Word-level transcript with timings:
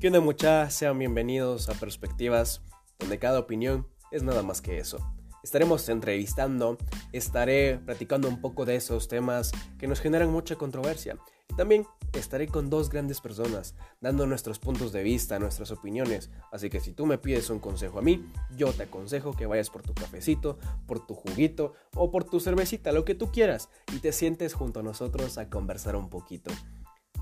¿Qué 0.00 0.06
onda 0.06 0.20
muchachos? 0.20 0.74
Sean 0.74 0.96
bienvenidos 0.96 1.68
a 1.68 1.74
Perspectivas, 1.74 2.62
donde 3.00 3.18
cada 3.18 3.40
opinión 3.40 3.84
es 4.12 4.22
nada 4.22 4.44
más 4.44 4.62
que 4.62 4.78
eso. 4.78 4.98
Estaremos 5.42 5.88
entrevistando, 5.88 6.78
estaré 7.10 7.80
platicando 7.84 8.28
un 8.28 8.40
poco 8.40 8.64
de 8.64 8.76
esos 8.76 9.08
temas 9.08 9.50
que 9.76 9.88
nos 9.88 9.98
generan 9.98 10.30
mucha 10.30 10.54
controversia. 10.54 11.18
También 11.56 11.84
estaré 12.12 12.46
con 12.46 12.70
dos 12.70 12.90
grandes 12.90 13.20
personas, 13.20 13.74
dando 14.00 14.24
nuestros 14.24 14.60
puntos 14.60 14.92
de 14.92 15.02
vista, 15.02 15.40
nuestras 15.40 15.72
opiniones. 15.72 16.30
Así 16.52 16.70
que 16.70 16.78
si 16.78 16.92
tú 16.92 17.04
me 17.04 17.18
pides 17.18 17.50
un 17.50 17.58
consejo 17.58 17.98
a 17.98 18.02
mí, 18.02 18.24
yo 18.56 18.72
te 18.72 18.84
aconsejo 18.84 19.32
que 19.32 19.46
vayas 19.46 19.68
por 19.68 19.82
tu 19.82 19.94
cafecito, 19.94 20.60
por 20.86 21.04
tu 21.04 21.14
juguito 21.16 21.72
o 21.96 22.12
por 22.12 22.22
tu 22.22 22.38
cervecita, 22.38 22.92
lo 22.92 23.04
que 23.04 23.16
tú 23.16 23.32
quieras, 23.32 23.68
y 23.92 23.98
te 23.98 24.12
sientes 24.12 24.54
junto 24.54 24.78
a 24.78 24.84
nosotros 24.84 25.38
a 25.38 25.50
conversar 25.50 25.96
un 25.96 26.08
poquito. 26.08 26.52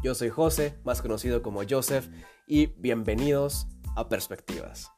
Yo 0.03 0.15
soy 0.15 0.29
José, 0.29 0.75
más 0.85 1.01
conocido 1.01 1.43
como 1.43 1.63
Joseph, 1.69 2.07
y 2.47 2.67
bienvenidos 2.79 3.67
a 3.97 4.09
Perspectivas. 4.09 4.93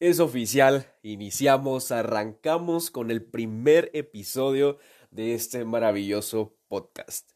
Es 0.00 0.18
oficial, 0.18 0.92
iniciamos, 1.02 1.92
arrancamos 1.92 2.90
con 2.90 3.10
el 3.10 3.24
primer 3.24 3.90
episodio 3.94 4.78
de 5.10 5.34
este 5.34 5.64
maravilloso 5.64 6.58
podcast. 6.66 7.30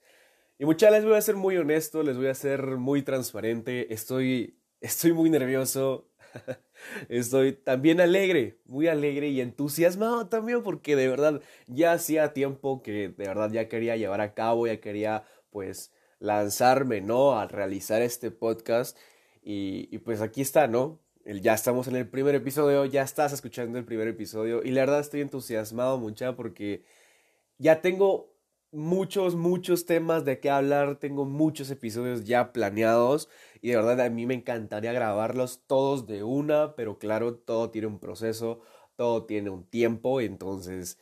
Y 0.58 0.64
muchachos, 0.64 0.96
les 0.96 1.04
voy 1.04 1.14
a 1.14 1.20
ser 1.20 1.36
muy 1.36 1.56
honesto, 1.56 2.02
les 2.02 2.16
voy 2.16 2.26
a 2.26 2.34
ser 2.34 2.76
muy 2.76 3.02
transparente, 3.02 3.94
estoy, 3.94 4.58
estoy 4.80 5.12
muy 5.12 5.30
nervioso, 5.30 6.10
estoy 7.08 7.52
también 7.52 8.00
alegre, 8.00 8.60
muy 8.64 8.88
alegre 8.88 9.28
y 9.28 9.40
entusiasmado 9.40 10.28
también 10.28 10.64
porque 10.64 10.96
de 10.96 11.08
verdad 11.08 11.40
ya 11.68 11.92
hacía 11.92 12.32
tiempo 12.32 12.82
que 12.82 13.08
de 13.10 13.28
verdad 13.28 13.50
ya 13.52 13.68
quería 13.68 13.96
llevar 13.96 14.20
a 14.20 14.34
cabo, 14.34 14.66
ya 14.66 14.80
quería 14.80 15.24
pues 15.50 15.92
lanzarme, 16.18 17.00
¿no? 17.00 17.38
A 17.38 17.46
realizar 17.46 18.02
este 18.02 18.30
podcast 18.30 18.96
y, 19.42 19.88
y 19.94 19.98
pues 19.98 20.20
aquí 20.20 20.40
está, 20.40 20.66
¿no? 20.66 21.00
ya 21.36 21.52
estamos 21.52 21.86
en 21.88 21.96
el 21.96 22.08
primer 22.08 22.34
episodio, 22.34 22.86
ya 22.86 23.02
estás 23.02 23.34
escuchando 23.34 23.78
el 23.78 23.84
primer 23.84 24.08
episodio 24.08 24.62
y 24.64 24.70
la 24.70 24.80
verdad 24.80 25.00
estoy 25.00 25.20
entusiasmado 25.20 25.98
mucha 25.98 26.34
porque 26.34 26.84
ya 27.58 27.82
tengo 27.82 28.34
muchos, 28.70 29.34
muchos 29.34 29.84
temas 29.86 30.24
de 30.24 30.40
qué 30.40 30.50
hablar, 30.50 30.98
tengo 30.98 31.24
muchos 31.24 31.70
episodios 31.70 32.24
ya 32.24 32.52
planeados 32.52 33.28
y 33.60 33.68
de 33.68 33.76
verdad 33.76 34.00
a 34.00 34.10
mí 34.10 34.26
me 34.26 34.34
encantaría 34.34 34.92
grabarlos 34.92 35.62
todos 35.66 36.06
de 36.06 36.22
una, 36.22 36.74
pero 36.76 36.98
claro, 36.98 37.34
todo 37.34 37.70
tiene 37.70 37.88
un 37.88 37.98
proceso, 37.98 38.60
todo 38.96 39.26
tiene 39.26 39.50
un 39.50 39.64
tiempo, 39.68 40.20
entonces 40.20 40.98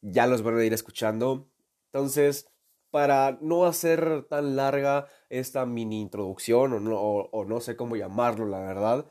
ya 0.00 0.26
los 0.26 0.42
van 0.42 0.58
a 0.58 0.64
ir 0.64 0.72
escuchando. 0.72 1.48
Entonces, 1.92 2.48
para 2.90 3.38
no 3.40 3.66
hacer 3.66 4.24
tan 4.28 4.56
larga 4.56 5.06
esta 5.28 5.66
mini 5.66 6.00
introducción 6.00 6.72
o 6.72 6.80
no, 6.80 6.98
o 7.00 7.44
no 7.44 7.60
sé 7.60 7.76
cómo 7.76 7.96
llamarlo, 7.96 8.46
la 8.46 8.60
verdad, 8.60 9.06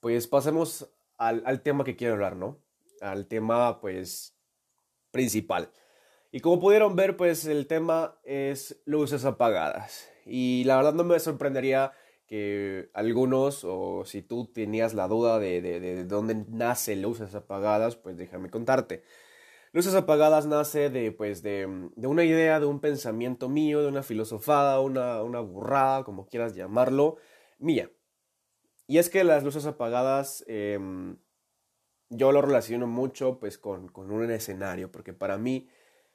pues 0.00 0.26
pasemos 0.26 0.88
al, 1.18 1.62
tema 1.62 1.84
que 1.84 1.96
quiero 1.96 2.14
hablar, 2.14 2.36
¿no? 2.36 2.62
Al 3.00 3.26
tema, 3.26 3.80
pues, 3.80 4.36
principal. 5.10 5.70
Y 6.30 6.40
como 6.40 6.60
pudieron 6.60 6.96
ver, 6.96 7.16
pues 7.16 7.44
el 7.46 7.66
tema 7.66 8.18
es 8.24 8.80
luces 8.84 9.24
apagadas. 9.24 10.08
Y 10.24 10.64
la 10.64 10.76
verdad 10.76 10.94
no 10.94 11.04
me 11.04 11.18
sorprendería 11.18 11.92
que 12.26 12.90
algunos, 12.92 13.64
o 13.64 14.04
si 14.04 14.22
tú 14.22 14.46
tenías 14.52 14.94
la 14.94 15.08
duda 15.08 15.38
de, 15.38 15.60
de, 15.62 15.80
de 15.80 16.04
dónde 16.04 16.44
nace 16.48 16.94
luces 16.96 17.34
apagadas, 17.34 17.96
pues 17.96 18.16
déjame 18.16 18.50
contarte. 18.50 19.02
Luces 19.72 19.94
apagadas 19.94 20.46
nace 20.46 20.90
de, 20.90 21.12
pues, 21.12 21.42
de, 21.42 21.90
de, 21.96 22.06
una 22.06 22.24
idea, 22.24 22.60
de 22.60 22.66
un 22.66 22.80
pensamiento 22.80 23.48
mío, 23.48 23.82
de 23.82 23.88
una 23.88 24.02
filosofada, 24.02 24.80
una, 24.80 25.22
una 25.22 25.40
burrada, 25.40 26.04
como 26.04 26.26
quieras 26.26 26.54
llamarlo, 26.54 27.16
mía. 27.58 27.90
Y 28.86 28.98
es 28.98 29.10
que 29.10 29.24
las 29.24 29.44
luces 29.44 29.66
apagadas 29.66 30.44
eh, 30.48 30.78
yo 32.10 32.32
lo 32.32 32.42
relaciono 32.42 32.86
mucho 32.86 33.38
pues 33.38 33.58
con, 33.58 33.88
con, 33.88 34.10
un 34.10 34.30
escenario, 34.30 34.90
porque 34.90 35.12
para 35.12 35.38
mí 35.38 35.68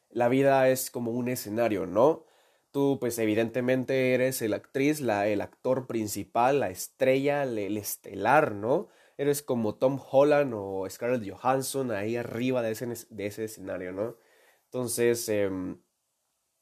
la 0.10 0.28
vida 0.28 0.70
es 0.70 0.92
como 0.92 1.12
un 1.12 1.30
escenario, 1.30 1.86
¿no? 1.86 2.26
Tú 2.72 2.98
pues 3.00 3.20
evidentemente 3.20 4.14
eres 4.14 4.42
el 4.42 4.54
actriz, 4.54 5.02
la, 5.02 5.28
el 5.28 5.42
actor 5.42 5.86
principal, 5.86 6.60
la 6.60 6.70
estrella, 6.70 7.44
el, 7.44 7.58
el 7.60 7.78
estelar, 7.78 8.54
¿no? 8.54 8.88
Eres 9.18 9.42
como 9.44 9.76
Tom 9.76 10.00
Holland 10.12 10.54
o 10.56 10.88
Scarlett 10.90 11.30
Johansson 11.30 11.92
ahí 11.92 12.16
arriba 12.16 12.62
de 12.62 12.72
ese, 12.72 12.88
de 13.10 13.26
ese 13.26 13.46
escenario, 13.46 13.92
¿no? 13.92 14.18
Entonces, 14.66 15.28
eh, 15.30 15.50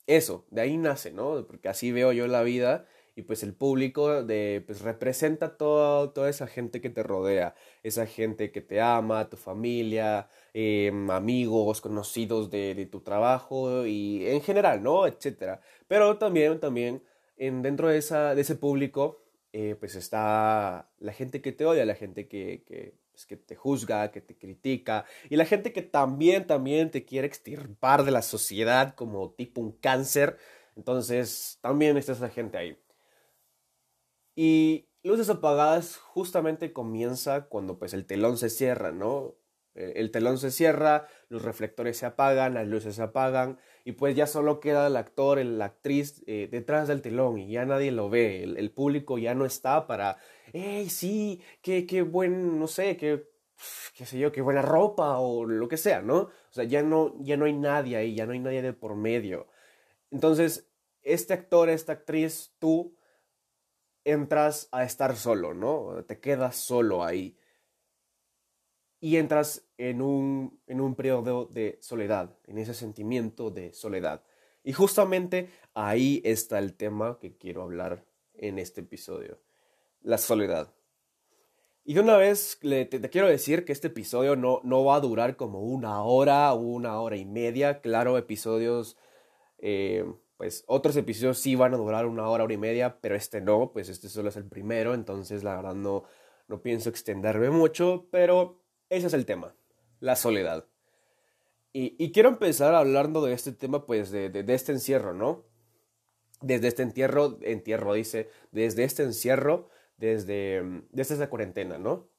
eso, 0.07 0.45
de 0.49 0.61
ahí 0.61 0.77
nace, 0.77 1.11
¿no? 1.11 1.45
Porque 1.47 1.69
así 1.69 1.91
veo 1.91 2.11
yo 2.11 2.27
la 2.27 2.43
vida 2.43 2.85
y 3.15 3.23
pues 3.23 3.43
el 3.43 3.53
público 3.53 4.23
de, 4.23 4.63
pues 4.65 4.81
representa 4.81 5.57
todo, 5.57 6.11
toda 6.11 6.29
esa 6.29 6.47
gente 6.47 6.81
que 6.81 6.89
te 6.89 7.03
rodea, 7.03 7.55
esa 7.83 8.05
gente 8.05 8.51
que 8.51 8.61
te 8.61 8.81
ama, 8.81 9.29
tu 9.29 9.37
familia, 9.37 10.29
eh, 10.53 10.91
amigos, 11.09 11.81
conocidos 11.81 12.49
de, 12.49 12.73
de, 12.75 12.85
tu 12.85 13.01
trabajo 13.01 13.85
y 13.85 14.25
en 14.27 14.41
general, 14.41 14.81
¿no? 14.83 15.07
Etcétera. 15.07 15.61
Pero 15.87 16.17
también, 16.17 16.59
también 16.59 17.03
en, 17.37 17.61
dentro 17.61 17.89
de, 17.89 17.97
esa, 17.97 18.35
de 18.35 18.41
ese 18.41 18.55
público, 18.55 19.21
eh, 19.53 19.75
pues 19.79 19.95
está 19.95 20.89
la 20.99 21.13
gente 21.13 21.41
que 21.41 21.51
te 21.51 21.65
odia, 21.65 21.85
la 21.85 21.95
gente 21.95 22.27
que, 22.27 22.63
que, 22.65 22.95
pues, 23.11 23.25
que 23.25 23.37
te 23.37 23.55
juzga, 23.55 24.11
que 24.11 24.21
te 24.21 24.37
critica 24.37 25.05
y 25.29 25.35
la 25.35 25.45
gente 25.45 25.73
que 25.73 25.81
también, 25.81 26.47
también 26.47 26.91
te 26.91 27.05
quiere 27.05 27.27
extirpar 27.27 28.03
de 28.03 28.11
la 28.11 28.21
sociedad 28.21 28.95
como 28.95 29.31
tipo 29.31 29.61
un 29.61 29.73
cáncer. 29.73 30.37
Entonces, 30.75 31.59
también 31.61 31.97
está 31.97 32.13
esa 32.13 32.29
gente 32.29 32.57
ahí. 32.57 32.77
Y 34.35 34.87
luces 35.03 35.29
apagadas 35.29 35.97
justamente 35.97 36.73
comienza 36.73 37.47
cuando 37.47 37.77
pues 37.77 37.93
el 37.93 38.05
telón 38.05 38.37
se 38.37 38.49
cierra, 38.49 38.91
¿no? 38.91 39.35
Eh, 39.75 39.93
el 39.97 40.11
telón 40.11 40.37
se 40.37 40.51
cierra, 40.51 41.07
los 41.29 41.43
reflectores 41.43 41.97
se 41.97 42.05
apagan, 42.05 42.53
las 42.53 42.67
luces 42.67 42.95
se 42.95 43.01
apagan 43.01 43.59
y 43.83 43.93
pues 43.93 44.15
ya 44.15 44.27
solo 44.27 44.59
queda 44.59 44.87
el 44.87 44.95
actor, 44.95 45.43
la 45.43 45.65
actriz 45.65 46.23
eh, 46.27 46.47
detrás 46.51 46.87
del 46.87 47.01
telón 47.01 47.37
y 47.39 47.51
ya 47.51 47.65
nadie 47.65 47.91
lo 47.91 48.09
ve, 48.09 48.43
el, 48.43 48.57
el, 48.57 48.71
público 48.71 49.17
ya 49.17 49.33
no 49.33 49.45
está 49.45 49.87
para, 49.87 50.17
hey, 50.53 50.89
sí, 50.89 51.41
qué, 51.61 51.85
qué 51.85 52.01
buen, 52.01 52.59
no 52.59 52.67
sé, 52.67 52.97
qué, 52.97 53.29
qué 53.95 54.05
sé 54.05 54.19
yo, 54.19 54.31
qué 54.31 54.41
buena 54.41 54.61
ropa 54.61 55.19
o 55.19 55.45
lo 55.45 55.67
que 55.67 55.77
sea, 55.77 56.01
¿no? 56.01 56.17
O 56.17 56.31
sea, 56.51 56.63
ya 56.63 56.83
no, 56.83 57.15
ya 57.19 57.37
no 57.37 57.45
hay 57.45 57.53
nadie 57.53 57.97
ahí, 57.97 58.15
ya 58.15 58.25
no 58.25 58.33
hay 58.33 58.39
nadie 58.39 58.61
de 58.61 58.73
por 58.73 58.95
medio. 58.95 59.47
Entonces, 60.11 60.67
este 61.01 61.33
actor, 61.33 61.69
esta 61.69 61.93
actriz, 61.93 62.53
tú, 62.59 62.95
entras 64.03 64.67
a 64.71 64.83
estar 64.83 65.15
solo, 65.15 65.53
¿no? 65.53 66.03
Te 66.05 66.19
quedas 66.19 66.55
solo 66.55 67.03
ahí. 67.03 67.37
Y 69.01 69.17
entras 69.17 69.65
en 69.77 70.01
un, 70.01 70.61
en 70.67 70.79
un 70.79 70.95
periodo 70.95 71.45
de 71.45 71.77
soledad, 71.81 72.37
en 72.47 72.57
ese 72.57 72.73
sentimiento 72.73 73.51
de 73.51 73.73
soledad. 73.73 74.23
Y 74.63 74.71
justamente 74.71 75.49
ahí 75.73 76.21
está 76.23 76.59
el 76.59 76.75
tema 76.75 77.17
que 77.19 77.35
quiero 77.35 77.63
hablar 77.63 78.05
en 78.35 78.59
este 78.59 78.81
episodio, 78.81 79.39
la 80.01 80.17
soledad. 80.17 80.73
Y 81.83 81.95
de 81.95 81.99
una 81.99 82.15
vez 82.15 82.59
te, 82.61 82.87
quiero 83.09 83.27
decir 83.27 83.65
que 83.65 83.73
este 83.73 83.87
episodio 83.87 84.37
no, 84.37 84.61
no 84.63 84.85
va 84.85 84.95
a 84.95 84.99
durar 85.01 85.35
como 85.35 85.61
una 85.61 86.03
hora 86.03 86.53
o 86.53 86.59
una 86.59 87.01
hora 87.01 87.17
y 87.17 87.25
media. 87.25 87.81
Claro, 87.81 88.19
episodios 88.19 88.97
eh, 89.57 90.05
pues 90.41 90.63
otros 90.65 90.97
episodios 90.97 91.37
sí 91.37 91.53
van 91.53 91.75
a 91.75 91.77
durar 91.77 92.07
una 92.07 92.27
hora, 92.27 92.45
hora 92.45 92.53
y 92.55 92.57
media, 92.57 92.97
pero 92.99 93.15
este 93.15 93.41
no, 93.41 93.71
pues 93.71 93.89
este 93.89 94.09
solo 94.09 94.29
es 94.29 94.35
el 94.37 94.45
primero, 94.45 94.95
entonces 94.95 95.43
la 95.43 95.55
verdad 95.55 95.75
no, 95.75 96.03
no 96.47 96.63
pienso 96.63 96.89
extenderme 96.89 97.51
mucho, 97.51 98.07
pero 98.09 98.60
ese 98.91 99.07
es 99.07 99.13
el 99.13 99.25
tema, 99.25 99.55
la 100.01 100.17
soledad. 100.17 100.65
Y, 101.73 102.11
quiero 102.11 102.27
empezar 102.27 102.75
hablando 102.75 103.23
de 103.23 103.31
este 103.31 103.53
tema, 103.53 103.85
pues 103.85 104.11
de, 104.11 104.43
este 104.49 104.73
encierro, 104.73 105.13
¿no? 105.13 105.45
Desde 106.41 106.67
este 106.67 106.83
entierro, 106.83 107.39
entierro 107.41 107.93
dice, 107.93 108.29
desde 108.51 108.83
este 108.83 109.03
encierro, 109.03 109.69
desde, 109.95 110.83
desde 110.89 111.13
esta 111.13 111.29
cuarentena, 111.29 111.77
¿no? 111.77 112.09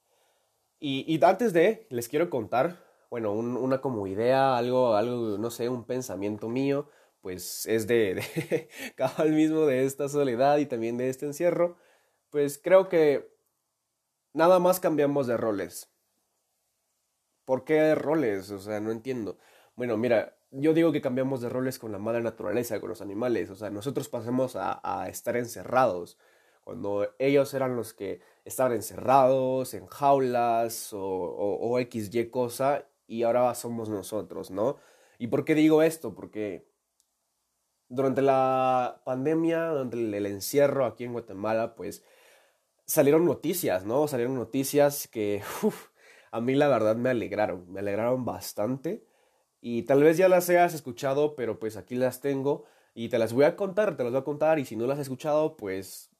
Y, 0.80 1.22
antes 1.22 1.52
de, 1.52 1.86
les 1.90 2.08
quiero 2.08 2.30
contar, 2.30 2.82
bueno, 3.10 3.32
un, 3.32 3.58
una 3.58 3.82
como 3.82 4.06
idea, 4.06 4.56
algo, 4.56 4.96
algo, 4.96 5.36
no 5.36 5.50
sé, 5.50 5.68
un 5.68 5.84
pensamiento 5.84 6.48
mío, 6.48 6.88
pues 7.20 7.66
es 7.66 7.86
de, 7.86 8.14
de 8.14 8.68
cabal 8.96 9.32
mismo 9.32 9.66
de 9.66 9.84
esta 9.84 10.08
soledad 10.08 10.56
y 10.56 10.64
también 10.64 10.96
de 10.96 11.10
este 11.10 11.26
encierro, 11.26 11.76
pues 12.30 12.58
creo 12.58 12.88
que 12.88 13.30
nada 14.32 14.58
más 14.58 14.80
cambiamos 14.80 15.26
de 15.26 15.36
roles. 15.36 15.91
¿Por 17.52 17.64
qué 17.64 17.94
roles? 17.94 18.50
O 18.50 18.58
sea, 18.58 18.80
no 18.80 18.90
entiendo. 18.90 19.36
Bueno, 19.76 19.98
mira, 19.98 20.38
yo 20.52 20.72
digo 20.72 20.90
que 20.90 21.02
cambiamos 21.02 21.42
de 21.42 21.50
roles 21.50 21.78
con 21.78 21.92
la 21.92 21.98
madre 21.98 22.22
naturaleza, 22.22 22.80
con 22.80 22.88
los 22.88 23.02
animales. 23.02 23.50
O 23.50 23.56
sea, 23.56 23.68
nosotros 23.68 24.08
pasamos 24.08 24.56
a, 24.56 24.80
a 24.82 25.10
estar 25.10 25.36
encerrados. 25.36 26.16
Cuando 26.64 27.10
ellos 27.18 27.52
eran 27.52 27.76
los 27.76 27.92
que 27.92 28.22
estaban 28.46 28.72
encerrados 28.72 29.74
en 29.74 29.86
jaulas 29.86 30.94
o, 30.94 31.02
o, 31.02 31.76
o 31.76 31.78
XY 31.78 32.30
cosa, 32.30 32.86
y 33.06 33.24
ahora 33.24 33.54
somos 33.54 33.90
nosotros, 33.90 34.50
¿no? 34.50 34.78
¿Y 35.18 35.26
por 35.26 35.44
qué 35.44 35.54
digo 35.54 35.82
esto? 35.82 36.14
Porque 36.14 36.66
durante 37.90 38.22
la 38.22 39.02
pandemia, 39.04 39.66
durante 39.66 39.98
el, 39.98 40.24
encierro 40.24 40.86
aquí 40.86 41.04
en 41.04 41.12
Guatemala, 41.12 41.74
pues 41.74 42.02
salieron 42.86 43.26
noticias, 43.26 43.84
¿no? 43.84 44.08
Salieron 44.08 44.36
noticias 44.36 45.06
que 45.06 45.42
a 46.32 46.40
mí 46.40 46.54
la 46.54 46.68
verdad 46.68 46.96
me 46.96 47.10
alegraron, 47.10 47.70
me 47.70 47.80
alegraron 47.80 48.24
bastante. 48.24 49.04
Y 49.60 49.82
tal 49.82 50.02
vez 50.02 50.16
ya 50.16 50.28
las 50.28 50.48
hayas 50.50 50.74
escuchado, 50.74 51.36
pero 51.36 51.60
pues 51.60 51.76
aquí 51.76 51.94
las 51.94 52.20
tengo 52.20 52.64
y 52.94 53.10
te 53.10 53.18
las 53.18 53.32
voy 53.32 53.44
a 53.44 53.54
contar, 53.54 53.96
te 53.96 54.02
las 54.02 54.12
voy 54.12 54.20
a 54.20 54.24
contar 54.24 54.58
y 54.58 54.64
si 54.64 54.74
no 54.74 54.86
las 54.86 54.98
has 54.98 55.02
escuchado, 55.02 55.56
pues 55.56 56.10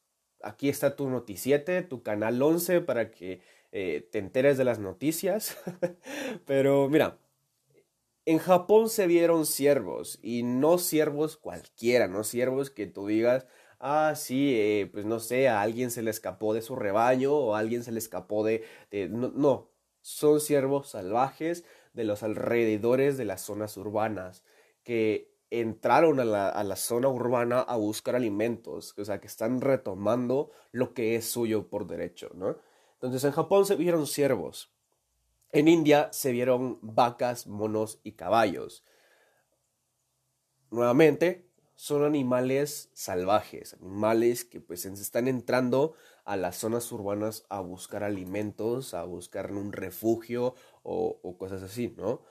aquí 0.43 0.69
está 0.69 0.97
tu 0.97 1.09
noticiete, 1.09 1.83
tu 1.83 2.03
canal 2.03 2.41
11 2.41 2.83
para 2.83 3.11
que 3.11 3.41
eh, 3.73 4.09
te 4.13 4.19
enteres 4.19 4.59
de 4.59 4.65
las 4.65 4.79
noticias. 4.79 5.57
pero 6.47 6.89
mira, 6.89 7.19
en 8.27 8.39
Japón 8.39 8.91
se 8.91 9.07
vieron 9.07 9.47
ciervos 9.47 10.19
y 10.23 10.43
no 10.43 10.79
ciervos 10.79 11.37
cualquiera, 11.37 12.07
no 12.07 12.23
ciervos 12.23 12.71
que 12.71 12.87
tú 12.87 13.07
digas, 13.07 13.47
ah, 13.81 14.13
sí, 14.15 14.55
eh, 14.57 14.91
pues 14.93 15.07
no 15.07 15.21
sé, 15.21 15.49
a 15.49 15.63
alguien 15.63 15.91
se 15.91 16.03
le 16.03 16.11
escapó 16.11 16.55
de 16.55 16.63
su 16.63 16.77
rebaño 16.77 17.33
o 17.33 17.57
a 17.57 17.59
alguien 17.61 17.83
se 17.83 17.93
le 17.93 17.99
escapó 17.99 18.45
de... 18.45 18.65
no, 19.11 19.31
no, 19.31 19.72
son 20.03 20.41
ciervos 20.41 20.91
salvajes 20.91 21.65
de 21.95 22.05
los 22.05 22.23
alrededores 22.23 23.17
de 23.17 23.25
las 23.25 23.41
zonas 23.41 23.77
urbanas 23.77 24.45
que 24.83 25.33
entraron 25.51 26.21
a 26.21 26.25
la, 26.25 26.49
a 26.49 26.65
la, 26.65 26.77
zona 26.77 27.09
urbana 27.09 27.61
a 27.61 27.77
buscar 27.77 28.17
alimentos, 28.17 28.95
o 28.99 29.05
sea, 29.05 29.21
que 29.21 29.27
están 29.27 29.61
retomando 29.61 30.51
lo 30.71 30.95
que 30.95 31.15
es 31.15 31.27
suyo 31.27 31.69
por 31.69 31.87
derecho, 31.87 32.31
¿no? 32.35 32.57
Entonces 32.95 33.25
en 33.25 33.33
Japón 33.33 33.67
se 33.67 33.77
vieron 33.77 34.07
ciervos, 34.07 34.73
en 35.53 35.69
India 35.69 36.09
se 36.13 36.33
vieron 36.33 36.79
vacas, 36.81 37.47
monos 37.47 38.01
y 38.03 38.13
caballos. 38.13 38.85
Nuevamente, 40.71 41.47
son 41.75 42.05
animales 42.05 42.91
salvajes, 42.95 43.75
animales 43.75 44.45
que 44.45 44.61
pues 44.61 44.87
están 44.87 45.29
entrando 45.29 45.95
a 46.25 46.37
las 46.37 46.57
zonas 46.57 46.91
urbanas 46.93 47.45
a 47.49 47.61
buscar 47.61 48.05
alimentos, 48.05 48.95
a 48.95 49.05
buscar 49.05 49.53
un 49.53 49.73
refugio 49.73 50.55
o, 50.83 51.37
cosas 51.39 51.63
así, 51.63 51.95
¿no? 51.97 52.23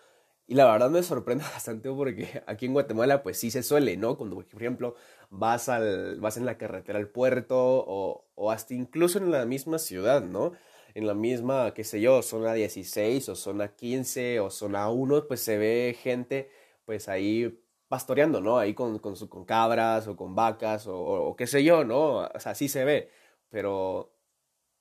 Y 0.47 0.55
la 0.55 0.69
verdad 0.71 0.89
me 0.89 1.03
sorprende 1.03 1.43
bastante 1.53 1.89
porque 1.91 2.43
aquí 2.47 2.65
en 2.65 2.73
Guatemala 2.73 3.23
pues 3.23 3.39
sí 3.39 3.51
se 3.51 3.63
suele, 3.63 3.97
¿no? 3.97 4.17
Cuando 4.17 4.35
por 4.35 4.61
ejemplo 4.61 4.95
vas, 5.29 5.69
al, 5.69 6.19
vas 6.19 6.37
en 6.37 6.45
la 6.45 6.57
carretera 6.57 6.99
al 6.99 7.09
puerto 7.09 7.57
o, 7.57 8.25
o 8.35 8.51
hasta 8.51 8.73
incluso 8.73 9.17
en 9.17 9.31
la 9.31 9.45
misma 9.45 9.79
ciudad, 9.79 10.21
¿no? 10.23 10.53
en 10.93 11.07
la 11.07 11.13
misma, 11.13 11.73
qué 11.73 11.83
sé 11.83 12.01
yo, 12.01 12.21
zona 12.21 12.53
16 12.53 13.29
o 13.29 13.35
zona 13.35 13.75
15 13.75 14.39
o 14.39 14.49
zona 14.49 14.89
1, 14.89 15.27
pues 15.27 15.41
se 15.41 15.57
ve 15.57 15.95
gente 15.99 16.49
pues 16.85 17.07
ahí 17.09 17.57
pastoreando, 17.87 18.41
¿no? 18.41 18.57
Ahí 18.57 18.73
con, 18.73 18.99
con, 18.99 19.15
con 19.27 19.45
cabras 19.45 20.07
o 20.07 20.15
con 20.15 20.35
vacas 20.35 20.85
o, 20.87 21.35
qué 21.37 21.47
sé 21.47 21.63
yo, 21.63 21.83
¿no? 21.83 22.19
O 22.33 22.39
sea, 22.39 22.55
sí 22.55 22.67
se 22.67 22.85
ve, 22.85 23.09
pero 23.51 24.15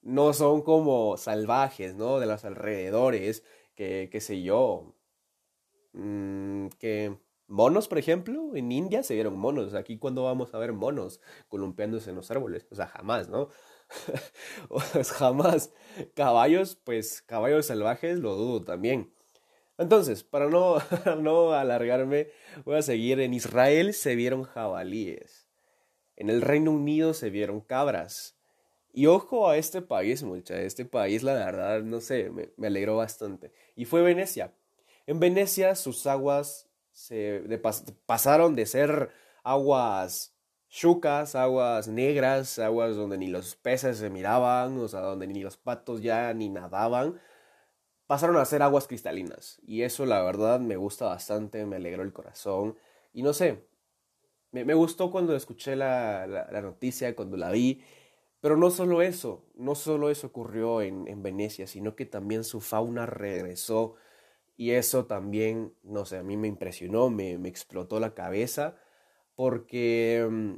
no 0.02 0.32
son 0.32 0.62
como 0.62 1.16
salvajes, 1.18 1.94
¿no? 1.94 2.20
De 2.20 2.26
los 2.26 2.44
alrededores, 2.44 3.44
que 3.74 4.08
qué 4.10 4.20
sé 4.20 4.42
yo, 4.42 4.94
mm, 5.92 6.68
que 6.78 7.18
monos, 7.48 7.88
por 7.88 7.98
ejemplo, 7.98 8.56
en 8.56 8.72
India 8.72 9.02
se 9.02 9.14
vieron 9.14 9.38
monos, 9.38 9.74
aquí 9.74 9.98
cuando 9.98 10.24
vamos 10.24 10.54
a 10.54 10.58
ver 10.58 10.72
monos 10.72 11.20
columpiándose 11.48 12.10
en 12.10 12.16
los 12.16 12.30
árboles, 12.30 12.66
o 12.70 12.74
sea, 12.76 12.86
jamás, 12.86 13.28
¿no? 13.28 13.48
jamás. 15.18 15.72
Caballos, 16.14 16.76
pues 16.76 17.22
caballos 17.22 17.66
salvajes 17.66 18.18
lo 18.18 18.36
dudo 18.36 18.64
también. 18.64 19.12
Entonces, 19.78 20.24
para 20.24 20.48
no, 20.48 20.76
no 21.20 21.52
alargarme, 21.52 22.28
voy 22.64 22.76
a 22.76 22.82
seguir. 22.82 23.20
En 23.20 23.34
Israel 23.34 23.94
se 23.94 24.14
vieron 24.14 24.44
jabalíes. 24.44 25.48
En 26.16 26.30
el 26.30 26.42
Reino 26.42 26.70
Unido 26.70 27.14
se 27.14 27.30
vieron 27.30 27.60
cabras. 27.60 28.36
Y 28.92 29.06
ojo 29.06 29.48
a 29.48 29.56
este 29.56 29.82
país, 29.82 30.22
mucha. 30.22 30.60
Este 30.60 30.84
país, 30.84 31.22
la 31.22 31.34
verdad, 31.34 31.82
no 31.82 32.00
sé, 32.00 32.30
me, 32.30 32.50
me 32.56 32.66
alegró 32.66 32.96
bastante. 32.96 33.52
Y 33.76 33.84
fue 33.84 34.02
Venecia. 34.02 34.52
En 35.06 35.20
Venecia 35.20 35.74
sus 35.74 36.06
aguas 36.06 36.68
se 36.92 37.42
pasaron 38.06 38.54
de 38.54 38.66
ser 38.66 39.10
aguas 39.42 40.34
chucas, 40.70 41.34
aguas 41.34 41.88
negras, 41.88 42.58
aguas 42.58 42.96
donde 42.96 43.18
ni 43.18 43.26
los 43.26 43.56
peces 43.56 43.98
se 43.98 44.08
miraban, 44.08 44.78
o 44.78 44.88
sea, 44.88 45.00
donde 45.00 45.26
ni 45.26 45.42
los 45.42 45.56
patos 45.56 46.00
ya 46.00 46.32
ni 46.32 46.48
nadaban, 46.48 47.20
pasaron 48.06 48.36
a 48.36 48.44
ser 48.44 48.62
aguas 48.62 48.86
cristalinas. 48.86 49.60
Y 49.66 49.82
eso 49.82 50.06
la 50.06 50.22
verdad 50.22 50.60
me 50.60 50.76
gusta 50.76 51.06
bastante, 51.06 51.66
me 51.66 51.76
alegró 51.76 52.02
el 52.02 52.12
corazón. 52.12 52.78
Y 53.12 53.22
no 53.22 53.32
sé, 53.32 53.64
me, 54.52 54.74
gustó 54.74 55.10
cuando 55.10 55.34
escuché 55.36 55.76
la, 55.76 56.26
la, 56.26 56.62
noticia, 56.62 57.14
cuando 57.16 57.36
la 57.36 57.50
vi. 57.50 57.82
Pero 58.40 58.56
no 58.56 58.70
solo 58.70 59.02
eso, 59.02 59.44
no 59.54 59.74
solo 59.74 60.10
eso 60.10 60.28
ocurrió 60.28 60.80
en, 60.82 61.06
en 61.08 61.22
Venecia, 61.22 61.66
sino 61.66 61.94
que 61.94 62.06
también 62.06 62.44
su 62.44 62.60
fauna 62.60 63.06
regresó. 63.06 63.96
Y 64.56 64.72
eso 64.72 65.06
también, 65.06 65.74
no 65.82 66.04
sé, 66.06 66.18
a 66.18 66.22
mí 66.22 66.36
me 66.36 66.48
impresionó, 66.48 67.10
me, 67.10 67.38
me 67.38 67.48
explotó 67.48 68.00
la 68.00 68.14
cabeza 68.14 68.76
porque... 69.34 70.26
Mm, 70.30 70.56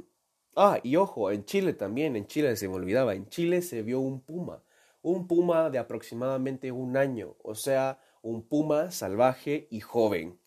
ah, 0.57 0.79
y 0.83 0.97
ojo, 0.97 1.31
en 1.31 1.45
Chile 1.45 1.73
también, 1.73 2.15
en 2.15 2.27
Chile 2.27 2.55
se 2.57 2.67
me 2.67 2.75
olvidaba, 2.75 3.15
en 3.15 3.27
Chile 3.29 3.61
se 3.61 3.81
vio 3.81 3.99
un 4.01 4.21
puma, 4.21 4.63
un 5.01 5.27
puma 5.27 5.69
de 5.69 5.79
aproximadamente 5.79 6.71
un 6.71 6.97
año, 6.97 7.35
o 7.43 7.55
sea, 7.55 7.99
un 8.21 8.47
puma 8.47 8.91
salvaje 8.91 9.67
y 9.71 9.79
joven. 9.81 10.37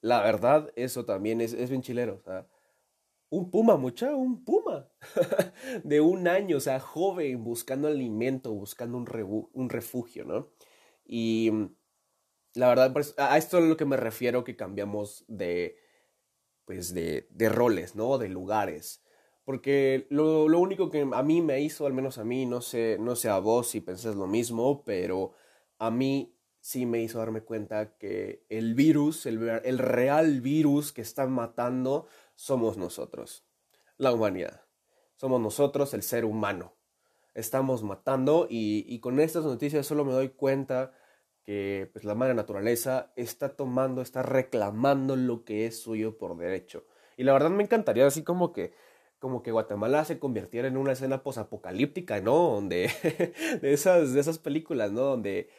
La 0.00 0.22
verdad, 0.22 0.72
eso 0.76 1.04
también 1.04 1.40
es, 1.40 1.52
es 1.52 1.70
bien 1.70 1.82
chilero, 1.82 2.22
un 3.30 3.50
puma, 3.50 3.76
mucha, 3.76 4.14
un 4.14 4.44
puma 4.44 4.88
de 5.84 6.00
un 6.00 6.28
año, 6.28 6.56
o 6.56 6.60
sea, 6.60 6.80
joven, 6.80 7.42
buscando 7.44 7.88
alimento, 7.88 8.52
buscando 8.52 8.98
un, 8.98 9.68
refugio, 9.70 10.24
¿no? 10.24 10.50
Y 11.04 11.50
la 12.54 12.68
verdad, 12.68 12.92
pues, 12.92 13.14
a 13.18 13.38
esto 13.38 13.58
es 13.58 13.64
lo 13.64 13.76
que 13.76 13.84
me 13.84 13.96
refiero 13.96 14.42
que 14.42 14.56
cambiamos 14.56 15.24
de, 15.28 15.76
pues 16.64 16.92
de, 16.92 17.28
de 17.30 17.48
roles, 17.48 17.94
¿no? 17.94 18.18
De 18.18 18.28
lugares. 18.28 19.04
Porque 19.44 20.06
lo, 20.10 20.48
lo, 20.48 20.58
único 20.58 20.90
que 20.90 21.08
a 21.12 21.22
mí 21.22 21.40
me 21.40 21.60
hizo, 21.60 21.86
al 21.86 21.92
menos 21.92 22.18
a 22.18 22.24
mí, 22.24 22.46
no 22.46 22.60
sé, 22.60 22.98
no 23.00 23.16
sé 23.16 23.28
a 23.28 23.38
vos 23.38 23.68
si 23.68 23.80
pensás 23.80 24.16
lo 24.16 24.26
mismo, 24.26 24.84
pero 24.84 25.32
a 25.78 25.90
mí 25.90 26.36
sí 26.60 26.86
me 26.86 27.02
hizo 27.02 27.18
darme 27.18 27.42
cuenta 27.42 27.96
que 27.96 28.44
el 28.48 28.74
virus, 28.74 29.26
el, 29.26 29.48
el 29.64 29.78
real 29.78 30.40
virus 30.40 30.92
que 30.92 31.02
está 31.02 31.26
matando, 31.26 32.06
somos 32.34 32.76
nosotros, 32.76 33.44
la 33.96 34.12
humanidad. 34.12 34.62
Somos 35.16 35.40
nosotros, 35.40 35.92
el 35.92 36.02
ser 36.02 36.24
humano. 36.24 36.74
Estamos 37.34 37.82
matando 37.82 38.46
y, 38.48 38.86
y 38.88 39.00
con 39.00 39.20
estas 39.20 39.44
noticias 39.44 39.86
solo 39.86 40.04
me 40.04 40.12
doy 40.12 40.30
cuenta 40.30 40.92
que 41.44 41.90
pues, 41.92 42.04
la 42.04 42.14
madre 42.14 42.34
naturaleza 42.34 43.12
está 43.16 43.50
tomando, 43.50 44.02
está 44.02 44.22
reclamando 44.22 45.16
lo 45.16 45.44
que 45.44 45.66
es 45.66 45.80
suyo 45.80 46.18
por 46.18 46.36
derecho. 46.36 46.84
Y 47.16 47.24
la 47.24 47.32
verdad 47.32 47.50
me 47.50 47.62
encantaría 47.62 48.06
así 48.06 48.22
como 48.22 48.52
que 48.52 48.72
como 49.18 49.42
que 49.42 49.52
Guatemala 49.52 50.06
se 50.06 50.18
convirtiera 50.18 50.66
en 50.66 50.78
una 50.78 50.92
escena 50.92 51.22
posapocalíptica, 51.22 52.22
¿no? 52.22 52.36
Donde 52.52 52.90
de 53.60 53.72
esas 53.72 54.14
de 54.14 54.20
esas 54.20 54.38
películas, 54.38 54.90
¿no? 54.92 55.02
Donde 55.02 55.50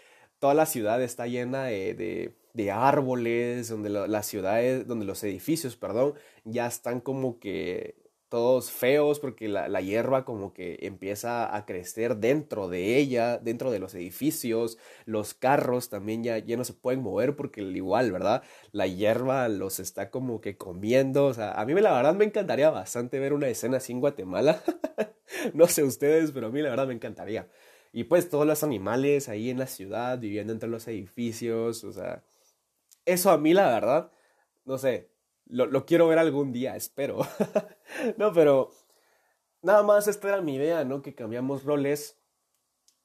toda 0.41 0.55
la 0.55 0.65
ciudad 0.65 1.01
está 1.03 1.27
llena 1.27 1.65
de, 1.65 2.33
árboles, 2.74 3.69
donde 3.69 3.89
las 3.89 4.25
ciudades, 4.25 4.88
donde 4.88 5.05
los 5.05 5.24
edificios, 5.24 5.77
perdón, 5.77 6.15
ya 6.45 6.65
están 6.65 7.00
como 7.00 7.39
que 7.39 8.01
todos 8.27 8.71
feos 8.71 9.19
porque 9.19 9.48
la, 9.48 9.81
hierba 9.81 10.25
como 10.25 10.51
que 10.53 10.79
empieza 10.81 11.55
a 11.55 11.65
crecer 11.67 12.17
dentro 12.17 12.69
de 12.69 12.98
ella, 12.98 13.38
dentro 13.38 13.69
de 13.69 13.77
los 13.77 13.93
edificios, 13.93 14.79
los 15.05 15.36
carros 15.36 15.89
también 15.89 16.24
ya, 16.24 16.39
ya 16.39 16.57
no 16.57 16.63
se 16.63 16.74
pueden 16.74 17.03
mover 17.03 17.36
porque 17.36 17.62
igual, 17.62 18.12
¿verdad? 18.12 18.41
La 18.71 18.88
hierba 18.88 19.48
los 19.48 19.79
está 19.79 20.10
como 20.10 20.41
que 20.41 20.57
comiendo, 20.57 21.27
o 21.27 21.33
sea, 21.36 21.51
a 21.51 21.65
mí 21.65 21.74
la 21.79 21.93
verdad 21.93 22.15
me 22.15 22.25
encantaría 22.25 22.71
bastante 22.71 23.19
ver 23.19 23.33
una 23.33 23.48
escena 23.48 23.77
así 23.77 23.91
en 23.93 24.00
Guatemala, 24.00 24.63
no 25.53 25.67
sé 25.67 25.83
ustedes, 25.83 26.31
pero 26.31 26.48
a 26.48 26.51
mí 26.51 26.62
la 26.63 26.69
verdad 26.71 26.88
me 26.88 26.95
encantaría. 26.95 27.48
Y 27.93 28.05
pues 28.05 28.29
todos 28.29 28.48
los 28.48 28.63
animales 28.63 29.27
ahí 29.29 29.50
en 29.50 29.60
la 29.60 29.67
ciudad, 29.67 30.19
viviendo 30.19 30.53
entre 30.53 30.69
los 30.69 30.88
edificios, 30.88 31.83
o 31.83 31.91
sea, 31.91 32.24
eso 33.05 33.31
a 33.31 33.38
mí 33.38 33.53
la 33.53 33.69
verdad, 33.69 34.12
no 34.65 34.77
sé, 34.77 35.12
lo, 35.45 35.86
quiero 35.86 36.07
ver 36.07 36.19
algún 36.19 36.53
día, 36.53 36.75
espero. 36.75 37.19
no, 38.17 38.31
pero 38.33 38.71
nada 39.62 39.83
más 39.83 40.07
esta 40.07 40.29
era 40.29 40.41
mi 40.41 40.55
idea, 40.55 40.86
¿no? 40.86 41.01
Que 41.01 41.15
cambiamos 41.15 41.63
roles 41.63 42.17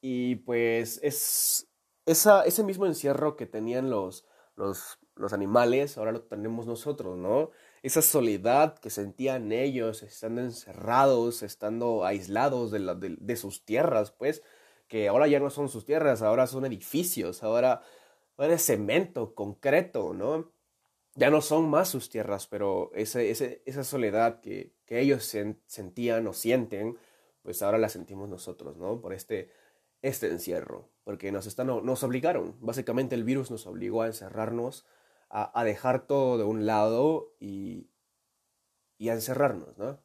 y 0.01 0.35
pues 0.37 0.99
es 1.03 1.67
esa, 2.05 2.43
ese 2.43 2.63
mismo 2.63 2.85
encierro 2.85 3.35
que 3.35 3.45
tenían 3.45 3.89
los, 3.89 4.25
los, 4.55 4.99
los 5.15 5.33
animales, 5.33 5.97
ahora 5.97 6.13
lo 6.13 6.21
tenemos 6.21 6.65
nosotros, 6.65 7.17
¿no? 7.17 7.51
Esa 7.83 8.01
soledad 8.01 8.77
que 8.79 8.89
sentían 8.89 9.51
ellos 9.51 10.03
estando 10.03 10.41
encerrados, 10.41 11.43
estando 11.43 12.05
aislados 12.05 12.71
de, 12.71 12.79
la, 12.79 12.95
de, 12.95 13.17
de 13.19 13.35
sus 13.35 13.65
tierras, 13.65 14.11
pues, 14.11 14.41
que 14.87 15.07
ahora 15.07 15.27
ya 15.27 15.39
no 15.39 15.49
son 15.49 15.69
sus 15.69 15.85
tierras, 15.85 16.21
ahora 16.21 16.47
son 16.47 16.65
edificios, 16.65 17.43
ahora, 17.43 17.81
ahora 18.37 18.53
es 18.53 18.65
cemento, 18.65 19.35
concreto, 19.35 20.13
¿no? 20.13 20.51
ya 21.17 21.31
no 21.31 21.41
son 21.41 21.67
más 21.67 21.89
sus 21.89 22.09
tierras, 22.09 22.45
pero 22.45 22.91
esa 22.93 23.83
soledad 23.83 24.39
que, 24.39 24.75
que 24.85 24.99
ellos 24.99 25.23
sentían 25.65 26.27
o 26.27 26.33
sienten, 26.33 26.95
pues 27.41 27.63
ahora 27.63 27.79
la 27.79 27.89
sentimos 27.89 28.29
nosotros, 28.29 28.77
¿no? 28.77 29.01
Por 29.01 29.13
este, 29.13 29.49
este 30.03 30.27
encierro, 30.27 30.89
porque 31.03 31.31
nos, 31.31 31.47
están, 31.47 31.67
nos 31.67 32.03
obligaron, 32.03 32.55
básicamente 32.61 33.15
el 33.15 33.23
virus 33.23 33.49
nos 33.49 33.65
obligó 33.65 34.03
a 34.03 34.07
encerrarnos, 34.07 34.85
a, 35.29 35.59
a 35.59 35.63
dejar 35.63 36.05
todo 36.05 36.37
de 36.37 36.43
un 36.43 36.67
lado 36.67 37.33
y, 37.39 37.89
y 38.99 39.09
a 39.09 39.13
encerrarnos, 39.13 39.75
¿no? 39.79 39.99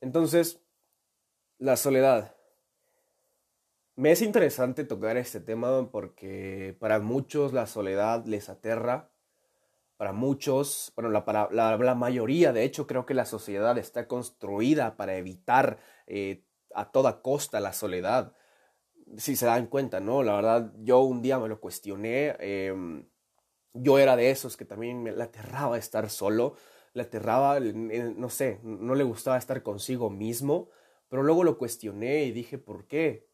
Entonces, 0.00 0.62
la 1.58 1.76
soledad. 1.76 2.35
Me 3.96 4.12
es 4.12 4.20
interesante 4.20 4.84
tocar 4.84 5.16
este 5.16 5.40
tema 5.40 5.90
porque 5.90 6.76
para 6.78 7.00
muchos 7.00 7.54
la 7.54 7.66
soledad 7.66 8.26
les 8.26 8.50
aterra, 8.50 9.10
para 9.96 10.12
muchos, 10.12 10.92
bueno, 10.94 11.08
la, 11.10 11.24
para 11.24 11.50
la, 11.50 11.94
mayoría, 11.94 12.52
de 12.52 12.64
hecho, 12.64 12.86
creo 12.86 13.06
que 13.06 13.14
la 13.14 13.24
sociedad 13.24 13.78
está 13.78 14.06
construida 14.06 14.96
para 14.98 15.16
evitar 15.16 15.78
eh, 16.06 16.44
a 16.74 16.90
toda 16.92 17.22
costa 17.22 17.58
la 17.60 17.72
soledad. 17.72 18.34
Si 19.16 19.34
se 19.34 19.46
dan 19.46 19.66
cuenta, 19.66 19.98
¿no? 20.00 20.22
La 20.22 20.34
verdad, 20.34 20.72
yo 20.82 21.00
un 21.00 21.22
día 21.22 21.38
me 21.38 21.48
lo 21.48 21.58
cuestioné. 21.60 22.36
Em, 22.40 23.08
yo 23.72 23.98
era 23.98 24.16
de 24.16 24.30
esos 24.30 24.58
que 24.58 24.66
también 24.66 25.02
me 25.02 25.10
aterraba 25.10 25.78
estar 25.78 26.10
solo, 26.10 26.56
le 26.92 27.02
aterraba, 27.02 27.60
no 27.60 28.28
sé, 28.30 28.60
no 28.62 28.94
le 28.94 29.04
gustaba 29.04 29.38
estar 29.38 29.62
consigo 29.62 30.10
mismo, 30.10 30.68
pero 31.08 31.22
luego 31.22 31.44
lo 31.44 31.58
cuestioné 31.58 32.24
y 32.24 32.32
dije, 32.32 32.58
¿por 32.58 32.86
qué? 32.86 33.26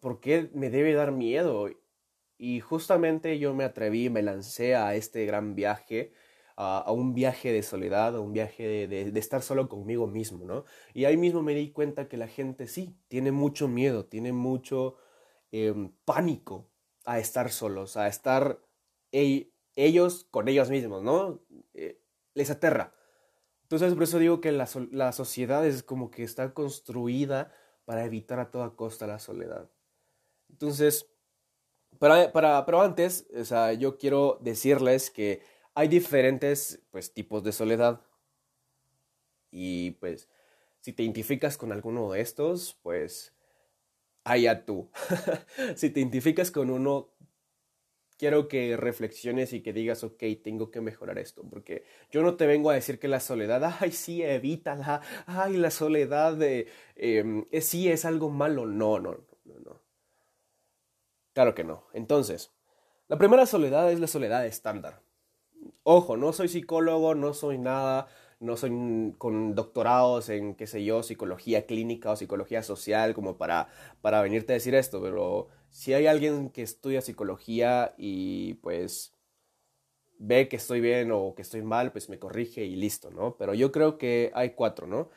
¿Por 0.00 0.20
qué 0.20 0.50
me 0.54 0.70
debe 0.70 0.92
dar 0.92 1.12
miedo? 1.12 1.68
Y 2.36 2.60
justamente 2.60 3.38
yo 3.38 3.54
me 3.54 3.64
atreví, 3.64 4.10
me 4.10 4.22
lancé 4.22 4.74
a 4.74 4.94
este 4.94 5.26
gran 5.26 5.54
viaje, 5.54 6.12
a, 6.56 6.92
un 6.92 7.14
viaje 7.14 7.52
de 7.52 7.62
soledad, 7.62 8.16
a 8.16 8.20
un 8.20 8.32
viaje 8.32 8.86
de, 8.86 9.18
estar 9.18 9.42
solo 9.42 9.68
conmigo 9.68 10.06
mismo, 10.06 10.44
¿no? 10.44 10.64
Y 10.92 11.06
ahí 11.06 11.16
mismo 11.16 11.42
me 11.42 11.54
di 11.54 11.70
cuenta 11.70 12.08
que 12.08 12.16
la 12.16 12.28
gente 12.28 12.66
sí, 12.66 12.96
tiene 13.08 13.32
mucho 13.32 13.68
miedo, 13.68 14.04
tiene 14.04 14.32
mucho 14.32 14.96
em, 15.52 15.92
pánico 16.04 16.70
a 17.04 17.18
estar 17.18 17.50
solos, 17.50 17.96
a 17.96 18.08
estar 18.08 18.60
ellos 19.10 20.26
con 20.30 20.48
ellos 20.48 20.70
mismos, 20.70 21.02
¿no? 21.02 21.40
Eh, 21.74 22.00
les 22.34 22.50
aterra. 22.50 22.94
Entonces, 23.62 23.94
por 23.94 24.02
eso 24.02 24.18
digo 24.18 24.40
que 24.40 24.52
la, 24.52 24.68
la 24.92 25.12
sociedad 25.12 25.66
es 25.66 25.82
como 25.82 26.10
que 26.10 26.22
está 26.22 26.52
construida 26.52 27.52
para 27.90 28.04
evitar 28.04 28.38
a 28.38 28.52
toda 28.52 28.76
costa 28.76 29.08
la 29.08 29.18
soledad. 29.18 29.68
Entonces, 30.48 31.10
para, 31.98 32.30
para, 32.30 32.64
pero 32.64 32.82
antes, 32.82 33.26
o 33.36 33.44
sea, 33.44 33.72
yo 33.72 33.98
quiero 33.98 34.38
decirles 34.40 35.10
que 35.10 35.42
hay 35.74 35.88
diferentes 35.88 36.80
pues, 36.92 37.12
tipos 37.12 37.42
de 37.42 37.50
soledad. 37.50 38.00
Y 39.50 39.90
pues, 39.98 40.28
si 40.78 40.92
te 40.92 41.02
identificas 41.02 41.58
con 41.58 41.72
alguno 41.72 42.12
de 42.12 42.20
estos, 42.20 42.78
pues, 42.80 43.34
allá 44.22 44.64
tú. 44.64 44.88
si 45.74 45.90
te 45.90 45.98
identificas 45.98 46.52
con 46.52 46.70
uno, 46.70 47.12
quiero 48.20 48.48
que 48.48 48.76
reflexiones 48.76 49.54
y 49.54 49.62
que 49.62 49.72
digas, 49.72 50.04
ok, 50.04 50.22
tengo 50.44 50.70
que 50.70 50.82
mejorar 50.82 51.18
esto, 51.18 51.42
porque 51.48 51.84
yo 52.10 52.20
no 52.20 52.36
te 52.36 52.46
vengo 52.46 52.68
a 52.68 52.74
decir 52.74 52.98
que 52.98 53.08
la 53.08 53.18
soledad, 53.18 53.78
ay, 53.80 53.92
sí, 53.92 54.22
evítala, 54.22 55.00
ay, 55.24 55.56
la 55.56 55.70
soledad 55.70 56.34
de, 56.34 56.68
eh, 56.96 57.46
sí 57.62 57.88
es 57.90 58.04
algo 58.04 58.28
malo, 58.28 58.66
no, 58.66 59.00
no, 59.00 59.24
no, 59.46 59.54
no. 59.64 59.80
Claro 61.32 61.54
que 61.54 61.64
no. 61.64 61.86
Entonces, 61.94 62.52
la 63.08 63.16
primera 63.16 63.46
soledad 63.46 63.90
es 63.90 64.00
la 64.00 64.06
soledad 64.06 64.44
estándar. 64.44 65.00
Ojo, 65.82 66.18
no 66.18 66.34
soy 66.34 66.48
psicólogo, 66.48 67.14
no 67.14 67.32
soy 67.32 67.56
nada, 67.56 68.06
no 68.38 68.58
soy 68.58 69.14
con 69.16 69.54
doctorados 69.54 70.28
en, 70.28 70.56
qué 70.56 70.66
sé 70.66 70.84
yo, 70.84 71.02
psicología 71.02 71.64
clínica 71.64 72.10
o 72.10 72.16
psicología 72.16 72.62
social 72.62 73.14
como 73.14 73.38
para, 73.38 73.68
para 74.02 74.20
venirte 74.20 74.52
a 74.52 74.56
decir 74.56 74.74
esto, 74.74 75.00
pero 75.00 75.48
si 75.70 75.94
hay 75.94 76.06
alguien 76.06 76.50
que 76.50 76.62
estudia 76.62 77.00
psicología 77.00 77.94
y 77.96 78.54
pues 78.54 79.14
ve 80.18 80.48
que 80.48 80.56
estoy 80.56 80.80
bien 80.80 81.10
o 81.12 81.34
que 81.34 81.42
estoy 81.42 81.62
mal, 81.62 81.92
pues 81.92 82.08
me 82.08 82.18
corrige 82.18 82.64
y 82.64 82.76
listo, 82.76 83.10
¿no? 83.10 83.36
Pero 83.36 83.54
yo 83.54 83.72
creo 83.72 83.96
que 83.96 84.30
hay 84.34 84.50
cuatro, 84.50 84.86
¿no? 84.86 85.10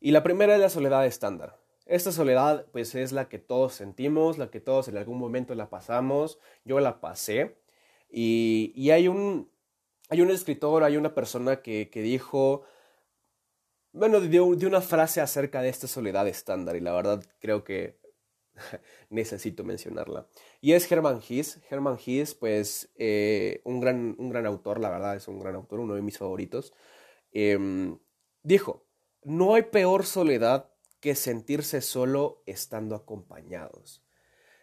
Y 0.00 0.12
la 0.12 0.22
primera 0.22 0.54
es 0.54 0.60
la 0.60 0.70
soledad 0.70 1.04
estándar. 1.06 1.58
Esta 1.86 2.12
soledad 2.12 2.66
pues 2.72 2.94
es 2.94 3.12
la 3.12 3.28
que 3.28 3.38
todos 3.38 3.74
sentimos, 3.74 4.38
la 4.38 4.50
que 4.50 4.60
todos 4.60 4.88
en 4.88 4.96
algún 4.96 5.18
momento 5.18 5.54
la 5.54 5.70
pasamos, 5.70 6.38
yo 6.64 6.80
la 6.80 7.00
pasé 7.00 7.56
y, 8.10 8.72
y 8.76 8.90
hay, 8.90 9.08
un, 9.08 9.50
hay 10.08 10.20
un 10.20 10.30
escritor, 10.30 10.84
hay 10.84 10.96
una 10.96 11.14
persona 11.14 11.62
que, 11.62 11.90
que 11.90 12.02
dijo, 12.02 12.64
bueno, 13.96 14.20
dio, 14.20 14.44
una 14.44 14.82
frase 14.82 15.22
acerca 15.22 15.62
de 15.62 15.70
esta 15.70 15.86
soledad 15.86 16.28
estándar 16.28 16.76
y 16.76 16.80
la 16.80 16.92
verdad 16.92 17.24
creo 17.40 17.64
que 17.64 17.98
necesito 19.10 19.64
mencionarla. 19.64 20.26
Y 20.60 20.72
es 20.72 20.90
Herman 20.90 21.20
Hesse. 21.26 21.60
Herman 21.70 21.98
Hesse, 22.04 22.34
pues 22.34 22.90
eh, 22.96 23.60
un, 23.64 23.80
gran, 23.80 24.16
un 24.18 24.30
gran 24.30 24.46
autor, 24.46 24.80
la 24.80 24.90
verdad 24.90 25.16
es 25.16 25.28
un 25.28 25.38
gran 25.38 25.54
autor, 25.54 25.80
uno 25.80 25.94
de 25.94 26.02
mis 26.02 26.18
favoritos. 26.18 26.72
Em, 27.32 27.98
dijo, 28.42 28.86
no 29.22 29.54
hay 29.54 29.62
peor 29.62 30.06
soledad 30.06 30.70
que 31.00 31.14
sentirse 31.14 31.80
solo 31.80 32.42
estando 32.46 32.94
acompañados. 32.94 34.02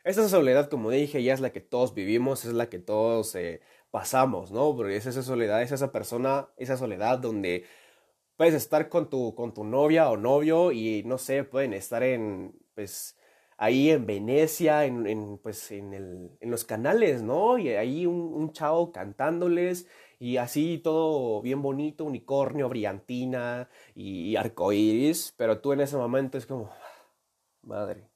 Esa 0.03 0.27
soledad, 0.27 0.69
como 0.69 0.89
dije, 0.91 1.23
ya 1.23 1.33
es 1.33 1.39
la 1.39 1.51
que 1.51 1.61
todos 1.61 1.93
vivimos, 1.93 2.43
es 2.43 2.53
la 2.53 2.69
que 2.69 2.79
todos 2.79 3.35
eh, 3.35 3.61
pasamos, 3.89 4.51
¿no? 4.51 4.75
Porque 4.75 4.97
es 4.97 5.05
esa 5.05 5.23
soledad, 5.23 5.61
es 5.61 5.71
esa 5.71 5.91
persona, 5.93 6.49
esa 6.57 6.75
soledad 6.77 7.19
donde 7.19 7.65
puedes 8.35 8.53
estar 8.53 8.89
con 8.89 9.09
tu, 9.09 9.35
con 9.35 9.53
tu 9.53 9.63
novia 9.63 10.09
o 10.09 10.17
novio 10.17 10.71
y 10.71 11.03
no 11.05 11.17
sé, 11.17 11.43
pueden 11.43 11.73
estar 11.73 12.03
en, 12.03 12.53
pues, 12.75 13.17
ahí 13.57 13.91
en 13.91 14.05
Venecia, 14.05 14.85
en, 14.85 15.37
pues, 15.41 15.71
en, 15.71 15.93
el, 15.93 16.31
en 16.39 16.51
los 16.51 16.65
canales, 16.65 17.21
¿no? 17.21 17.57
Y 17.57 17.69
ahí 17.69 18.05
un, 18.05 18.33
un 18.33 18.51
chavo 18.53 18.91
cantándoles 18.91 19.87
y 20.23 20.37
así 20.37 20.77
todo 20.77 21.41
bien 21.41 21.61
bonito, 21.61 22.05
unicornio, 22.05 22.69
brillantina 22.69 23.69
y, 23.93 24.37
arcoíris, 24.37 25.33
pero 25.35 25.59
tú 25.59 25.73
en 25.73 25.81
ese 25.81 25.97
momento 25.97 26.37
es 26.37 26.45
como, 26.45 26.71
madre, 27.61 28.09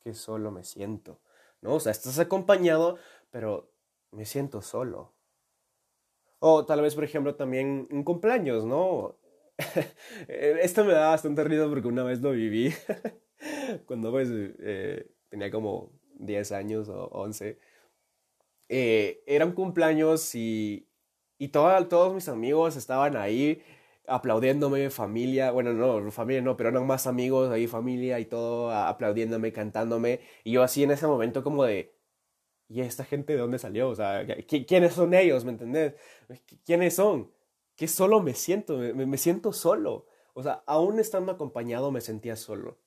qué 0.00 0.14
solo 0.14 0.50
me 0.50 0.64
siento, 0.64 1.20
¿no? 1.60 1.74
O 1.74 1.80
sea, 1.80 1.92
estás 1.92 2.18
acompañado, 2.18 2.98
pero 3.30 3.70
me 4.10 4.24
siento 4.24 4.62
solo. 4.62 5.12
O 6.40 6.66
tal 6.66 6.80
vez, 6.80 6.96
por 6.96 7.04
ejemplo, 7.04 7.36
también 7.36 7.86
un 7.92 8.02
cumpleaños, 8.02 8.64
¿no? 8.64 9.16
Esto 10.28 10.84
me 10.84 10.92
da 10.92 11.10
bastante 11.10 11.44
risa 11.44 11.68
porque 11.68 11.86
una 11.86 12.02
vez 12.02 12.20
lo 12.20 12.32
viví, 12.32 12.74
cuando 13.86 14.10
pues 14.10 14.28
eh, 14.30 15.10
tenía 15.28 15.50
como 15.50 15.92
10 16.18 16.52
años 16.52 16.88
o 16.88 17.06
11. 17.12 17.58
Eh, 18.68 19.22
era 19.26 19.44
un 19.44 19.52
cumpleaños 19.52 20.34
y, 20.34 20.88
y 21.38 21.48
todos 21.48 22.14
mis 22.14 22.28
amigos 22.28 22.76
estaban 22.76 23.16
ahí 23.16 23.62
aplaudiéndome, 24.06 24.90
familia, 24.90 25.50
bueno, 25.52 25.72
no, 25.72 26.10
familia 26.10 26.42
no, 26.42 26.56
pero 26.56 26.70
eran 26.70 26.86
más 26.86 27.06
amigos 27.06 27.50
ahí, 27.50 27.66
familia 27.66 28.18
y 28.20 28.26
todo, 28.26 28.70
aplaudiéndome, 28.70 29.52
cantándome. 29.52 30.20
Y 30.44 30.52
yo 30.52 30.62
así 30.62 30.82
en 30.82 30.90
ese 30.90 31.06
momento 31.06 31.42
como 31.42 31.64
de, 31.64 31.94
¿y 32.68 32.80
esta 32.80 33.04
gente 33.04 33.34
de 33.34 33.40
dónde 33.40 33.58
salió? 33.58 33.88
O 33.90 33.94
sea, 33.94 34.26
¿quiénes 34.46 34.94
son 34.94 35.14
ellos? 35.14 35.44
¿Me 35.44 35.52
entendés? 35.52 35.94
¿Quiénes 36.64 36.96
son? 36.96 37.30
Que 37.76 37.88
solo 37.88 38.20
me 38.20 38.34
siento, 38.34 38.78
me, 38.78 39.06
me 39.06 39.18
siento 39.18 39.52
solo. 39.52 40.06
O 40.34 40.42
sea, 40.42 40.62
aún 40.66 40.98
estando 40.98 41.32
acompañado 41.32 41.90
me 41.92 42.00
sentía 42.00 42.36
solo. 42.36 42.78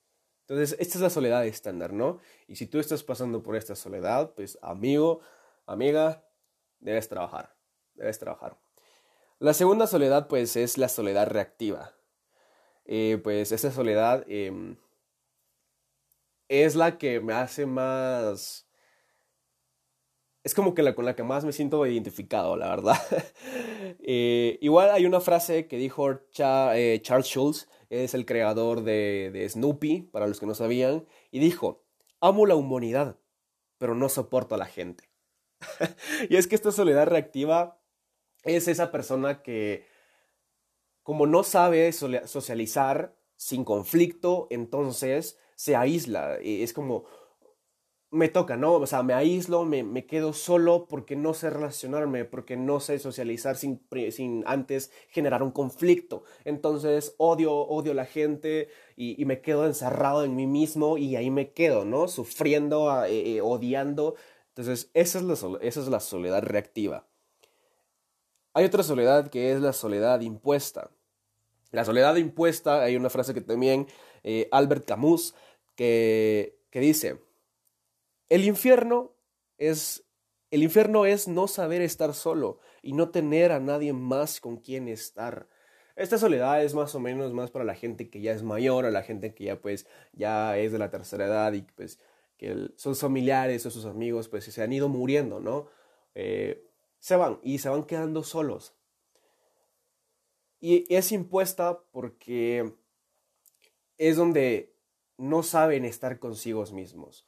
Entonces, 0.48 0.78
esta 0.80 0.98
es 0.98 1.02
la 1.02 1.10
soledad 1.10 1.46
estándar, 1.46 1.94
¿no? 1.94 2.20
Y 2.48 2.56
si 2.56 2.68
tú 2.68 2.80
estás 2.80 3.04
pasando 3.04 3.42
por 3.42 3.56
esta 3.56 3.76
soledad, 3.76 4.34
pues 4.36 4.60
amigo, 4.62 5.22
amiga, 5.66 6.24
debes 6.80 7.10
trabajar 7.10 7.56
debes 7.96 8.20
trabajar. 8.20 8.58
La 9.40 9.54
segunda 9.54 9.88
soledad, 9.88 10.28
pues, 10.28 10.56
es 10.56 10.78
la 10.78 10.90
soledad 10.90 11.28
reactiva. 11.28 11.94
Eh, 12.86 13.20
pues 13.24 13.52
esa 13.52 13.72
soledad 13.72 14.24
em, 14.28 14.78
es 16.48 16.76
la 16.76 16.98
que 16.98 17.20
me 17.20 17.34
hace 17.34 17.66
más... 17.66 18.68
Es 20.44 20.54
como 20.54 20.76
que 20.76 20.84
la 20.84 20.94
con 20.94 21.06
la 21.06 21.16
que 21.16 21.24
más 21.24 21.44
me 21.44 21.52
siento 21.52 21.84
identificado, 21.86 22.56
la 22.56 22.70
verdad. 22.70 22.98
Eh, 24.08 24.58
igual 24.62 24.90
hay 24.90 25.06
una 25.06 25.20
frase 25.20 25.68
que 25.68 25.78
dijo 25.78 26.10
eh, 26.12 27.00
Charles 27.04 27.28
Schulz, 27.28 27.68
es 28.04 28.14
el 28.14 28.26
creador 28.26 28.84
de, 28.84 29.32
de 29.32 29.48
Snoopy, 29.48 30.04
para 30.12 30.28
los 30.28 30.40
que 30.40 30.46
no 30.46 30.56
sabían, 30.56 31.06
y 31.32 31.40
dijo, 31.40 31.84
amo 32.20 32.46
la 32.46 32.56
humanidad, 32.56 33.18
pero 33.78 33.96
no 33.96 34.10
soporto 34.10 34.56
a 34.56 34.58
la 34.58 34.66
gente. 34.66 35.10
y 36.30 36.36
es 36.36 36.48
que 36.48 36.56
esta 36.56 36.72
soledad 36.72 37.08
reactiva 37.08 37.80
es 38.44 38.68
esa 38.68 38.92
persona 38.92 39.42
que 39.42 39.86
como 41.06 41.28
no 41.28 41.44
sabe 41.44 41.92
socializar 41.92 43.16
sin 43.36 43.64
conflicto, 43.64 44.48
entonces 44.50 45.38
se 45.56 45.76
aísla. 45.76 46.38
Es 46.38 46.74
como, 46.74 47.06
me 48.12 48.30
toca, 48.30 48.56
¿no? 48.56 48.74
O 48.74 48.88
sea, 48.88 49.04
me 49.04 49.14
aíslo, 49.14 49.66
me, 49.66 49.84
me, 49.84 50.06
quedo 50.06 50.34
solo 50.34 50.88
porque 50.88 51.16
no 51.16 51.34
sé 51.34 51.50
relacionarme, 51.50 52.26
porque 52.26 52.56
no 52.56 52.80
sé 52.80 53.00
socializar 53.00 53.58
sin, 53.58 53.82
sin 54.12 54.44
antes 54.48 54.92
generar 55.10 55.44
un 55.44 55.52
conflicto. 55.52 56.24
Entonces 56.46 57.16
odio, 57.18 57.54
odio 57.54 57.92
a 57.92 57.96
la 57.96 58.06
gente 58.06 58.70
y, 58.96 59.22
y, 59.22 59.26
me 59.26 59.42
quedo 59.42 59.66
encerrado 59.66 60.24
en 60.24 60.36
mí 60.36 60.48
mismo 60.48 60.98
y 60.98 61.16
ahí 61.16 61.30
me 61.30 61.52
quedo, 61.52 61.84
¿no? 61.86 62.08
Sufriendo, 62.08 63.04
eh, 63.06 63.36
eh, 63.36 63.42
odiando. 63.42 64.16
Entonces, 64.50 64.90
esa 64.94 65.20
es, 65.20 65.26
la, 65.26 65.34
esa 65.62 65.82
es 65.82 65.88
la 65.90 66.00
soledad 66.00 66.42
reactiva. 66.44 67.06
Hay 68.54 68.64
otra 68.64 68.84
soledad 68.84 69.28
que 69.30 69.52
es 69.52 69.60
la 69.60 69.74
soledad 69.74 70.22
impuesta. 70.22 70.92
La 71.72 71.84
soledad 71.84 72.16
impuesta, 72.16 72.82
hay 72.82 72.96
una 72.96 73.10
frase 73.10 73.34
que 73.34 73.42
también 73.42 73.88
eh, 74.24 74.48
Albert 74.52 74.86
Camus, 74.86 75.36
que, 75.76 76.58
que 76.70 76.80
dice, 76.80 77.20
el 78.30 78.46
infierno 78.46 79.16
es 79.58 80.06
el 80.52 80.64
infierno 80.64 81.06
es 81.06 81.28
no 81.28 81.48
saber 81.48 81.82
estar 81.82 82.14
solo 82.14 82.60
y 82.82 82.94
no 82.94 83.10
tener 83.10 83.52
a 83.52 83.60
nadie 83.60 83.94
más 83.94 84.40
con 84.40 84.58
quien 84.58 84.88
estar. 84.88 85.50
Esta 85.96 86.18
soledad 86.18 86.64
es 86.64 86.74
más 86.74 86.94
o 86.96 87.00
menos 87.00 87.34
más 87.34 87.52
para 87.52 87.66
la 87.66 87.76
gente 87.76 88.10
que 88.10 88.22
ya 88.22 88.32
es 88.32 88.44
mayor, 88.44 88.86
a 88.86 88.92
la 88.92 89.04
gente 89.04 89.34
que 89.34 89.46
ya 89.46 89.60
pues 89.60 89.88
ya 90.14 90.58
es 90.58 90.72
de 90.72 90.80
la 90.80 90.90
tercera 90.90 91.26
edad 91.26 91.52
y 91.54 91.64
pues 91.64 92.00
que 92.38 92.70
sus 92.76 93.00
familiares 93.00 93.66
o 93.66 93.72
sus 93.72 93.86
amigos 93.86 94.30
pues 94.30 94.46
se 94.46 94.62
han 94.62 94.72
ido 94.72 94.88
muriendo, 94.88 95.40
¿no? 95.40 95.68
Eh, 96.14 96.64
se 97.00 97.16
van 97.16 97.40
y 97.44 97.58
se 97.58 97.70
van 97.70 97.84
quedando 97.84 98.24
solos. 98.24 98.74
Y 100.62 100.86
es 100.94 101.12
impuesta 101.12 101.82
porque 101.92 102.74
es 103.98 104.16
donde 104.16 104.74
no 105.18 105.44
saben 105.44 105.86
estar 105.86 106.20
consigo 106.20 106.64
mismos 106.68 107.26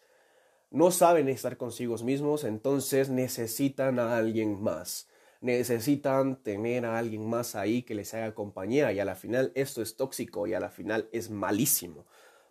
no 0.77 0.91
saben 0.91 1.27
estar 1.27 1.57
consigo 1.57 1.97
mismos, 1.97 2.43
entonces 2.43 3.09
necesitan 3.09 3.97
a 3.97 4.15
alguien 4.15 4.61
más. 4.61 5.09
Necesitan 5.41 6.43
tener 6.43 6.85
a 6.85 6.99
alguien 6.99 7.27
más 7.27 7.55
ahí 7.55 7.81
que 7.81 7.95
les 7.95 8.13
haga 8.13 8.35
compañía 8.35 8.91
y 8.91 8.99
a 8.99 9.05
la 9.05 9.15
final 9.15 9.51
esto 9.55 9.81
es 9.81 9.95
tóxico 9.95 10.45
y 10.45 10.53
a 10.53 10.59
la 10.59 10.69
final 10.69 11.09
es 11.11 11.31
malísimo. 11.31 12.05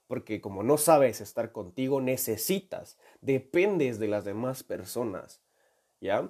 Porque 0.09 0.41
como 0.41 0.65
no 0.65 0.77
sabes 0.77 1.21
estar 1.21 1.53
contigo, 1.53 2.01
necesitas, 2.01 2.99
dependes 3.21 4.01
de 4.01 4.09
las 4.09 4.25
demás 4.25 4.65
personas. 4.65 5.41
¿Ya? 6.01 6.29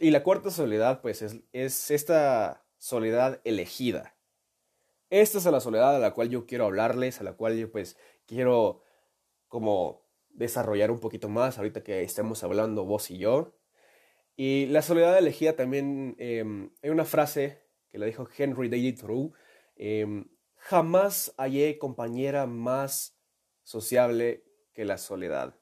Y 0.00 0.10
la 0.10 0.22
cuarta 0.22 0.50
soledad, 0.50 1.02
pues, 1.02 1.20
es, 1.20 1.36
es 1.52 1.90
esta 1.90 2.64
soledad 2.78 3.40
elegida. 3.44 4.14
Esta 5.10 5.36
es 5.36 5.44
la 5.44 5.60
soledad 5.60 5.96
a 5.96 5.98
la 5.98 6.14
cual 6.14 6.30
yo 6.30 6.46
quiero 6.46 6.64
hablarles, 6.64 7.20
a 7.20 7.24
la 7.24 7.34
cual 7.34 7.58
yo, 7.58 7.70
pues, 7.70 7.96
quiero 8.26 8.82
como 9.48 10.02
desarrollar 10.34 10.90
un 10.90 11.00
poquito 11.00 11.28
más 11.28 11.58
ahorita 11.58 11.82
que 11.82 12.02
estemos 12.02 12.42
hablando 12.44 12.84
vos 12.84 13.10
y 13.10 13.18
yo. 13.18 13.54
Y 14.36 14.66
la 14.66 14.82
soledad 14.82 15.18
elegida 15.18 15.54
también, 15.54 16.16
em, 16.18 16.70
hay 16.82 16.90
una 16.90 17.04
frase 17.04 17.62
que 17.90 17.98
la 17.98 18.06
dijo 18.06 18.26
Henry 18.36 18.68
David 18.68 18.98
Thoreau, 19.00 19.32
em, 19.76 20.26
jamás 20.56 21.34
hallé 21.36 21.78
compañera 21.78 22.46
más 22.46 23.18
sociable 23.62 24.44
que 24.72 24.84
la 24.84 24.98
soledad. 24.98 25.54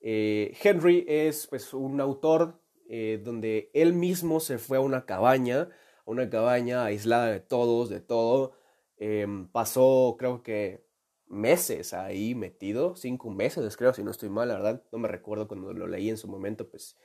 Eh, 0.00 0.56
Henry 0.62 1.04
es 1.08 1.46
pues 1.46 1.72
un 1.74 2.00
autor 2.00 2.60
eh, 2.88 3.20
donde 3.22 3.70
él 3.72 3.94
mismo 3.94 4.40
se 4.40 4.58
fue 4.58 4.76
a 4.76 4.80
una 4.80 5.06
cabaña, 5.06 5.70
una 6.04 6.28
cabaña 6.28 6.84
aislada 6.84 7.28
de 7.28 7.40
todos, 7.40 7.88
de 7.88 8.00
todo. 8.00 8.52
Em, 8.96 9.48
pasó 9.48 10.16
creo 10.18 10.42
que 10.42 10.83
meses 11.26 11.94
ahí 11.94 12.34
metido, 12.34 12.96
cinco 12.96 13.30
meses 13.30 13.76
creo, 13.76 13.94
si 13.94 14.04
no 14.04 14.10
estoy 14.10 14.28
mal, 14.28 14.48
la 14.48 14.54
verdad, 14.54 14.82
no 14.92 14.98
me 14.98 15.08
recuerdo 15.08 15.48
cuando 15.48 15.72
lo 15.72 15.86
leí 15.86 16.10
en 16.10 16.16
su 16.16 16.28
momento, 16.28 16.68
pues 16.68 16.96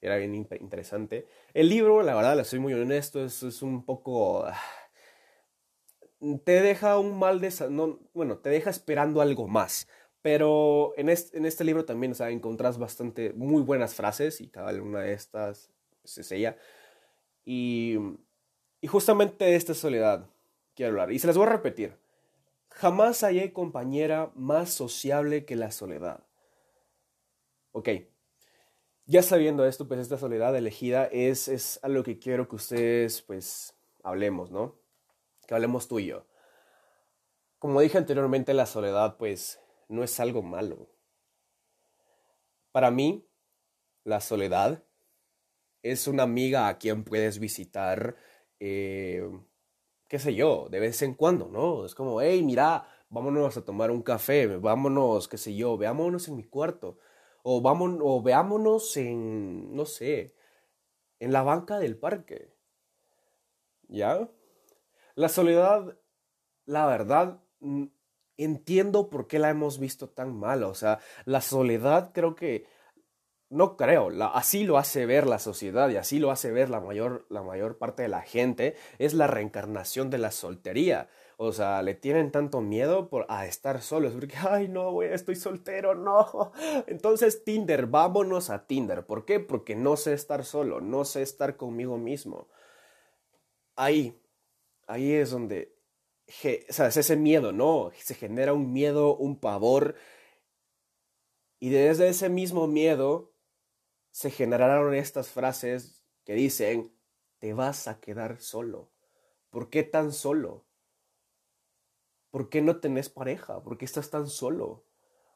era 0.00 0.16
bien 0.16 0.34
interesante. 0.34 1.26
El 1.54 1.68
libro, 1.68 2.02
la 2.02 2.14
verdad, 2.14 2.36
le 2.36 2.44
soy 2.44 2.58
muy 2.58 2.74
honesto, 2.74 3.24
es, 3.24 3.62
un 3.62 3.84
poco... 3.84 4.44
Ah, 4.46 4.60
te 6.44 6.62
deja 6.62 6.98
un 6.98 7.18
mal 7.18 7.40
de... 7.40 7.52
No, 7.70 7.98
bueno, 8.14 8.38
te 8.38 8.50
deja 8.50 8.70
esperando 8.70 9.20
algo 9.20 9.48
más. 9.48 9.88
Pero 10.22 10.92
en 10.96 11.08
este, 11.08 11.38
en 11.38 11.46
este 11.46 11.64
libro 11.64 11.84
también, 11.84 12.12
o 12.12 12.14
sea, 12.14 12.30
encontrás 12.30 12.78
bastante, 12.78 13.32
muy 13.34 13.62
buenas 13.62 13.94
frases 13.94 14.40
y 14.40 14.48
cada 14.48 14.72
una 14.82 15.00
de 15.00 15.12
estas 15.12 15.70
pues, 16.02 16.18
es 16.18 16.32
ella. 16.32 16.56
Y, 17.44 17.96
y 18.80 18.86
justamente 18.88 19.44
de 19.44 19.56
esta 19.56 19.74
soledad 19.74 20.28
quiero 20.74 20.92
hablar. 20.92 21.12
Y 21.12 21.18
se 21.18 21.26
las 21.28 21.36
voy 21.36 21.46
a 21.46 21.50
repetir. 21.50 21.96
Jamás 22.76 23.22
hallé 23.22 23.54
compañera 23.54 24.30
más 24.34 24.68
sociable 24.68 25.46
que 25.46 25.56
la 25.56 25.70
soledad. 25.70 26.26
Ok, 27.72 27.88
ya 29.06 29.22
sabiendo 29.22 29.64
esto, 29.64 29.88
pues 29.88 29.98
esta 29.98 30.18
soledad 30.18 30.54
elegida 30.54 31.06
es, 31.06 31.48
es 31.48 31.80
algo 31.82 32.02
que 32.02 32.18
quiero 32.18 32.48
que 32.48 32.56
ustedes 32.56 33.22
pues 33.22 33.74
hablemos, 34.02 34.50
¿no? 34.50 34.78
Que 35.46 35.54
hablemos 35.54 35.88
tú 35.88 36.00
y 36.00 36.08
yo. 36.08 36.26
Como 37.58 37.80
dije 37.80 37.96
anteriormente, 37.96 38.52
la 38.52 38.66
soledad 38.66 39.16
pues 39.16 39.58
no 39.88 40.04
es 40.04 40.20
algo 40.20 40.42
malo. 40.42 40.90
Para 42.72 42.90
mí, 42.90 43.26
la 44.04 44.20
soledad 44.20 44.84
es 45.82 46.06
una 46.08 46.24
amiga 46.24 46.68
a 46.68 46.76
quien 46.76 47.04
puedes 47.04 47.38
visitar 47.38 48.16
eh, 48.60 49.26
qué 50.08 50.18
sé 50.18 50.34
yo, 50.34 50.68
de 50.70 50.80
vez 50.80 51.02
en 51.02 51.14
cuando, 51.14 51.48
¿no? 51.48 51.84
Es 51.84 51.94
como, 51.94 52.20
hey, 52.20 52.42
mira, 52.42 52.88
vámonos 53.08 53.56
a 53.56 53.64
tomar 53.64 53.90
un 53.90 54.02
café, 54.02 54.46
vámonos, 54.46 55.28
qué 55.28 55.38
sé 55.38 55.54
yo, 55.54 55.76
veámonos 55.76 56.28
en 56.28 56.36
mi 56.36 56.44
cuarto, 56.44 56.98
o, 57.42 57.60
vámonos, 57.60 58.00
o 58.02 58.22
veámonos 58.22 58.96
en, 58.96 59.74
no 59.74 59.84
sé, 59.86 60.34
en 61.20 61.32
la 61.32 61.42
banca 61.42 61.78
del 61.78 61.96
parque. 61.96 62.52
¿Ya? 63.88 64.28
La 65.14 65.28
soledad, 65.28 65.96
la 66.66 66.86
verdad, 66.86 67.40
entiendo 68.36 69.08
por 69.08 69.26
qué 69.26 69.38
la 69.38 69.50
hemos 69.50 69.78
visto 69.78 70.08
tan 70.08 70.36
mal. 70.38 70.64
O 70.64 70.74
sea, 70.74 70.98
la 71.24 71.40
soledad 71.40 72.10
creo 72.12 72.34
que 72.34 72.66
no 73.48 73.76
creo, 73.76 74.10
así 74.34 74.64
lo 74.64 74.76
hace 74.76 75.06
ver 75.06 75.26
la 75.26 75.38
sociedad 75.38 75.88
y 75.90 75.96
así 75.96 76.18
lo 76.18 76.30
hace 76.30 76.50
ver 76.50 76.68
la 76.68 76.80
mayor, 76.80 77.26
la 77.28 77.42
mayor 77.42 77.78
parte 77.78 78.02
de 78.02 78.08
la 78.08 78.22
gente, 78.22 78.74
es 78.98 79.14
la 79.14 79.28
reencarnación 79.28 80.10
de 80.10 80.18
la 80.18 80.32
soltería. 80.32 81.08
O 81.38 81.52
sea, 81.52 81.82
le 81.82 81.94
tienen 81.94 82.32
tanto 82.32 82.60
miedo 82.62 83.10
por, 83.10 83.26
a 83.28 83.46
estar 83.46 83.82
solos, 83.82 84.14
porque, 84.14 84.36
ay, 84.48 84.68
no, 84.68 84.90
güey, 84.90 85.12
estoy 85.12 85.36
soltero, 85.36 85.94
no. 85.94 86.52
Entonces, 86.86 87.44
Tinder, 87.44 87.86
vámonos 87.86 88.50
a 88.50 88.66
Tinder. 88.66 89.06
¿Por 89.06 89.24
qué? 89.24 89.38
Porque 89.38 89.76
no 89.76 89.96
sé 89.96 90.14
estar 90.14 90.44
solo, 90.44 90.80
no 90.80 91.04
sé 91.04 91.22
estar 91.22 91.56
conmigo 91.56 91.98
mismo. 91.98 92.48
Ahí, 93.76 94.18
ahí 94.86 95.12
es 95.12 95.30
donde, 95.30 95.76
o 96.28 96.72
sea, 96.72 96.88
es 96.88 96.96
ese 96.96 97.16
miedo, 97.16 97.52
¿no? 97.52 97.90
Se 97.96 98.14
genera 98.14 98.54
un 98.54 98.72
miedo, 98.72 99.14
un 99.16 99.38
pavor. 99.38 99.94
Y 101.60 101.70
desde 101.70 102.08
ese 102.08 102.28
mismo 102.28 102.66
miedo 102.66 103.35
se 104.16 104.30
generaron 104.30 104.94
estas 104.94 105.28
frases 105.28 106.02
que 106.24 106.32
dicen, 106.32 106.90
te 107.38 107.52
vas 107.52 107.86
a 107.86 108.00
quedar 108.00 108.40
solo. 108.40 108.90
¿Por 109.50 109.68
qué 109.68 109.82
tan 109.82 110.10
solo? 110.10 110.64
¿Por 112.30 112.48
qué 112.48 112.62
no 112.62 112.80
tenés 112.80 113.10
pareja? 113.10 113.62
¿Por 113.62 113.76
qué 113.76 113.84
estás 113.84 114.08
tan 114.08 114.26
solo? 114.26 114.86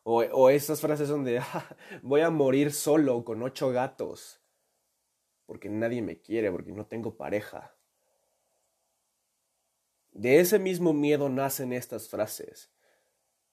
O, 0.02 0.48
esas 0.48 0.80
frases 0.80 1.10
donde 1.10 1.38
ah, 1.40 1.76
voy 2.00 2.22
a 2.22 2.30
morir 2.30 2.72
solo 2.72 3.22
con 3.22 3.42
ocho 3.42 3.68
gatos. 3.68 4.40
Porque 5.44 5.68
nadie 5.68 6.00
me 6.00 6.18
quiere, 6.18 6.50
porque 6.50 6.72
no 6.72 6.86
tengo 6.86 7.18
pareja. 7.18 7.76
De 10.10 10.40
ese 10.40 10.58
mismo 10.58 10.94
miedo 10.94 11.28
nacen 11.28 11.74
estas 11.74 12.08
frases. 12.08 12.72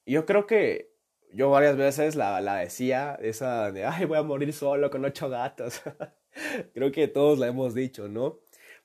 Yo 0.05 0.25
creo 0.25 0.47
que 0.47 0.96
yo 1.31 1.49
varias 1.49 1.77
veces 1.77 2.15
la, 2.15 2.41
la 2.41 2.55
decía, 2.57 3.17
esa 3.21 3.71
de, 3.71 3.85
ay, 3.85 4.05
voy 4.05 4.17
a 4.17 4.23
morir 4.23 4.53
solo 4.53 4.89
con 4.89 5.05
ocho 5.05 5.29
gatos. 5.29 5.81
Creo 6.73 6.91
que 6.91 7.07
todos 7.07 7.39
la 7.39 7.47
hemos 7.47 7.73
dicho, 7.73 8.07
¿no? 8.07 8.39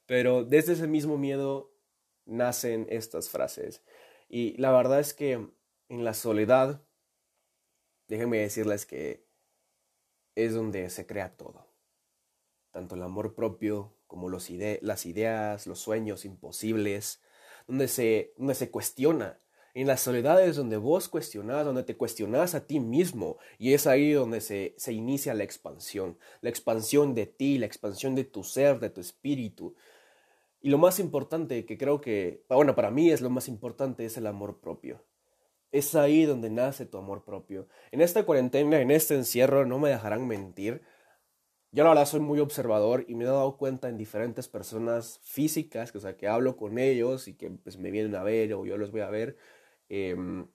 Pero 0.07 0.45
desde 0.45 0.73
ese 0.75 0.87
mismo 0.87 1.19
miedo 1.19 1.73
nacen 2.25 2.87
estas 2.91 3.31
frases. 3.31 3.85
Y 4.29 4.57
la 4.59 4.73
verdad 4.73 5.01
es 5.01 5.15
que 5.15 5.33
en 5.33 6.05
la 6.05 6.15
soledad, 6.15 6.83
déjenme 8.09 8.39
decirles 8.39 8.87
que 8.87 9.27
es 10.35 10.55
donde 10.55 10.89
se 10.91 11.07
crea 11.07 11.37
todo. 11.37 11.67
Tanto 12.71 12.95
el 12.95 13.03
amor 13.03 13.35
propio 13.35 13.95
como 14.07 14.29
los 14.29 14.49
las 14.51 15.07
ideas, 15.07 15.67
los 15.67 15.79
sueños 15.79 16.25
imposibles, 16.25 17.23
donde 17.67 17.89
se, 17.89 18.35
donde 18.37 18.55
se 18.55 18.71
cuestiona 18.71 19.41
en 19.75 19.87
las 19.87 20.01
soledades 20.01 20.57
donde 20.57 20.77
vos 20.77 21.09
cuestionás, 21.09 21.65
donde 21.65 21.83
te 21.83 21.97
cuestionás 21.97 22.55
a 22.55 22.67
ti 22.67 22.81
mismo. 22.81 23.39
Y 23.59 23.73
es 23.73 23.87
ahí 23.87 24.13
donde 24.13 24.41
se, 24.41 24.75
se 24.77 24.93
inicia 24.93 25.35
la 25.35 25.45
expansión. 25.45 26.19
La 26.41 26.51
expansión 26.51 27.15
de 27.15 27.27
ti, 27.27 27.59
la 27.59 27.67
expansión 27.67 28.15
de 28.15 28.25
tu 28.25 28.45
ser, 28.45 28.81
de 28.81 28.91
tu 28.91 29.01
espíritu. 29.01 29.75
Y 30.61 30.71
lo 30.71 30.79
más 30.79 31.01
importante 31.01 31.67
que 31.67 31.77
creo 31.77 32.01
que, 32.01 32.45
bueno, 32.49 32.77
para 32.77 32.91
mí 32.91 33.11
es 33.11 33.21
lo 33.21 33.31
más 33.31 33.49
importante, 33.49 34.05
es 34.05 34.17
el 34.17 34.29
amor 34.29 34.61
propio. 34.61 35.05
Es 35.73 35.95
ahí 35.97 36.25
donde 36.25 36.51
nace 36.51 36.87
tu 36.87 36.99
amor 36.99 37.25
propio. 37.25 37.67
En 37.91 38.01
esta 38.01 38.25
cuarentena, 38.25 38.81
en 38.81 38.91
este 38.93 39.15
encierro, 39.15 39.67
no 39.67 39.79
me 39.81 39.89
dejarán 39.89 40.29
mentir. 40.29 40.83
Yo 41.73 41.83
la 41.85 41.91
verdad 41.91 42.07
soy 42.07 42.21
muy 42.21 42.39
observador 42.39 43.05
y 43.09 43.15
me 43.15 43.25
he 43.25 43.27
dado 43.27 43.57
cuenta 43.57 43.89
en 43.89 43.97
diferentes 43.97 44.47
personas 44.47 45.19
físicas, 45.25 45.91
que, 45.91 45.99
o 45.99 46.01
sea, 46.01 46.17
que 46.17 46.29
hablo 46.29 46.57
con 46.57 46.79
ellos 46.79 47.27
y 47.27 47.35
que 47.35 47.51
pues, 47.51 47.79
me 47.79 47.91
vienen 47.91 48.15
a 48.15 48.23
ver 48.23 48.53
o 48.55 48.65
yo 48.67 48.77
los 48.77 48.93
voy 48.93 49.01
a 49.01 49.11
ver. 49.11 49.37
Em, 49.95 50.47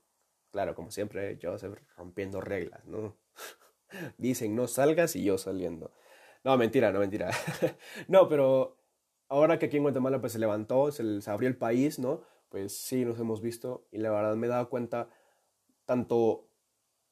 claro, 0.50 0.74
como 0.74 0.90
siempre, 0.90 1.38
yo 1.38 1.56
rompiendo 1.96 2.42
reglas, 2.42 2.84
¿no? 2.88 3.16
Dicen 4.18 4.56
no 4.56 4.68
salgas 4.68 5.16
y 5.16 5.24
yo 5.24 5.38
saliendo. 5.38 5.94
No, 6.44 6.58
mentira, 6.58 6.92
no, 6.92 7.00
mentira. 7.00 7.30
no, 8.08 8.28
pero 8.28 8.78
ahora 9.28 9.60
que 9.60 9.68
aquí 9.68 9.78
en 9.78 9.84
Guatemala 9.84 10.20
pues 10.20 10.34
se 10.34 10.40
levantó, 10.40 10.92
se, 10.92 11.22
se, 11.22 11.30
abrió 11.30 11.48
el 11.48 11.58
país, 11.58 12.00
¿no? 12.00 12.24
Pues 12.50 12.76
sí, 12.76 13.06
nos 13.06 13.20
hemos 13.20 13.42
visto 13.42 13.88
y 13.92 14.00
la 14.00 14.10
verdad 14.10 14.36
me 14.36 14.48
he 14.48 14.50
dado 14.50 14.70
cuenta 14.70 15.10
tanto 15.86 16.50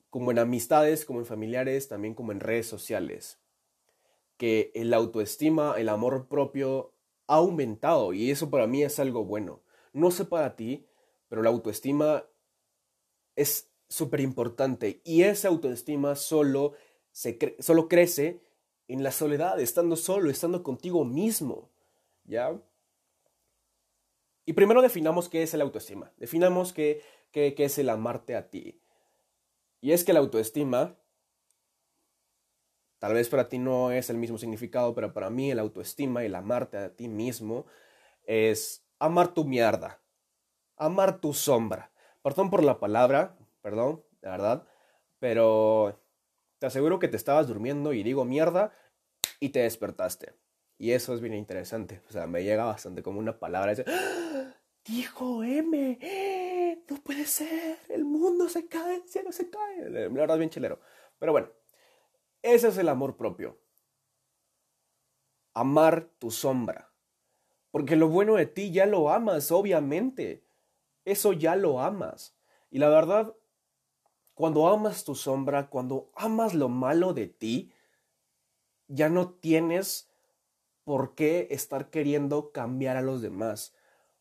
como 0.10 0.32
en 0.32 0.40
amistades, 0.40 1.06
como 1.06 1.20
en 1.20 1.28
familiares, 1.28 1.88
también 1.88 2.16
como 2.16 2.32
en 2.32 2.40
redes 2.40 2.66
sociales 2.66 3.40
que 4.38 4.72
el 4.76 4.94
autoestima, 4.94 5.76
el 5.78 5.90
amor 5.90 6.28
propio 6.28 6.94
ha 7.28 7.36
aumentado 7.36 8.14
y 8.14 8.32
eso 8.32 8.50
para 8.50 8.68
mí 8.68 8.84
es 8.84 9.00
algo 9.00 9.24
bueno. 9.26 9.62
No 9.94 10.12
sé 10.12 10.26
para 10.26 10.56
ti, 10.56 10.86
pero 11.36 11.44
la 11.44 11.50
autoestima 11.50 12.24
es 13.36 13.70
súper 13.90 14.22
importante 14.22 15.02
y 15.04 15.24
esa 15.24 15.50
autoestima 15.50 16.16
solo, 16.16 16.76
solo 17.60 17.90
crece 17.90 18.40
en 18.88 19.04
la 19.04 19.12
soledad, 19.12 19.60
estando 19.60 19.98
solo, 19.98 20.30
estando 20.30 20.64
contigo 20.64 21.04
mismo. 21.04 21.70
¿Ya? 22.24 22.58
Y 24.46 24.54
primero 24.54 24.82
definamos 24.82 25.28
qué 25.28 25.44
es 25.44 25.54
el 25.54 25.60
autoestima. 25.60 26.14
Definamos 26.16 26.72
qué, 26.72 27.02
qué, 27.32 27.54
qué 27.54 27.66
es 27.66 27.78
el 27.78 27.90
amarte 27.90 28.38
a 28.38 28.50
ti. 28.50 28.80
Y 29.82 29.92
es 29.92 30.06
que 30.06 30.14
la 30.14 30.20
autoestima 30.20 30.98
Tal 32.98 33.14
vez 33.14 33.28
para 33.28 33.50
ti 33.50 33.58
no 33.58 33.92
es 33.92 34.10
el 34.10 34.16
mismo 34.16 34.38
significado, 34.38 34.96
pero 34.96 35.12
para 35.12 35.30
mí 35.30 35.52
el 35.52 35.60
autoestima 35.60 36.24
el 36.24 36.34
amarte 36.34 36.78
a 36.78 36.96
ti 36.96 37.10
mismo 37.10 37.66
es 38.24 38.88
amar 39.00 39.34
tu 39.34 39.44
mierda, 39.44 40.02
amar 40.78 41.20
tu 41.20 41.34
sombra. 41.34 41.92
Perdón 42.22 42.50
por 42.50 42.64
la 42.64 42.80
palabra, 42.80 43.38
perdón, 43.62 44.04
de 44.22 44.30
verdad, 44.30 44.68
pero 45.20 46.02
te 46.60 46.68
aseguro 46.68 47.00
que 47.00 47.08
te 47.08 47.18
estabas 47.18 47.48
durmiendo 47.48 47.94
y 47.94 48.04
digo 48.04 48.26
mierda 48.26 48.72
y 49.40 49.50
te 49.50 49.60
despertaste. 49.60 50.34
Y 50.78 50.92
eso 50.92 51.14
es 51.14 51.22
bien 51.22 51.34
interesante. 51.34 52.02
O 52.10 52.12
sea, 52.12 52.28
me 52.28 52.44
llega 52.44 52.66
bastante 52.66 53.02
como 53.02 53.20
una 53.20 53.40
palabra. 53.40 53.74
¡Ah! 53.88 54.54
Dijo 54.86 55.44
M. 55.44 55.98
No 56.90 56.98
puede 56.98 57.26
ser. 57.26 57.80
El 57.90 58.06
mundo 58.06 58.50
se 58.50 58.68
cae, 58.68 58.98
el 58.98 59.10
cielo 59.10 59.32
se 59.32 59.50
cae. 59.50 59.90
La 59.90 60.08
verdad 60.10 60.36
es 60.36 60.40
bien 60.40 60.50
chilero. 60.50 60.80
Pero 61.18 61.32
bueno, 61.32 61.50
ese 62.42 62.68
es 62.68 62.78
el 62.78 62.90
amor 62.90 63.18
propio. 63.18 63.60
Amar 65.54 66.10
tu 66.20 66.30
sombra. 66.30 66.92
Porque 67.72 67.96
lo 67.96 68.10
bueno 68.10 68.36
de 68.36 68.46
ti 68.46 68.72
ya 68.72 68.86
lo 68.86 69.10
amas, 69.10 69.52
obviamente. 69.52 70.45
Eso 71.06 71.34
ya 71.34 71.56
lo 71.56 71.80
amas. 71.80 72.36
Y 72.70 72.80
la 72.80 72.90
verdad, 72.90 73.34
cuando 74.34 74.68
amas 74.68 75.04
tu 75.04 75.16
sombra, 75.16 75.70
cuando 75.70 76.12
amas 76.16 76.54
lo 76.54 76.68
malo 76.68 77.14
de 77.14 77.28
ti, 77.28 77.72
ya 78.88 79.10
no 79.10 79.30
tienes 79.30 80.10
por 80.84 81.16
qué 81.16 81.48
estar 81.52 81.90
queriendo 81.90 82.52
cambiar 82.52 82.98
a 82.98 83.02
los 83.02 83.22
demás. 83.22 83.74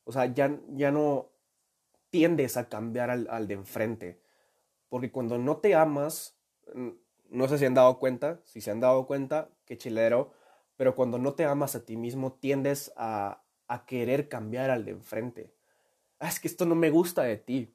O 0.04 0.12
sea, 0.12 0.26
ya, 0.26 0.58
ya 0.68 0.90
no 0.90 1.30
tiendes 2.10 2.56
a 2.56 2.68
cambiar 2.68 3.10
al, 3.10 3.26
al 3.30 3.48
de 3.48 3.54
enfrente. 3.54 4.20
Porque 4.88 5.10
cuando 5.10 5.38
no 5.38 5.56
te 5.56 5.74
amas, 5.74 6.38
no 7.28 7.48
sé 7.48 7.58
si 7.58 7.64
han 7.64 7.74
dado 7.74 7.98
cuenta, 7.98 8.40
si 8.44 8.60
se 8.60 8.70
han 8.70 8.80
dado 8.80 9.06
cuenta, 9.06 9.50
qué 9.64 9.76
chilero, 9.76 10.32
pero 10.76 10.94
cuando 10.94 11.18
no 11.18 11.34
te 11.34 11.44
amas 11.44 11.74
a 11.74 11.84
ti 11.84 11.96
mismo 11.96 12.34
tiendes 12.34 12.92
a, 12.96 13.42
a 13.66 13.86
querer 13.86 14.28
cambiar 14.28 14.70
al 14.70 14.84
de 14.84 14.92
enfrente. 14.92 15.54
Ah, 16.18 16.28
es 16.28 16.40
que 16.40 16.48
esto 16.48 16.66
no 16.66 16.74
me 16.74 16.90
gusta 16.90 17.22
de 17.22 17.36
ti. 17.36 17.74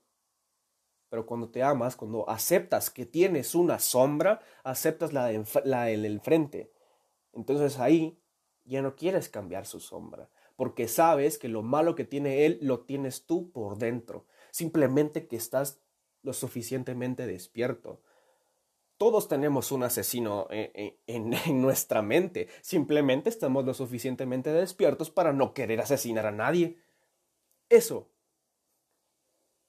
Pero 1.09 1.25
cuando 1.25 1.49
te 1.49 1.63
amas, 1.63 1.95
cuando 1.95 2.29
aceptas 2.29 2.89
que 2.89 3.05
tienes 3.05 3.55
una 3.55 3.79
sombra, 3.79 4.41
aceptas 4.63 5.11
la, 5.11 5.25
de, 5.25 5.43
la 5.65 5.85
del 5.85 6.05
enfrente. 6.05 6.71
Entonces 7.33 7.79
ahí 7.79 8.19
ya 8.65 8.81
no 8.81 8.95
quieres 8.95 9.29
cambiar 9.29 9.65
su 9.65 9.79
sombra, 9.79 10.29
porque 10.55 10.87
sabes 10.87 11.39
que 11.39 11.47
lo 11.47 11.63
malo 11.63 11.95
que 11.95 12.05
tiene 12.05 12.45
él 12.45 12.59
lo 12.61 12.81
tienes 12.81 13.25
tú 13.25 13.51
por 13.51 13.77
dentro. 13.77 14.25
Simplemente 14.51 15.27
que 15.27 15.35
estás 15.35 15.81
lo 16.21 16.33
suficientemente 16.33 17.25
despierto. 17.25 18.01
Todos 18.97 19.27
tenemos 19.27 19.71
un 19.71 19.83
asesino 19.83 20.47
en, 20.51 21.61
nuestra 21.61 22.01
mente. 22.01 22.49
Simplemente 22.61 23.29
estamos 23.29 23.65
lo 23.65 23.73
suficientemente 23.73 24.51
despiertos 24.51 25.09
para 25.09 25.33
no 25.33 25.53
querer 25.53 25.81
asesinar 25.81 26.25
a 26.25 26.31
nadie. 26.31 26.77
Eso, 27.69 28.09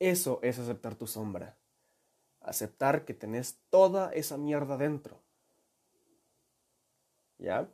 eso 0.01 0.41
es 0.43 0.59
aceptar 0.59 0.97
tu 0.97 1.07
sombra. 1.07 1.57
Aceptar 2.41 3.05
que 3.05 3.15
tenés 3.15 3.61
toda 3.71 4.11
esa 4.13 4.37
mierda 4.37 4.77
dentro. 4.77 5.23
¿Ya? 7.39 7.69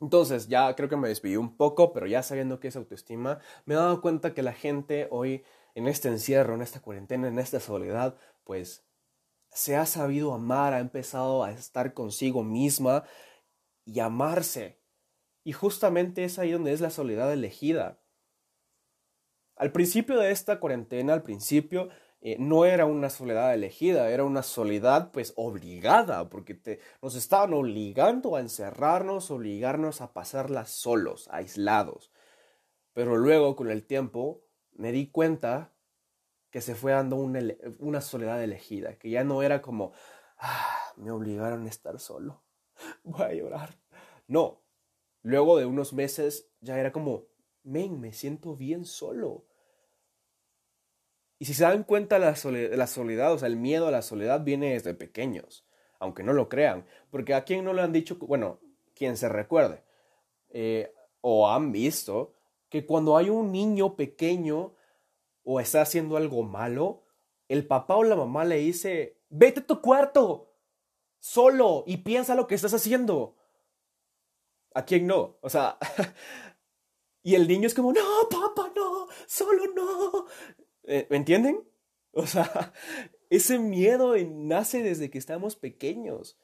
Entonces, 0.00 0.48
ya 0.48 0.74
creo 0.76 0.88
que 0.88 0.96
me 0.96 1.08
despidí 1.08 1.36
un 1.36 1.56
poco, 1.56 1.92
pero 1.92 2.06
ya 2.06 2.22
sabiendo 2.22 2.60
qué 2.60 2.68
es 2.68 2.76
autoestima, 2.76 3.40
me 3.64 3.74
he 3.74 3.76
dado 3.78 4.02
cuenta 4.02 4.34
que 4.34 4.42
la 4.42 4.52
gente 4.52 5.08
hoy, 5.10 5.44
en 5.74 5.88
este 5.88 6.08
encierro, 6.08 6.54
en 6.54 6.62
esta 6.62 6.80
cuarentena, 6.80 7.28
en 7.28 7.38
esta 7.38 7.60
soledad, 7.60 8.18
pues 8.44 8.84
se 9.50 9.76
ha 9.76 9.86
sabido 9.86 10.34
amar, 10.34 10.74
ha 10.74 10.80
empezado 10.80 11.44
a 11.44 11.52
estar 11.52 11.94
consigo 11.94 12.44
misma 12.44 13.04
y 13.86 14.00
amarse. 14.00 14.78
Y 15.44 15.52
justamente 15.52 16.24
es 16.24 16.38
ahí 16.38 16.52
donde 16.52 16.72
es 16.72 16.80
la 16.80 16.90
soledad 16.90 17.32
elegida. 17.32 18.00
Al 19.56 19.72
principio 19.72 20.18
de 20.18 20.30
esta 20.30 20.60
cuarentena, 20.60 21.14
al 21.14 21.22
principio, 21.22 21.88
eh, 22.20 22.36
no 22.38 22.64
era 22.64 22.86
una 22.86 23.08
soledad 23.08 23.54
elegida, 23.54 24.10
era 24.10 24.24
una 24.24 24.42
soledad 24.42 25.10
pues 25.12 25.32
obligada, 25.36 26.28
porque 26.28 26.54
te, 26.54 26.80
nos 27.00 27.14
estaban 27.14 27.54
obligando 27.54 28.36
a 28.36 28.40
encerrarnos, 28.40 29.30
obligarnos 29.30 30.00
a 30.00 30.12
pasarla 30.12 30.66
solos, 30.66 31.28
aislados. 31.30 32.10
Pero 32.92 33.16
luego, 33.16 33.56
con 33.56 33.70
el 33.70 33.84
tiempo, 33.84 34.42
me 34.72 34.92
di 34.92 35.10
cuenta 35.10 35.72
que 36.50 36.60
se 36.60 36.74
fue 36.74 36.92
dando 36.92 37.16
una, 37.16 38.00
soledad 38.00 38.42
elegida, 38.42 38.98
que 38.98 39.10
ya 39.10 39.24
no 39.24 39.42
era 39.42 39.62
como, 39.62 39.92
ah, 40.38 40.76
me 40.96 41.10
obligaron 41.10 41.66
a 41.66 41.68
estar 41.68 41.98
solo, 41.98 42.42
voy 43.04 43.22
a 43.22 43.32
llorar. 43.34 43.78
No, 44.26 44.62
luego 45.22 45.58
de 45.58 45.66
unos 45.66 45.92
meses 45.92 46.50
ya 46.60 46.78
era 46.78 46.92
como, 46.92 47.26
men, 47.62 48.00
me 48.00 48.12
siento 48.12 48.56
bien 48.56 48.84
solo. 48.84 49.45
Y 51.38 51.44
si 51.44 51.54
se 51.54 51.64
dan 51.64 51.84
cuenta, 51.84 52.18
la 52.18 52.34
soledad, 52.36 52.76
la 52.76 52.86
soledad, 52.86 53.32
o 53.32 53.38
sea, 53.38 53.48
el 53.48 53.56
miedo 53.56 53.86
a 53.86 53.90
la 53.90 54.02
soledad 54.02 54.42
viene 54.42 54.72
desde 54.72 54.94
pequeños, 54.94 55.66
aunque 55.98 56.22
no 56.22 56.32
lo 56.32 56.48
crean, 56.48 56.86
porque 57.10 57.34
a 57.34 57.44
quien 57.44 57.64
no 57.64 57.72
le 57.72 57.82
han 57.82 57.92
dicho, 57.92 58.16
bueno, 58.20 58.60
quien 58.94 59.16
se 59.16 59.28
recuerde, 59.28 59.82
eh, 60.48 60.94
o 61.20 61.50
han 61.50 61.72
visto, 61.72 62.34
que 62.68 62.86
cuando 62.86 63.16
hay 63.16 63.28
un 63.28 63.52
niño 63.52 63.96
pequeño 63.96 64.74
o 65.44 65.60
está 65.60 65.82
haciendo 65.82 66.16
algo 66.16 66.42
malo, 66.42 67.04
el 67.48 67.66
papá 67.66 67.96
o 67.96 68.04
la 68.04 68.16
mamá 68.16 68.44
le 68.44 68.56
dice, 68.56 69.20
vete 69.28 69.60
a 69.60 69.66
tu 69.66 69.80
cuarto, 69.80 70.54
solo, 71.18 71.84
y 71.86 71.98
piensa 71.98 72.34
lo 72.34 72.46
que 72.46 72.54
estás 72.54 72.74
haciendo. 72.74 73.36
¿A 74.74 74.84
quién 74.84 75.06
no? 75.06 75.38
O 75.40 75.48
sea, 75.48 75.78
y 77.22 77.34
el 77.34 77.46
niño 77.46 77.66
es 77.66 77.74
como, 77.74 77.92
no, 77.92 78.28
papá, 78.30 78.72
no, 78.74 79.06
solo 79.26 79.62
no. 79.74 80.26
Eh, 80.86 81.06
¿Me 81.10 81.16
entienden? 81.16 81.62
O 82.18 82.26
sea, 82.26 82.72
ese 83.28 83.58
miedo 83.58 84.14
nace 84.16 84.82
desde 84.82 85.10
que 85.10 85.18
estamos 85.18 85.54
pequeños. 85.54 86.38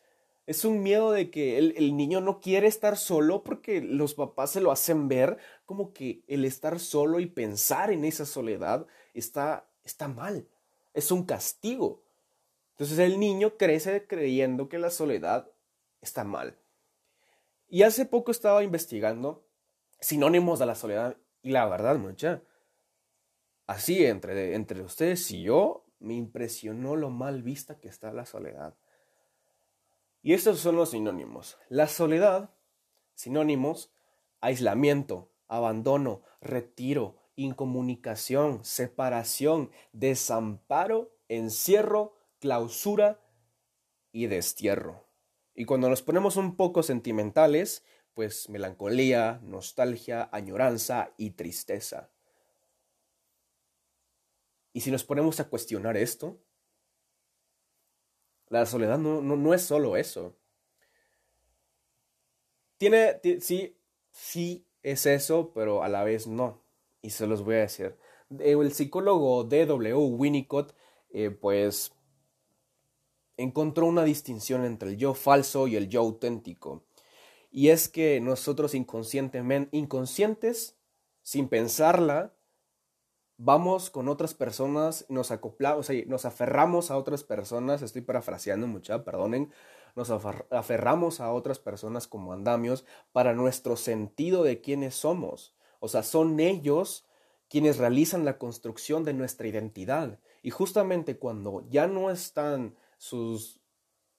Es 0.46 0.66
un 0.66 0.82
miedo 0.82 1.12
de 1.12 1.30
que 1.30 1.56
el, 1.56 1.96
niño 1.96 2.20
no 2.20 2.40
quiere 2.40 2.66
estar 2.66 2.98
solo 2.98 3.42
porque 3.42 3.80
los 3.80 4.12
papás 4.12 4.50
se 4.50 4.60
lo 4.60 4.70
hacen 4.70 5.08
ver 5.08 5.38
como 5.64 5.94
que 5.94 6.24
el 6.26 6.44
estar 6.44 6.78
solo 6.78 7.20
y 7.20 7.26
pensar 7.26 7.90
en 7.90 8.04
esa 8.04 8.26
soledad 8.26 8.86
está, 9.14 9.66
está 9.82 10.08
mal. 10.08 10.46
Es 10.92 11.10
un 11.10 11.24
castigo. 11.24 12.02
Entonces 12.72 12.98
el 12.98 13.18
niño 13.18 13.56
crece 13.56 14.06
creyendo 14.06 14.68
que 14.68 14.78
la 14.78 14.90
soledad 14.90 15.48
está 16.02 16.22
mal. 16.22 16.58
Y 17.68 17.84
hace 17.84 18.04
poco 18.04 18.30
estaba 18.30 18.62
investigando 18.62 19.46
sinónimos 20.00 20.58
de 20.58 20.66
la 20.66 20.74
soledad 20.74 21.16
y 21.42 21.52
la 21.52 21.66
verdad, 21.66 21.96
mucha, 21.96 22.42
así 23.72 24.04
entre, 24.04 24.54
entre 24.54 24.82
ustedes 24.82 25.30
y 25.30 25.42
yo, 25.42 25.84
me 25.98 26.14
impresionó 26.14 26.96
lo 26.96 27.10
mal 27.10 27.42
vista 27.42 27.78
que 27.78 27.88
está 27.88 28.12
la 28.12 28.26
soledad. 28.26 28.74
Y 30.22 30.34
estos 30.34 30.60
son 30.60 30.76
los 30.76 30.90
sinónimos. 30.90 31.58
La 31.68 31.88
soledad, 31.88 32.50
sinónimos, 33.14 33.90
aislamiento, 34.40 35.30
abandono, 35.48 36.22
retiro, 36.40 37.16
incomunicación, 37.34 38.64
separación, 38.64 39.70
desamparo 39.92 41.12
encierro, 41.32 42.14
clausura 42.40 43.20
y 44.12 44.26
destierro. 44.26 45.06
Y 45.54 45.64
cuando 45.64 45.88
nos 45.88 46.02
ponemos 46.02 46.36
un 46.36 46.56
poco 46.56 46.82
sentimentales, 46.82 47.84
pues 48.14 48.50
melancolía, 48.50 49.40
nostalgia, 49.42 50.28
añoranza 50.32 51.14
y 51.16 51.30
tristeza. 51.30 52.10
Y 54.72 54.80
si 54.80 54.90
nos 54.90 55.04
ponemos 55.04 55.38
a 55.40 55.48
cuestionar 55.48 55.96
esto, 55.96 56.40
la 58.48 58.66
soledad 58.66 58.98
no, 58.98 59.22
no, 59.22 59.54
es 59.54 59.62
solo 59.62 59.96
eso. 59.96 60.36
Tiene, 62.78 63.20
sí, 63.40 63.78
sí 64.10 64.66
es 64.82 65.06
eso, 65.06 65.52
pero 65.54 65.82
a 65.82 65.88
la 65.88 66.04
vez 66.04 66.26
no. 66.26 66.62
Y 67.00 67.10
se 67.10 67.26
los 67.26 67.42
voy 67.42 67.56
a 67.56 67.60
decir. 67.60 67.96
El 68.38 68.72
psicólogo 68.72 69.44
D.W. 69.44 69.94
Winnicott, 69.94 70.74
eh, 71.10 71.30
pues, 71.30 71.92
encontró 73.36 73.86
una 73.86 74.04
distinción 74.04 74.64
entre 74.64 74.90
el 74.90 74.96
yo 74.96 75.14
falso 75.14 75.66
y 75.66 75.76
el 75.76 75.88
yo 75.88 76.00
auténtico. 76.00 76.84
Y 77.50 77.68
es 77.68 77.88
que 77.88 78.20
nosotros 78.20 78.74
inconscientemente, 78.74 79.76
inconscientes, 79.76 80.76
sin 81.22 81.48
pensarla, 81.48 82.34
vamos 83.44 83.90
con 83.90 84.08
otras 84.08 84.34
personas, 84.34 85.04
nos 85.08 85.32
acoplamos, 85.32 85.90
o 85.90 85.92
nos 86.06 86.24
aferramos 86.24 86.90
a 86.92 86.96
otras 86.96 87.24
personas, 87.24 87.82
estoy 87.82 88.02
parafraseando 88.02 88.68
mucha, 88.68 89.04
perdonen, 89.04 89.50
nos 89.96 90.10
aferramos 90.10 91.20
a 91.20 91.32
otras 91.32 91.58
personas 91.58 92.06
como 92.06 92.32
andamios 92.32 92.84
para 93.10 93.34
nuestro 93.34 93.76
sentido 93.76 94.44
de 94.44 94.60
quiénes 94.60 94.94
somos. 94.94 95.56
O 95.80 95.88
sea, 95.88 96.04
son 96.04 96.38
ellos 96.38 97.04
quienes 97.48 97.78
realizan 97.78 98.24
la 98.24 98.38
construcción 98.38 99.02
de 99.02 99.12
nuestra 99.12 99.48
identidad. 99.48 100.20
Y 100.42 100.50
justamente 100.50 101.18
cuando 101.18 101.66
ya 101.68 101.88
no 101.88 102.10
están 102.10 102.76
sus, 102.96 103.60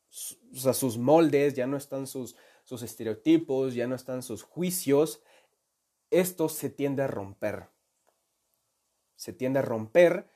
sus 0.10 0.98
moldes, 0.98 1.54
ya 1.54 1.66
no 1.66 1.78
están 1.78 2.08
sus, 2.08 2.36
sus 2.66 2.84
estereotipos, 2.84 3.74
ya 3.74 3.88
no 3.88 3.96
están 3.96 4.22
sus 4.22 4.44
juicios, 4.44 5.24
esto 6.12 6.50
se 6.50 6.70
tiende 6.70 7.04
a 7.04 7.08
romper. 7.08 7.73
Se 9.24 9.34
tiende 9.34 9.60
a 9.60 9.64
romper. 9.64 10.28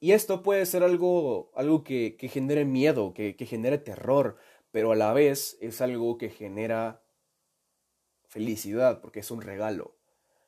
Y 0.00 0.12
esto 0.12 0.42
puede 0.42 0.64
ser 0.66 0.82
algo, 0.84 1.50
algo 1.54 1.82
que, 1.82 2.16
genere 2.30 2.64
miedo, 2.64 3.12
que, 3.14 3.36
que 3.36 3.46
genere 3.46 3.78
terror, 3.78 4.36
pero 4.70 4.92
a 4.92 4.96
la 4.96 5.12
vez 5.12 5.58
es 5.60 5.80
algo 5.80 6.18
que 6.18 6.30
genera 6.30 7.02
felicidad, 8.28 9.00
porque 9.00 9.20
es 9.20 9.30
un 9.30 9.40
regalo. 9.40 9.96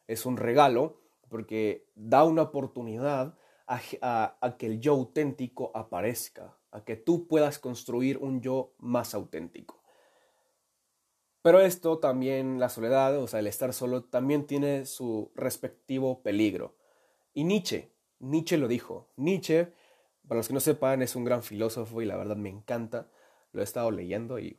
Es 0.07 0.25
un 0.27 0.37
regalo 0.37 1.01
porque 1.29 1.89
da 1.95 2.25
una 2.25 2.43
oportunidad 2.43 3.37
a, 3.67 4.57
que 4.59 4.67
el 4.67 4.81
yo 4.81 4.93
auténtico 4.93 5.71
aparezca, 5.75 6.59
a 6.73 6.85
que 6.85 6.97
tú 6.97 7.29
puedas 7.29 7.59
construir 7.59 8.19
un 8.19 8.41
yo 8.41 8.75
más 8.79 9.15
auténtico. 9.15 9.81
Pero 11.43 11.61
esto 11.61 11.99
también, 11.99 12.59
la 12.59 12.69
soledad, 12.69 13.17
o 13.19 13.29
sea, 13.29 13.41
el 13.41 13.47
estar 13.47 13.73
solo, 13.73 14.05
también 14.05 14.47
tiene 14.47 14.85
su 14.85 15.31
respectivo 15.35 16.23
peligro. 16.23 16.75
Y 17.33 17.45
Nietzsche, 17.45 17.93
Nietzsche 18.19 18.59
lo 18.59 18.69
dijo. 18.69 19.11
Nietzsche, 19.17 19.73
para 20.27 20.39
los 20.39 20.49
que 20.49 20.55
no 20.55 20.61
sepan, 20.61 21.03
es 21.03 21.17
un 21.17 21.25
gran 21.25 21.43
filósofo 21.43 22.03
y 22.03 22.07
la 22.07 22.17
verdad 22.17 22.37
me 22.37 22.49
encanta. 22.49 23.11
Lo 23.53 23.61
he 23.61 23.65
estado 23.65 23.91
leyendo 23.91 24.39
y 24.39 24.57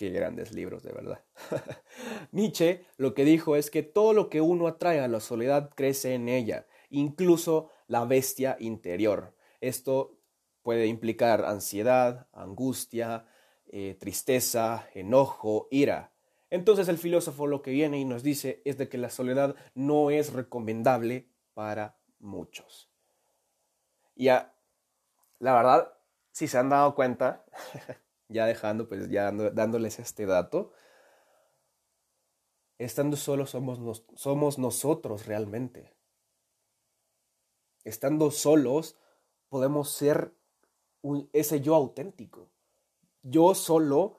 Qué 0.00 0.08
grandes 0.08 0.54
libros, 0.54 0.82
de 0.82 0.94
verdad. 0.94 1.22
Nietzsche 2.32 2.86
lo 2.96 3.12
que 3.12 3.26
dijo 3.26 3.54
es 3.54 3.70
que 3.70 3.82
todo 3.82 4.14
lo 4.14 4.30
que 4.30 4.40
uno 4.40 4.66
atrae 4.66 4.98
a 5.00 5.08
la 5.08 5.20
soledad 5.20 5.68
crece 5.74 6.14
en 6.14 6.30
ella, 6.30 6.66
incluso 6.88 7.68
la 7.86 8.06
bestia 8.06 8.56
interior. 8.60 9.34
Esto 9.60 10.16
puede 10.62 10.86
implicar 10.86 11.44
ansiedad, 11.44 12.28
angustia, 12.32 13.26
eh, 13.66 13.94
tristeza, 14.00 14.88
enojo, 14.94 15.68
ira. 15.70 16.14
Entonces 16.48 16.88
el 16.88 16.96
filósofo 16.96 17.46
lo 17.46 17.60
que 17.60 17.70
viene 17.70 18.00
y 18.00 18.06
nos 18.06 18.22
dice 18.22 18.62
es 18.64 18.78
de 18.78 18.88
que 18.88 18.96
la 18.96 19.10
soledad 19.10 19.54
no 19.74 20.10
es 20.10 20.32
recomendable 20.32 21.28
para 21.54 21.96
muchos. 22.18 22.90
Y 24.14 24.26
la 24.26 24.52
verdad, 25.40 25.92
si 26.30 26.46
se 26.46 26.58
han 26.58 26.68
dado 26.68 26.94
cuenta, 26.94 27.44
ya 28.28 28.46
dejando, 28.46 28.88
pues 28.88 29.08
ya 29.08 29.32
dándoles 29.32 29.98
este 29.98 30.26
dato, 30.26 30.72
estando 32.78 33.16
solos 33.16 33.50
somos, 33.50 34.04
somos 34.14 34.58
nosotros 34.58 35.26
realmente. 35.26 35.94
Estando 37.84 38.30
solos 38.30 38.96
podemos 39.48 39.90
ser 39.90 40.34
ese 41.32 41.60
yo 41.60 41.74
auténtico. 41.74 42.50
Yo 43.22 43.54
solo 43.54 44.18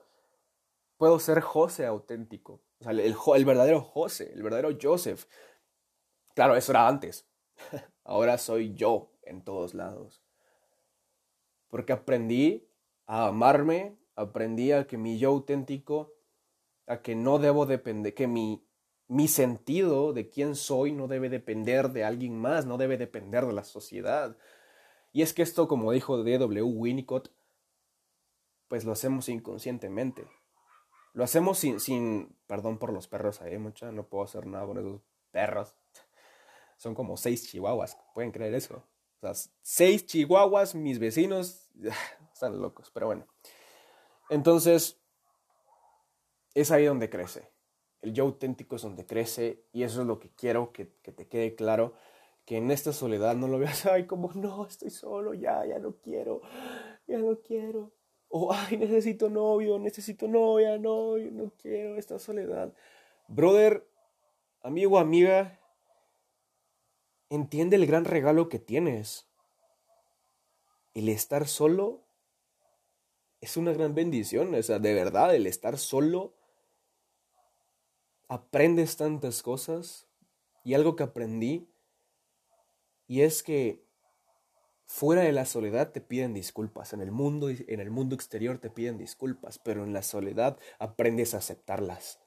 puedo 0.96 1.18
ser 1.18 1.40
José 1.40 1.86
auténtico. 1.86 2.60
El, 2.80 3.00
el 3.00 3.44
verdadero 3.44 3.80
José, 3.80 4.32
el 4.32 4.42
verdadero 4.42 4.76
Joseph. 4.80 5.26
Claro, 6.34 6.56
eso 6.56 6.72
era 6.72 6.88
antes. 6.88 7.26
Ahora 8.04 8.38
soy 8.38 8.74
yo 8.74 9.10
en 9.22 9.42
todos 9.42 9.74
lados. 9.74 10.22
Porque 11.68 11.92
aprendí 11.92 12.68
a 13.06 13.28
amarme, 13.28 13.96
aprendí 14.16 14.72
a 14.72 14.86
que 14.86 14.98
mi 14.98 15.18
yo 15.18 15.30
auténtico, 15.30 16.12
a 16.86 17.02
que 17.02 17.14
no 17.14 17.38
debo 17.38 17.66
depender, 17.66 18.14
que 18.14 18.26
mi, 18.26 18.66
mi 19.08 19.28
sentido 19.28 20.12
de 20.12 20.28
quién 20.28 20.54
soy 20.56 20.92
no 20.92 21.08
debe 21.08 21.28
depender 21.28 21.90
de 21.90 22.04
alguien 22.04 22.38
más, 22.38 22.66
no 22.66 22.78
debe 22.78 22.98
depender 22.98 23.46
de 23.46 23.52
la 23.52 23.64
sociedad. 23.64 24.36
Y 25.12 25.22
es 25.22 25.32
que 25.32 25.42
esto, 25.42 25.68
como 25.68 25.92
dijo 25.92 26.22
D.W. 26.22 26.62
Winnicott, 26.62 27.30
pues 28.68 28.84
lo 28.84 28.92
hacemos 28.92 29.28
inconscientemente. 29.28 30.26
Lo 31.12 31.24
hacemos 31.24 31.58
sin, 31.58 31.78
sin 31.78 32.34
perdón 32.46 32.78
por 32.78 32.92
los 32.92 33.06
perros 33.06 33.42
ahí, 33.42 33.58
mucha, 33.58 33.92
no 33.92 34.06
puedo 34.06 34.24
hacer 34.24 34.46
nada 34.46 34.64
con 34.66 34.78
esos 34.78 35.02
perros. 35.30 35.74
Son 36.82 36.96
como 36.96 37.16
seis 37.16 37.48
chihuahuas, 37.48 37.96
¿pueden 38.12 38.32
creer 38.32 38.54
eso? 38.54 38.82
O 39.20 39.20
sea, 39.20 39.52
seis 39.62 40.04
chihuahuas, 40.04 40.74
mis 40.74 40.98
vecinos, 40.98 41.70
están 42.34 42.60
locos, 42.60 42.90
pero 42.92 43.06
bueno. 43.06 43.24
Entonces, 44.28 44.98
es 46.56 46.72
ahí 46.72 46.86
donde 46.86 47.08
crece. 47.08 47.48
El 48.00 48.12
yo 48.12 48.24
auténtico 48.24 48.74
es 48.74 48.82
donde 48.82 49.06
crece 49.06 49.62
y 49.72 49.84
eso 49.84 50.00
es 50.00 50.08
lo 50.08 50.18
que 50.18 50.30
quiero 50.30 50.72
que, 50.72 50.86
te 50.86 51.28
quede 51.28 51.54
claro, 51.54 51.94
que 52.44 52.56
en 52.56 52.72
esta 52.72 52.92
soledad 52.92 53.36
no 53.36 53.46
lo 53.46 53.60
veas, 53.60 53.86
ay, 53.86 54.08
como 54.08 54.32
no, 54.32 54.66
estoy 54.66 54.90
solo, 54.90 55.34
ya, 55.34 55.64
ya 55.64 55.78
no 55.78 55.94
quiero, 56.02 56.40
ya 57.06 57.18
no 57.18 57.38
quiero. 57.42 57.92
O, 58.28 58.52
ay, 58.52 58.76
necesito 58.76 59.30
novio, 59.30 59.78
necesito 59.78 60.26
novia, 60.26 60.78
no, 60.78 61.16
yo 61.16 61.30
no 61.30 61.52
quiero 61.62 61.96
esta 61.96 62.18
soledad. 62.18 62.74
Brother, 63.28 63.86
amigo, 64.62 64.98
amiga, 64.98 65.60
entiende 67.34 67.76
el 67.76 67.86
gran 67.86 68.04
regalo 68.04 68.48
que 68.48 68.58
tienes. 68.58 69.26
El 70.94 71.08
estar 71.08 71.48
solo 71.48 72.04
es 73.40 73.56
una 73.56 73.72
gran 73.72 73.94
bendición. 73.94 74.54
O 74.54 74.62
sea, 74.62 74.78
de 74.78 74.92
verdad, 74.92 75.34
el 75.34 75.46
estar 75.46 75.78
solo, 75.78 76.34
aprendes 78.28 78.98
tantas 78.98 79.42
cosas. 79.42 80.06
Y 80.64 80.74
algo 80.74 80.94
que 80.94 81.02
aprendí, 81.02 81.68
y 83.08 83.22
es 83.22 83.42
que 83.42 83.84
fuera 84.86 85.22
de 85.22 85.32
la 85.32 85.44
soledad 85.44 85.90
te 85.90 86.00
piden 86.00 86.34
disculpas. 86.34 86.92
En 86.92 87.00
el 87.00 87.10
mundo, 87.10 87.48
en 87.48 87.80
el 87.80 87.90
mundo 87.90 88.14
exterior 88.14 88.58
te 88.58 88.70
piden 88.70 88.96
disculpas, 88.96 89.58
pero 89.58 89.82
en 89.82 89.92
la 89.92 90.02
soledad 90.02 90.58
aprendes 90.78 91.34
a 91.34 91.38
aceptarlas. 91.38 92.20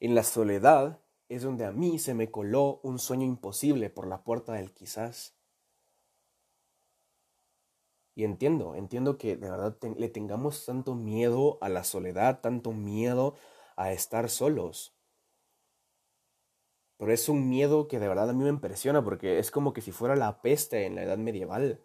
En 0.00 0.16
la 0.16 0.24
soledad 0.24 1.00
es 1.28 1.42
donde 1.42 1.64
a 1.64 1.72
mí 1.72 1.98
se 1.98 2.14
me 2.14 2.30
coló 2.30 2.80
un 2.82 2.98
sueño 2.98 3.26
imposible 3.26 3.90
por 3.90 4.06
la 4.06 4.22
puerta 4.22 4.52
del 4.52 4.72
quizás. 4.72 5.36
Y 8.14 8.24
entiendo, 8.24 8.74
entiendo 8.74 9.18
que 9.18 9.36
de 9.36 9.50
verdad 9.50 9.76
le 9.96 10.08
tengamos 10.08 10.64
tanto 10.64 10.94
miedo 10.94 11.58
a 11.60 11.68
la 11.68 11.84
soledad, 11.84 12.40
tanto 12.40 12.72
miedo 12.72 13.34
a 13.76 13.92
estar 13.92 14.30
solos. 14.30 14.94
Pero 16.96 17.12
es 17.12 17.28
un 17.28 17.48
miedo 17.48 17.88
que 17.88 17.98
de 17.98 18.08
verdad 18.08 18.30
a 18.30 18.32
mí 18.32 18.42
me 18.42 18.48
impresiona 18.48 19.04
porque 19.04 19.38
es 19.38 19.50
como 19.50 19.74
que 19.74 19.82
si 19.82 19.92
fuera 19.92 20.16
la 20.16 20.40
peste 20.40 20.86
en 20.86 20.94
la 20.94 21.02
edad 21.02 21.18
medieval. 21.18 21.82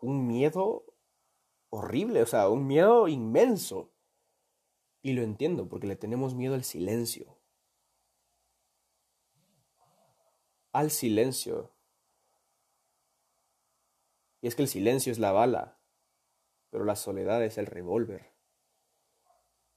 Un 0.00 0.26
miedo 0.26 0.86
horrible, 1.68 2.22
o 2.22 2.26
sea, 2.26 2.48
un 2.48 2.66
miedo 2.66 3.06
inmenso. 3.06 3.92
Y 5.02 5.12
lo 5.12 5.22
entiendo 5.22 5.68
porque 5.68 5.86
le 5.86 5.96
tenemos 5.96 6.34
miedo 6.34 6.54
al 6.54 6.64
silencio. 6.64 7.39
Al 10.72 10.90
silencio. 10.90 11.72
Y 14.40 14.48
es 14.48 14.54
que 14.54 14.62
el 14.62 14.68
silencio 14.68 15.12
es 15.12 15.18
la 15.18 15.32
bala, 15.32 15.78
pero 16.70 16.84
la 16.84 16.96
soledad 16.96 17.44
es 17.44 17.58
el 17.58 17.66
revólver. 17.66 18.32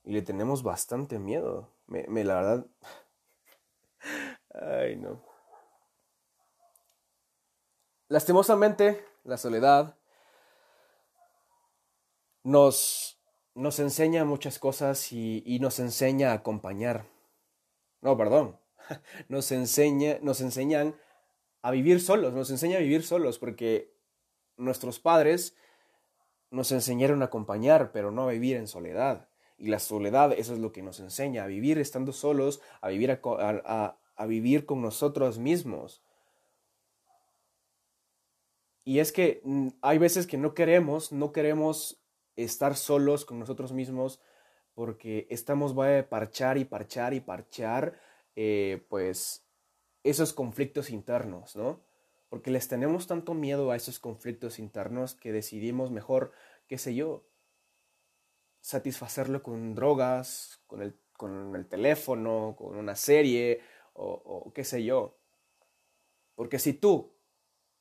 Y 0.03 0.11
le 0.11 0.21
tenemos 0.21 0.63
bastante 0.63 1.19
miedo. 1.19 1.73
Me, 1.87 2.23
la 2.23 2.35
verdad... 2.35 2.67
Ay, 4.53 4.97
no. 4.97 5.23
lastimosamente, 8.07 9.03
la 9.23 9.37
soledad 9.37 9.97
nos, 12.43 13.19
nos 13.55 13.79
enseña 13.79 14.25
muchas 14.25 14.59
cosas 14.59 15.11
y 15.11 15.57
nos 15.59 15.79
enseña 15.79 16.31
a 16.31 16.35
acompañar. 16.35 17.07
No, 18.01 18.15
perdón. 18.15 18.62
Nos, 19.29 19.51
enseña, 19.51 20.19
nos 20.21 20.41
enseñan 20.41 20.95
a 21.61 21.71
vivir 21.71 22.01
solos, 22.01 22.33
nos 22.33 22.49
enseña 22.49 22.77
a 22.77 22.81
vivir 22.81 23.03
solos 23.03 23.39
porque 23.39 23.93
nuestros 24.57 24.99
padres 24.99 25.55
nos 26.51 26.71
enseñaron 26.71 27.21
a 27.21 27.25
acompañar, 27.25 27.91
pero 27.91 28.11
no 28.11 28.27
a 28.27 28.31
vivir 28.31 28.57
en 28.57 28.67
soledad. 28.67 29.27
Y 29.57 29.67
la 29.67 29.79
soledad, 29.79 30.33
eso 30.33 30.53
es 30.53 30.59
lo 30.59 30.71
que 30.71 30.83
nos 30.83 30.99
enseña, 30.99 31.43
a 31.43 31.47
vivir 31.47 31.79
estando 31.79 32.11
solos, 32.11 32.61
a 32.81 32.89
vivir, 32.89 33.11
a, 33.11 34.25
vivir 34.27 34.65
con 34.65 34.81
nosotros 34.81 35.39
mismos. 35.39 36.03
Y 38.83 38.99
es 38.99 39.11
que 39.11 39.41
mm, 39.43 39.69
hay 39.81 39.97
veces 39.97 40.27
que 40.27 40.37
no 40.37 40.53
queremos, 40.53 41.11
no 41.11 41.31
queremos 41.31 42.03
estar 42.35 42.75
solos 42.75 43.25
con 43.25 43.39
nosotros 43.39 43.71
mismos 43.71 44.19
porque 44.73 45.27
estamos 45.29 45.77
va 45.77 45.99
a 45.99 46.09
parchar 46.09 46.57
y 46.57 46.65
parchar 46.65 47.13
y 47.13 47.19
parchar, 47.19 47.99
eh, 48.35 48.85
pues 48.89 49.45
esos 50.03 50.33
conflictos 50.33 50.89
internos, 50.89 51.55
¿no? 51.55 51.81
Porque 52.29 52.51
les 52.51 52.67
tenemos 52.67 53.07
tanto 53.07 53.33
miedo 53.33 53.71
a 53.71 53.75
esos 53.75 53.99
conflictos 53.99 54.59
internos 54.59 55.15
que 55.15 55.31
decidimos 55.31 55.91
mejor, 55.91 56.31
qué 56.67 56.77
sé 56.77 56.95
yo, 56.95 57.27
satisfacerlo 58.59 59.43
con 59.43 59.75
drogas, 59.75 60.61
con 60.67 60.81
el, 60.81 60.99
con 61.17 61.55
el 61.55 61.67
teléfono, 61.67 62.55
con 62.57 62.75
una 62.75 62.95
serie 62.95 63.61
o, 63.93 64.11
o 64.11 64.53
qué 64.53 64.63
sé 64.63 64.83
yo. 64.83 65.17
Porque 66.35 66.59
si 66.59 66.73
tú 66.73 67.13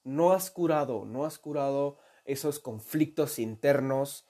no 0.04 0.32
has 0.32 0.50
curado, 0.50 1.04
no 1.04 1.24
has 1.24 1.38
curado 1.38 1.98
esos 2.24 2.58
conflictos 2.58 3.38
internos 3.38 4.26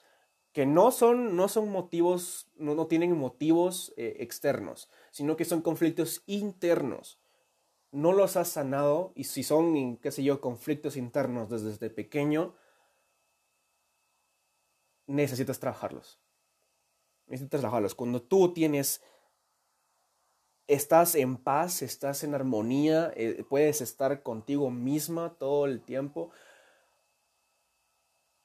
que 0.53 0.67
no 0.67 0.91
son, 0.91 1.35
no 1.35 1.47
son 1.49 1.69
motivos, 1.69 2.47
no, 2.55 2.75
no 2.75 2.85
tienen 2.85 3.17
motivos 3.17 3.91
eh, 3.97 4.17
externos, 4.19 4.89
sino 5.11 5.35
que 5.35 5.45
son 5.45 5.63
conflictos 5.63 6.21
internos. 6.27 7.19
No 7.91 8.13
los 8.13 8.37
has 8.37 8.49
sanado 8.49 9.13
y 9.15 9.25
si 9.25 9.43
son, 9.43 9.97
qué 9.97 10.11
sé 10.11 10.23
yo, 10.23 10.41
conflictos 10.41 10.95
internos 10.95 11.49
desde, 11.49 11.89
pequeño, 11.89 12.55
necesitas 15.07 15.59
trabajarlos. 15.59 16.19
Necesitas 17.25 17.61
trabajarlos. 17.61 17.95
Cuando 17.95 18.21
tú 18.21 18.53
tienes, 18.53 19.01
estás 20.67 21.15
en 21.15 21.37
paz, 21.37 21.81
estás 21.81 22.23
en 22.23 22.35
armonía, 22.35 23.11
eh, 23.15 23.43
puedes 23.49 23.81
estar 23.81 24.21
contigo 24.21 24.69
misma 24.69 25.35
todo 25.39 25.65
el 25.65 25.81
tiempo, 25.81 26.29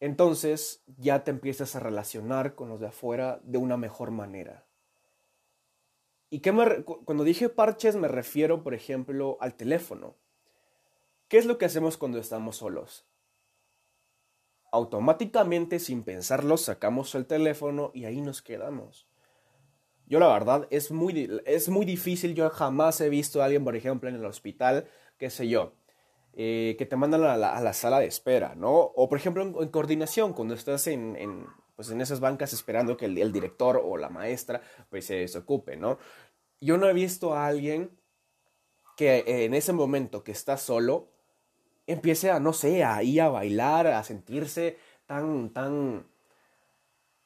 entonces 0.00 0.82
ya 0.96 1.24
te 1.24 1.30
empiezas 1.30 1.74
a 1.74 1.80
relacionar 1.80 2.54
con 2.54 2.68
los 2.68 2.80
de 2.80 2.88
afuera 2.88 3.40
de 3.42 3.58
una 3.58 3.76
mejor 3.76 4.11
manera. 4.11 4.66
¿Y 6.30 6.40
cuando 6.40 7.24
dije 7.24 7.48
parches 7.48 7.96
me 7.96 8.08
refiero, 8.08 8.62
por 8.62 8.74
ejemplo, 8.74 9.38
al 9.40 9.54
teléfono? 9.54 10.16
¿Qué 11.28 11.38
es 11.38 11.46
lo 11.46 11.58
que 11.58 11.64
hacemos 11.64 11.96
cuando 11.96 12.18
estamos 12.18 12.56
solos? 12.56 13.06
Automáticamente, 14.70 15.78
sin 15.78 16.02
pensarlo, 16.02 16.58
sacamos 16.58 17.14
el 17.14 17.26
teléfono 17.26 17.90
y 17.94 18.04
ahí 18.04 18.20
nos 18.20 18.42
quedamos. 18.42 19.08
Yo 20.06 20.20
la 20.20 20.28
verdad 20.28 20.66
es 20.70 20.90
muy, 20.90 21.40
es 21.44 21.68
muy 21.68 21.84
difícil, 21.84 22.34
yo 22.34 22.48
jamás 22.50 23.00
he 23.00 23.08
visto 23.08 23.40
a 23.40 23.46
alguien, 23.46 23.64
por 23.64 23.76
ejemplo, 23.76 24.08
en 24.08 24.14
el 24.14 24.24
hospital, 24.24 24.87
qué 25.18 25.28
sé 25.28 25.48
yo, 25.48 25.74
eh, 26.40 26.77
que 26.79 26.87
te 26.87 26.94
mandan 26.94 27.24
a 27.24 27.37
la, 27.37 27.72
sala 27.72 27.98
de 27.98 28.07
espera, 28.07 28.55
¿no? 28.55 28.70
O 28.70 29.09
por 29.09 29.18
ejemplo 29.18 29.42
en, 29.42 29.68
coordinación, 29.70 30.33
cuando 30.33 30.55
estás 30.55 30.87
en, 30.87 31.48
pues 31.74 31.90
en 31.90 32.01
esas 32.01 32.20
bancas 32.20 32.53
esperando 32.53 32.96
que 32.96 33.07
el, 33.07 33.33
director 33.33 33.83
o 33.85 33.96
la 33.96 34.09
maestra 34.09 34.62
pues 34.88 35.07
se, 35.07 35.27
ocupe, 35.37 35.77
¿no? 35.77 35.98
Yo 36.61 36.77
no 36.77 36.88
he 36.88 36.92
visto 36.92 37.35
a 37.35 37.48
alguien 37.48 37.90
que 38.96 39.24
en 39.27 39.53
ese 39.53 39.72
momento 39.72 40.22
que 40.22 40.31
está 40.31 40.57
solo 40.59 41.09
empiece 41.88 42.31
a, 42.31 42.38
no 42.38 42.53
sé, 42.53 42.85
a 42.85 43.03
ir 43.03 43.20
a 43.20 43.31
bailar, 43.31 43.88
a 43.88 44.05
sentirse 44.05 44.79
tan, 45.07 45.51
tan 45.53 46.07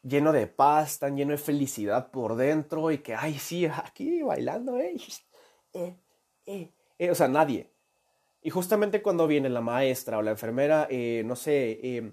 lleno 0.03 0.33
de 0.33 0.47
paz, 0.47 1.01
tan 1.01 1.19
lleno 1.19 1.33
de 1.33 1.39
felicidad 1.39 2.11
por 2.11 2.37
dentro 2.37 2.91
y 2.91 2.99
que, 2.99 3.15
ay, 3.15 3.39
sí, 3.39 3.67
aquí 3.67 4.23
bailando, 4.23 4.79
eh, 4.79 4.97
eh, 5.75 5.99
eh, 6.47 6.73
eh 6.99 7.11
o 7.11 7.15
sea, 7.15 7.29
nadie, 7.29 7.72
y 8.43 8.51
justamente 8.51 9.03
cuando 9.03 9.27
viene 9.29 9.49
la 9.49 9.61
maestra 9.61 10.19
o 10.19 10.23
la 10.23 10.33
enfermera, 10.33 10.89
eh, 10.91 11.23
no 11.25 11.37
sé, 11.37 11.79
eh, 11.83 12.13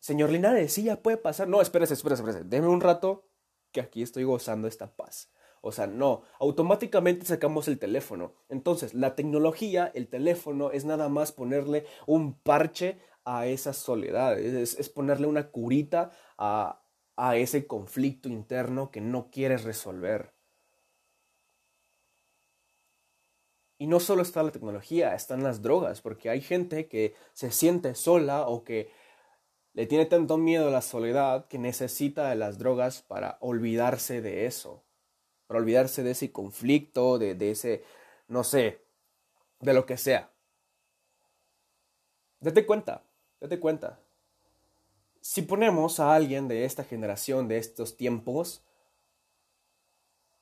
señor 0.00 0.30
Linares, 0.30 0.72
sí, 0.72 0.84
ya 0.84 1.00
puede 1.00 1.16
pasar. 1.16 1.48
No, 1.48 1.60
espérese, 1.62 1.94
espérese, 1.94 2.22
espérese. 2.22 2.44
Deme 2.44 2.66
un 2.66 2.80
rato 2.80 3.28
que 3.70 3.80
aquí 3.80 4.02
estoy 4.02 4.24
gozando 4.24 4.66
esta 4.66 4.94
paz. 4.96 5.30
O 5.60 5.72
sea, 5.72 5.86
no, 5.86 6.24
automáticamente 6.40 7.24
sacamos 7.24 7.68
el 7.68 7.78
teléfono. 7.78 8.34
Entonces, 8.48 8.94
la 8.94 9.14
tecnología, 9.14 9.90
el 9.94 10.08
teléfono, 10.08 10.72
es 10.72 10.84
nada 10.84 11.08
más 11.08 11.32
ponerle 11.32 11.86
un 12.06 12.34
parche 12.34 12.98
a 13.24 13.46
esa 13.46 13.72
soledad, 13.72 14.38
es, 14.38 14.78
es 14.78 14.88
ponerle 14.90 15.26
una 15.26 15.50
curita 15.50 16.10
a, 16.36 16.82
a 17.16 17.36
ese 17.36 17.66
conflicto 17.66 18.28
interno 18.28 18.90
que 18.90 19.00
no 19.00 19.30
quieres 19.30 19.64
resolver. 19.64 20.33
Y 23.84 23.86
no 23.86 24.00
solo 24.00 24.22
está 24.22 24.42
la 24.42 24.50
tecnología, 24.50 25.14
están 25.14 25.42
las 25.42 25.60
drogas, 25.60 26.00
porque 26.00 26.30
hay 26.30 26.40
gente 26.40 26.88
que 26.88 27.14
se 27.34 27.50
siente 27.50 27.94
sola 27.94 28.48
o 28.48 28.64
que 28.64 28.90
le 29.74 29.84
tiene 29.84 30.06
tanto 30.06 30.38
miedo 30.38 30.68
a 30.68 30.70
la 30.70 30.80
soledad 30.80 31.48
que 31.48 31.58
necesita 31.58 32.30
de 32.30 32.34
las 32.34 32.56
drogas 32.56 33.02
para 33.02 33.36
olvidarse 33.42 34.22
de 34.22 34.46
eso, 34.46 34.82
para 35.46 35.60
olvidarse 35.60 36.02
de 36.02 36.12
ese 36.12 36.32
conflicto, 36.32 37.18
de, 37.18 37.34
de 37.34 37.50
ese, 37.50 37.84
no 38.26 38.42
sé, 38.42 38.80
de 39.60 39.74
lo 39.74 39.84
que 39.84 39.98
sea. 39.98 40.30
Date 42.40 42.64
cuenta, 42.64 43.04
date 43.38 43.60
cuenta. 43.60 44.00
Si 45.20 45.42
ponemos 45.42 46.00
a 46.00 46.14
alguien 46.14 46.48
de 46.48 46.64
esta 46.64 46.84
generación, 46.84 47.48
de 47.48 47.58
estos 47.58 47.98
tiempos, 47.98 48.63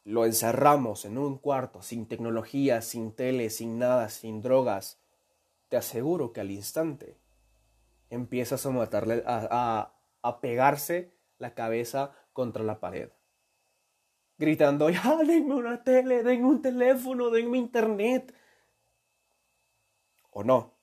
lo 0.04 0.24
encerramos 0.24 1.04
en 1.04 1.18
un 1.18 1.38
cuarto, 1.38 1.82
sin 1.82 2.06
tecnología, 2.06 2.82
sin 2.82 3.12
tele, 3.12 3.50
sin 3.50 3.78
nada, 3.78 4.08
sin 4.08 4.42
drogas, 4.42 5.00
te 5.68 5.76
aseguro 5.76 6.32
que 6.32 6.40
al 6.40 6.50
instante 6.50 7.16
empiezas 8.10 8.66
a 8.66 8.70
matarle, 8.70 9.22
a, 9.26 9.94
a, 10.22 10.40
pegarse 10.40 11.14
la 11.38 11.54
cabeza 11.54 12.12
contra 12.32 12.62
la 12.62 12.80
pared. 12.80 13.10
Gritando, 14.38 14.90
ya, 14.90 15.16
denme 15.24 15.54
una 15.54 15.82
tele, 15.82 16.22
denme 16.22 16.46
un 16.46 16.62
teléfono, 16.62 17.30
denme 17.30 17.58
internet. 17.58 18.34
O 20.30 20.42
no, 20.42 20.74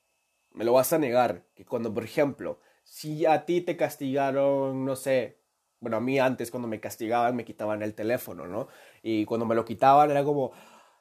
me 0.51 0.63
lo 0.63 0.73
vas 0.73 0.93
a 0.93 0.97
negar, 0.97 1.45
que 1.55 1.65
cuando, 1.65 1.93
por 1.93 2.03
ejemplo, 2.03 2.60
si 2.84 3.25
a 3.25 3.45
ti 3.45 3.62
te 3.62 3.75
castigaron, 3.77 4.86
no 4.86 4.95
sé, 4.95 5.38
bueno, 5.80 5.98
a 5.98 6.02
mí 6.02 6.20
antes 6.20 6.52
cuando 6.52 6.68
me 6.68 6.80
castigaban 6.80 7.36
me 7.36 7.46
quitaban 7.46 7.82
el 7.84 7.94
teléfono, 7.96 8.48
¿no? 8.48 8.68
Y 9.02 9.26
cuando 9.26 9.46
me 9.46 9.56
lo 9.56 9.65
quitaban 9.65 10.12
era 10.12 10.24
como, 10.24 10.52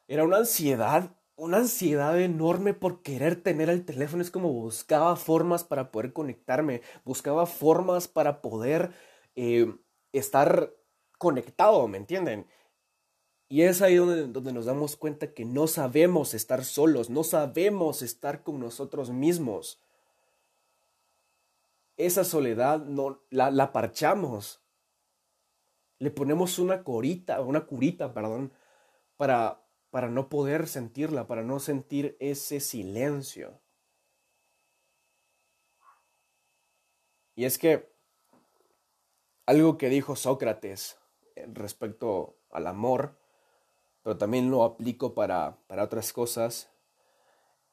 era 0.06 0.24
una 0.24 0.38
ansiedad, 0.38 1.16
una 1.36 1.58
ansiedad 1.58 2.18
enorme 2.20 2.74
por 2.74 3.02
querer 3.02 3.42
tener 3.42 3.70
el 3.70 3.84
teléfono. 3.84 4.22
Es 4.22 4.30
como 4.30 4.52
buscaba 4.52 5.16
formas 5.16 5.64
para 5.64 5.90
poder 5.90 6.12
conectarme, 6.12 6.82
buscaba 7.04 7.46
formas 7.46 8.08
para 8.08 8.40
poder 8.42 8.92
eh, 9.36 9.74
estar 10.12 10.74
conectado, 11.18 11.86
¿me 11.88 11.98
entienden? 11.98 12.46
Y 13.48 13.62
es 13.62 13.82
ahí 13.82 13.96
donde, 13.96 14.26
donde, 14.28 14.52
nos 14.52 14.66
damos 14.66 14.96
cuenta 14.96 15.32
que 15.32 15.44
no 15.44 15.66
sabemos 15.66 16.34
estar 16.34 16.64
solos, 16.64 17.08
no 17.08 17.24
sabemos 17.24 18.02
estar 18.02 18.42
con 18.42 18.60
nosotros 18.60 19.10
mismos. 19.10 19.80
Esa 21.96 22.24
soledad 22.24 22.80
no, 22.84 23.22
la, 23.30 23.50
la 23.50 23.72
parchamos 23.72 24.60
le 25.98 26.10
ponemos 26.10 26.58
una 26.58 26.84
corita, 26.84 27.40
una 27.40 27.66
curita, 27.66 28.12
perdón, 28.14 28.52
para, 29.16 29.64
para 29.90 30.08
no 30.08 30.28
poder 30.28 30.68
sentirla, 30.68 31.26
para 31.26 31.42
no 31.42 31.58
sentir 31.58 32.16
ese 32.20 32.60
silencio. 32.60 33.60
Y 37.34 37.44
es 37.44 37.58
que 37.58 37.92
algo 39.46 39.78
que 39.78 39.88
dijo 39.88 40.16
Sócrates 40.16 40.98
respecto 41.52 42.36
al 42.50 42.66
amor, 42.66 43.16
pero 44.02 44.18
también 44.18 44.50
lo 44.50 44.64
aplico 44.64 45.14
para, 45.14 45.58
para 45.66 45.84
otras 45.84 46.12
cosas. 46.12 46.70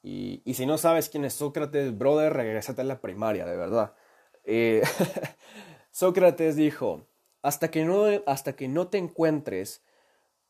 Y, 0.02 0.42
y, 0.46 0.54
si 0.54 0.68
no 0.68 0.78
sabes 0.78 1.10
quién 1.10 1.26
es 1.26 1.34
Sócrates, 1.34 1.98
brother, 1.98 2.34
regresate 2.34 2.82
a 2.82 2.86
la 2.86 3.02
primaria, 3.02 3.46
de 3.46 3.58
verdad. 3.58 3.96
Eh, 4.44 4.84
Sócrates 5.92 6.56
dijo, 6.56 7.08
hasta 7.46 7.70
que 7.72 7.86
no, 7.86 8.06
hasta 8.26 8.56
que 8.56 8.68
no 8.68 8.88
te 8.88 8.98
encuentres 8.98 9.84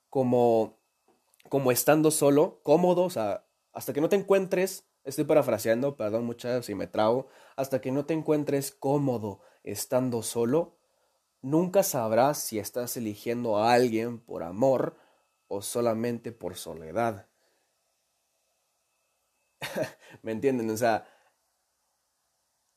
como, 0.09 0.77
como 1.49 1.71
estando 1.71 2.11
solo, 2.11 2.59
cómodo, 2.63 3.03
o 3.03 3.09
sea, 3.09 3.45
hasta 3.73 3.93
que 3.93 4.01
no 4.01 4.09
te 4.09 4.15
encuentres 4.15 4.85
Estoy 5.05 5.25
parafraseando, 5.25 5.95
perdón 5.95 6.25
muchachos 6.25 6.65
si 6.65 6.73
me 6.73 6.87
trago. 6.87 7.27
Hasta 7.55 7.79
que 7.79 7.91
no 7.91 8.07
te 8.07 8.15
encuentres 8.15 8.71
cómodo 8.71 9.39
estando 9.63 10.23
solo, 10.23 10.79
nunca 11.41 11.83
sabrás 11.83 12.39
si 12.39 12.57
estás 12.57 12.97
eligiendo 12.97 13.57
a 13.57 13.73
alguien 13.73 14.19
por 14.19 14.41
amor 14.41 14.97
o 15.47 15.61
solamente 15.61 16.31
por 16.31 16.55
soledad. 16.55 17.27
¿Me 20.23 20.31
entienden? 20.31 20.71
O 20.71 20.77
sea, 20.77 21.07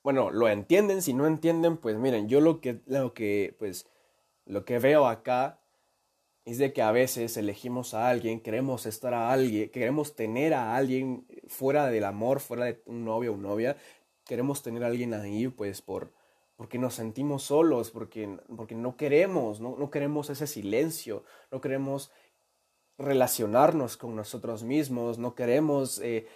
bueno, 0.02 0.30
lo 0.30 0.48
entienden, 0.48 1.00
si 1.00 1.14
no 1.14 1.26
entienden, 1.26 1.78
pues 1.78 1.96
miren, 1.96 2.28
yo 2.28 2.42
lo 2.42 2.60
que, 2.60 2.82
lo 2.86 3.14
que, 3.14 3.56
pues, 3.58 3.86
lo 4.48 4.64
que 4.64 4.78
veo 4.78 5.06
acá 5.06 5.60
es 6.44 6.56
de 6.56 6.72
que 6.72 6.80
a 6.80 6.90
veces 6.90 7.36
elegimos 7.36 7.92
a 7.92 8.08
alguien, 8.08 8.40
queremos 8.40 8.86
estar 8.86 9.12
a 9.12 9.30
alguien, 9.30 9.70
queremos 9.70 10.16
tener 10.16 10.54
a 10.54 10.74
alguien 10.74 11.26
fuera 11.46 11.88
del 11.88 12.04
amor, 12.04 12.40
fuera 12.40 12.64
de 12.64 12.82
un 12.86 13.04
novio 13.04 13.34
o 13.34 13.36
novia, 13.36 13.76
queremos 14.24 14.62
tener 14.62 14.82
a 14.82 14.86
alguien 14.86 15.12
ahí, 15.12 15.48
pues 15.48 15.82
por 15.82 16.12
porque 16.56 16.76
nos 16.76 16.94
sentimos 16.94 17.44
solos, 17.44 17.92
porque, 17.92 18.36
porque 18.56 18.74
no 18.74 18.96
queremos, 18.96 19.60
no, 19.60 19.76
no 19.78 19.90
queremos 19.92 20.28
ese 20.28 20.48
silencio, 20.48 21.22
no 21.52 21.60
queremos 21.60 22.10
relacionarnos 22.98 23.96
con 23.96 24.16
nosotros 24.16 24.64
mismos, 24.64 25.18
no 25.18 25.36
queremos 25.36 26.00
eh, 26.00 26.26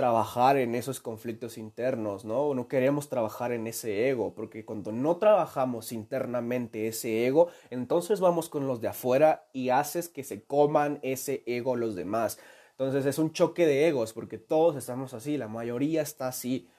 trabajar 0.00 0.56
en 0.56 0.74
esos 0.74 0.98
conflictos 0.98 1.58
internos, 1.58 2.24
¿no? 2.24 2.54
No 2.54 2.68
queremos 2.68 3.10
trabajar 3.10 3.52
en 3.52 3.66
ese 3.66 4.08
ego, 4.08 4.32
porque 4.34 4.64
cuando 4.64 4.92
no 4.92 5.18
trabajamos 5.18 5.92
internamente 5.92 6.88
ese 6.88 7.26
ego, 7.26 7.48
entonces 7.68 8.18
vamos 8.18 8.48
con 8.48 8.66
los 8.66 8.80
de 8.80 8.88
afuera 8.88 9.46
y 9.52 9.68
haces 9.68 10.08
que 10.08 10.24
se 10.24 10.42
coman 10.42 11.00
ese 11.02 11.42
ego 11.44 11.76
los 11.76 11.96
demás. 11.96 12.38
Entonces 12.70 13.04
es 13.04 13.18
un 13.18 13.34
choque 13.34 13.66
de 13.66 13.88
egos, 13.88 14.14
porque 14.14 14.38
todos 14.38 14.74
estamos 14.76 15.12
así, 15.12 15.36
la 15.36 15.48
mayoría 15.48 16.00
está 16.00 16.28
así. 16.28 16.70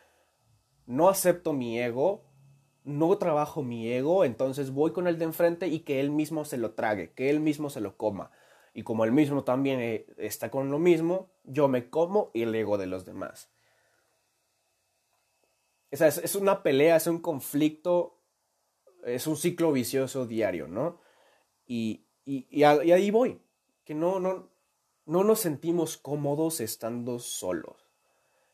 No 0.88 1.08
acepto 1.08 1.54
mi 1.54 1.80
ego, 1.80 2.24
no 2.84 3.16
trabajo 3.20 3.62
mi 3.62 3.88
ego, 3.88 4.26
entonces 4.26 4.72
voy 4.72 4.94
con 4.94 5.06
el 5.06 5.20
de 5.20 5.26
enfrente 5.26 5.68
y 5.68 5.82
que 5.82 6.00
él 6.00 6.10
mismo 6.10 6.44
se 6.44 6.58
lo 6.58 6.72
trague, 6.72 7.12
que 7.12 7.30
él 7.30 7.40
mismo 7.40 7.70
se 7.70 7.82
lo 7.82 7.98
coma. 7.98 8.32
Y 8.74 8.84
como 8.84 9.04
él 9.04 9.12
mismo 9.12 9.44
también 9.44 9.80
eh, 9.82 10.06
está 10.18 10.50
con 10.50 10.72
lo 10.72 10.80
mismo, 10.80 11.30
yo 11.44 11.68
me 11.68 11.90
como 11.90 12.32
y 12.34 12.44
el 12.44 12.56
ego 12.56 12.78
de 12.78 12.88
los 12.88 13.06
demás. 13.06 13.50
es, 15.92 16.36
una 16.36 16.64
pelea, 16.64 16.96
es 16.96 17.08
un 17.08 17.20
conflicto, 17.20 18.18
es 19.04 19.28
un 19.28 19.36
ciclo 19.36 19.74
vicioso 19.74 20.26
diario, 20.26 20.68
¿no? 20.68 21.00
Y, 21.66 22.06
y, 22.26 22.64
ahí 22.64 23.12
voy, 23.12 23.42
que 23.84 23.94
no, 23.94 24.20
no, 24.20 24.50
no 25.06 25.24
nos 25.24 25.40
sentimos 25.40 25.98
cómodos 25.98 26.62
estando 26.62 27.20
solos, 27.20 27.90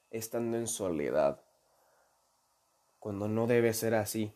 estando 0.10 0.58
en 0.58 0.68
soledad, 0.68 1.44
cuando 3.00 3.28
no 3.28 3.46
debe 3.46 3.74
ser 3.74 3.94
así. 3.94 4.34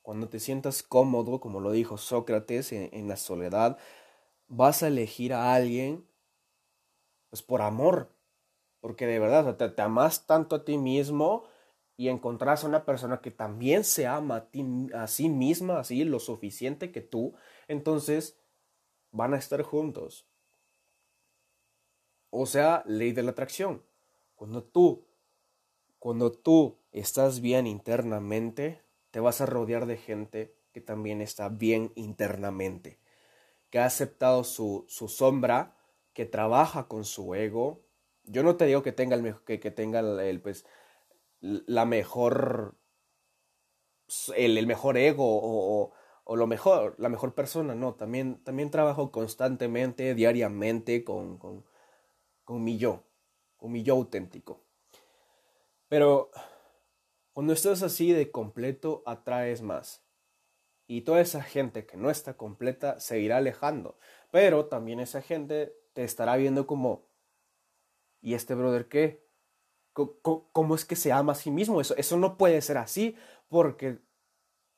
Cuando 0.00 0.28
te 0.28 0.40
sientas 0.40 0.82
cómodo, 0.82 1.38
como 1.38 1.60
lo 1.60 1.70
dijo 1.70 1.96
Sócrates, 1.96 2.72
en 2.72 3.06
la 3.06 3.16
soledad, 3.16 3.78
vas 4.54 4.82
a 4.82 4.88
elegir 4.88 5.32
a 5.32 5.54
alguien 5.54 6.06
pues 7.30 7.42
por 7.42 7.62
amor, 7.62 8.14
porque 8.80 9.06
de 9.06 9.18
verdad 9.18 9.56
te, 9.56 9.82
amas 9.82 10.26
tanto 10.26 10.56
a 10.56 10.64
ti 10.66 10.76
mismo 10.76 11.44
y 11.96 12.08
encontrás 12.08 12.62
a 12.62 12.66
una 12.66 12.84
persona 12.84 13.22
que 13.22 13.30
también 13.30 13.84
se 13.84 14.06
ama 14.06 14.36
a, 14.36 14.50
ti, 14.50 14.62
a 14.92 15.06
sí 15.06 15.30
misma, 15.30 15.78
así 15.78 16.04
lo 16.04 16.20
suficiente 16.20 16.92
que 16.92 17.00
tú, 17.00 17.34
entonces 17.66 18.38
van 19.10 19.32
a 19.32 19.38
estar 19.38 19.62
juntos. 19.62 20.26
O 22.28 22.44
sea, 22.44 22.82
ley 22.86 23.12
de 23.12 23.22
la 23.22 23.30
atracción. 23.30 23.82
Cuando 24.34 24.62
tú, 24.62 25.06
cuando 25.98 26.30
tú 26.30 26.76
estás 26.90 27.40
bien 27.40 27.66
internamente, 27.66 28.82
te 29.10 29.20
vas 29.20 29.40
a 29.40 29.46
rodear 29.46 29.86
de 29.86 29.96
gente 29.96 30.54
que 30.72 30.82
también 30.82 31.22
está 31.22 31.48
bien 31.48 31.92
internamente 31.94 33.01
que 33.72 33.78
ha 33.78 33.86
aceptado 33.86 34.44
su, 34.44 34.84
su 34.86 35.08
sombra, 35.08 35.74
que 36.12 36.26
trabaja 36.26 36.88
con 36.88 37.06
su 37.06 37.34
ego. 37.34 37.86
Yo 38.24 38.42
no 38.42 38.56
te 38.56 38.66
digo 38.66 38.82
que 38.82 38.92
tenga 38.92 39.16
el, 39.16 39.34
que, 39.46 39.60
que 39.60 39.70
tenga 39.70 40.00
el, 40.00 40.42
pues, 40.42 40.66
la 41.40 41.86
mejor, 41.86 42.76
el, 44.36 44.58
el 44.58 44.66
mejor 44.66 44.98
ego 44.98 45.24
o, 45.26 45.90
o, 46.24 46.36
lo 46.36 46.46
mejor, 46.46 46.96
la 46.98 47.08
mejor 47.08 47.34
persona, 47.34 47.74
no, 47.74 47.94
también, 47.94 48.44
también 48.44 48.70
trabajo 48.70 49.10
constantemente, 49.10 50.14
diariamente 50.14 51.02
con, 51.02 51.38
con, 51.38 51.64
con 52.44 52.62
mi 52.62 52.76
yo, 52.76 53.04
con 53.56 53.72
mi 53.72 53.82
yo 53.82 53.94
auténtico. 53.94 54.66
Pero 55.88 56.30
cuando 57.32 57.54
estás 57.54 57.82
así 57.82 58.12
de 58.12 58.30
completo, 58.30 59.02
atraes 59.06 59.62
más 59.62 60.01
y 60.86 61.02
toda 61.02 61.20
esa 61.20 61.42
gente 61.42 61.86
que 61.86 61.96
no 61.96 62.10
está 62.10 62.36
completa 62.36 63.00
se 63.00 63.20
irá 63.20 63.38
alejando. 63.38 63.96
Pero 64.30 64.66
también 64.66 65.00
esa 65.00 65.22
gente 65.22 65.74
te 65.92 66.04
estará 66.04 66.36
viendo 66.36 66.66
como, 66.66 67.06
¿y 68.20 68.34
este 68.34 68.54
brother 68.54 68.88
qué? 68.88 69.24
¿Cómo, 69.92 70.74
es 70.74 70.84
que 70.84 70.96
se 70.96 71.12
ama 71.12 71.32
a 71.32 71.36
sí 71.36 71.50
mismo? 71.50 71.80
Eso, 71.80 71.94
eso 71.96 72.16
no 72.16 72.38
puede 72.38 72.60
ser 72.62 72.78
así 72.78 73.16
porque, 73.48 73.98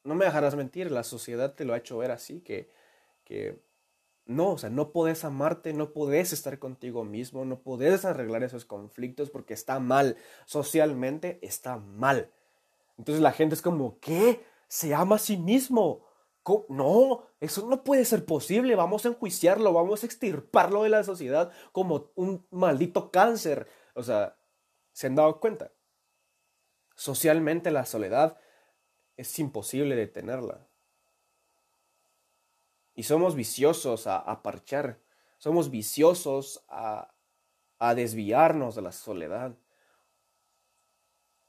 no 0.03 0.15
me 0.15 0.25
dejarás 0.25 0.57
mentir, 0.57 0.91
la 0.91 1.05
sociedad 1.05 1.55
te 1.55 1.65
lo 1.65 1.73
ha 1.73 1.79
hecho 1.79 1.99
ver 1.99 2.11
así, 2.11 2.41
que, 2.41 2.71
que 3.23 3.63
no, 4.27 4.53
o 4.53 4.59
sea, 4.59 4.71
no 4.71 4.91
puedes 4.91 5.25
amarte, 5.25 5.73
no 5.73 5.93
puedes 5.93 6.33
estar 6.33 6.59
contigo 6.59 7.05
mismo, 7.05 7.45
no 7.45 7.61
puedes 7.61 8.05
arreglar 8.05 8.43
esos 8.43 8.65
conflictos 8.65 9.31
porque 9.31 9.55
está 9.55 9.79
mal, 9.81 10.17
socialmente 10.47 11.39
está 11.43 11.77
mal. 11.77 12.31
Entonces 12.97 13.23
la 13.23 13.33
gente 13.33 13.55
es 13.55 13.63
como, 13.63 13.99
¿qué? 14.01 14.45
Se 14.69 14.95
ama 14.95 15.17
a 15.17 15.19
sí 15.19 15.37
mismo. 15.37 16.07
No, 16.69 17.27
eso 17.41 17.67
no 17.69 17.85
puede 17.85 18.05
ser 18.05 18.27
posible. 18.27 18.75
Vamos 18.75 19.05
a 19.05 19.09
enjuiciarlo, 19.09 19.73
vamos 19.73 20.03
a 20.03 20.07
extirparlo 20.07 20.83
de 20.83 20.91
la 20.91 21.03
sociedad 21.03 21.53
como 21.73 22.11
un 22.17 22.47
maldito 22.51 23.11
cáncer. 23.11 23.67
O 23.95 24.03
sea, 24.03 24.37
¿se 24.93 25.07
han 25.07 25.15
dado 25.15 25.41
cuenta? 25.41 25.73
Socialmente 26.95 27.71
la 27.71 27.87
soledad 27.87 28.39
es 29.17 29.39
imposible 29.39 29.97
detenerla. 29.97 30.69
Y 32.95 33.05
somos 33.05 33.35
viciosos 33.35 34.07
a, 34.07 34.43
parchar, 34.43 35.01
somos 35.39 35.71
viciosos 35.71 36.65
a, 36.69 37.13
a 37.79 37.95
desviarnos 37.95 38.77
de 38.77 38.83
la 38.83 38.93
soledad, 38.93 39.57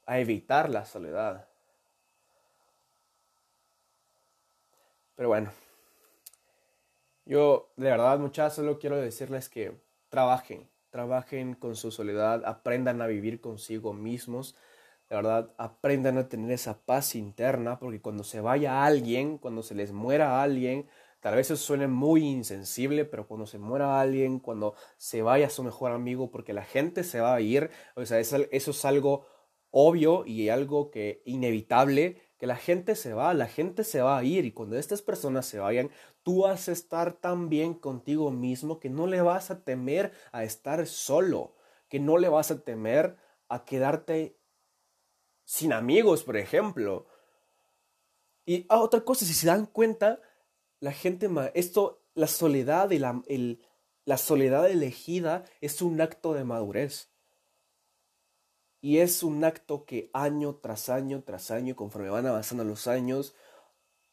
a 0.06 0.18
evitar 0.18 0.70
la 0.70 0.84
soledad. 0.84 1.48
Pero 5.16 5.30
bueno, 5.30 5.50
yo 7.24 7.72
de 7.76 7.90
verdad 7.90 8.18
muchachos 8.18 8.56
solo 8.56 8.78
quiero 8.78 8.96
decirles 8.96 9.48
que 9.48 9.72
trabajen, 10.10 10.68
trabajen 10.90 11.54
con 11.54 11.74
su 11.74 11.90
soledad, 11.90 12.44
aprendan 12.44 13.00
a 13.00 13.06
vivir 13.06 13.40
consigo 13.40 13.94
mismos, 13.94 14.56
de 15.08 15.16
verdad 15.16 15.54
aprendan 15.56 16.18
a 16.18 16.28
tener 16.28 16.50
esa 16.50 16.78
paz 16.84 17.14
interna, 17.14 17.78
porque 17.78 18.02
cuando 18.02 18.24
se 18.24 18.40
vaya 18.42 18.84
alguien, 18.84 19.38
cuando 19.38 19.62
se 19.62 19.74
les 19.74 19.90
muera 19.90 20.42
alguien, 20.42 20.86
tal 21.20 21.34
vez 21.34 21.50
eso 21.50 21.56
suene 21.56 21.88
muy 21.88 22.22
insensible, 22.22 23.06
pero 23.06 23.26
cuando 23.26 23.46
se 23.46 23.58
muera 23.58 23.98
alguien, 23.98 24.38
cuando 24.38 24.74
se 24.98 25.22
vaya 25.22 25.48
su 25.48 25.64
mejor 25.64 25.92
amigo, 25.92 26.30
porque 26.30 26.52
la 26.52 26.64
gente 26.64 27.04
se 27.04 27.20
va 27.20 27.34
a 27.34 27.40
ir, 27.40 27.70
o 27.94 28.04
sea, 28.04 28.20
eso 28.20 28.46
es 28.50 28.84
algo 28.84 29.26
obvio 29.70 30.26
y 30.26 30.50
algo 30.50 30.90
que 30.90 31.22
inevitable, 31.24 32.20
la 32.46 32.56
gente 32.56 32.94
se 32.94 33.12
va, 33.12 33.34
la 33.34 33.46
gente 33.46 33.84
se 33.84 34.00
va 34.00 34.18
a 34.18 34.24
ir 34.24 34.44
y 34.44 34.52
cuando 34.52 34.76
estas 34.78 35.02
personas 35.02 35.46
se 35.46 35.58
vayan, 35.58 35.90
tú 36.22 36.42
vas 36.42 36.68
a 36.68 36.72
estar 36.72 37.12
tan 37.12 37.48
bien 37.48 37.74
contigo 37.74 38.30
mismo 38.30 38.80
que 38.80 38.88
no 38.88 39.06
le 39.06 39.20
vas 39.20 39.50
a 39.50 39.62
temer 39.62 40.12
a 40.32 40.44
estar 40.44 40.86
solo, 40.86 41.54
que 41.88 42.00
no 42.00 42.18
le 42.18 42.28
vas 42.28 42.50
a 42.50 42.62
temer 42.62 43.16
a 43.48 43.64
quedarte 43.64 44.38
sin 45.44 45.72
amigos, 45.72 46.24
por 46.24 46.36
ejemplo. 46.36 47.06
Y 48.44 48.66
ah, 48.68 48.80
otra 48.80 49.02
cosa, 49.02 49.24
si 49.24 49.34
se 49.34 49.46
dan 49.46 49.66
cuenta, 49.66 50.20
la 50.80 50.92
gente, 50.92 51.28
esto, 51.54 52.02
la 52.14 52.26
soledad 52.26 52.90
y 52.90 52.98
la, 52.98 53.22
la 54.04 54.18
soledad 54.18 54.70
elegida 54.70 55.44
es 55.60 55.82
un 55.82 56.00
acto 56.00 56.32
de 56.32 56.44
madurez. 56.44 57.10
Y 58.86 59.00
es 59.00 59.24
un 59.24 59.42
acto 59.42 59.84
que 59.84 60.10
año 60.12 60.54
tras 60.62 60.90
año 60.90 61.24
tras 61.26 61.50
año, 61.50 61.74
conforme 61.74 62.08
van 62.08 62.24
avanzando 62.24 62.62
los 62.62 62.86
años, 62.86 63.34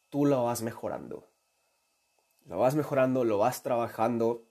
tú 0.10 0.26
lo 0.26 0.46
vas 0.46 0.64
mejorando. 0.64 1.28
Lo 2.48 2.58
vas 2.58 2.74
mejorando, 2.74 3.24
lo 3.24 3.38
vas 3.38 3.62
trabajando. 3.62 4.48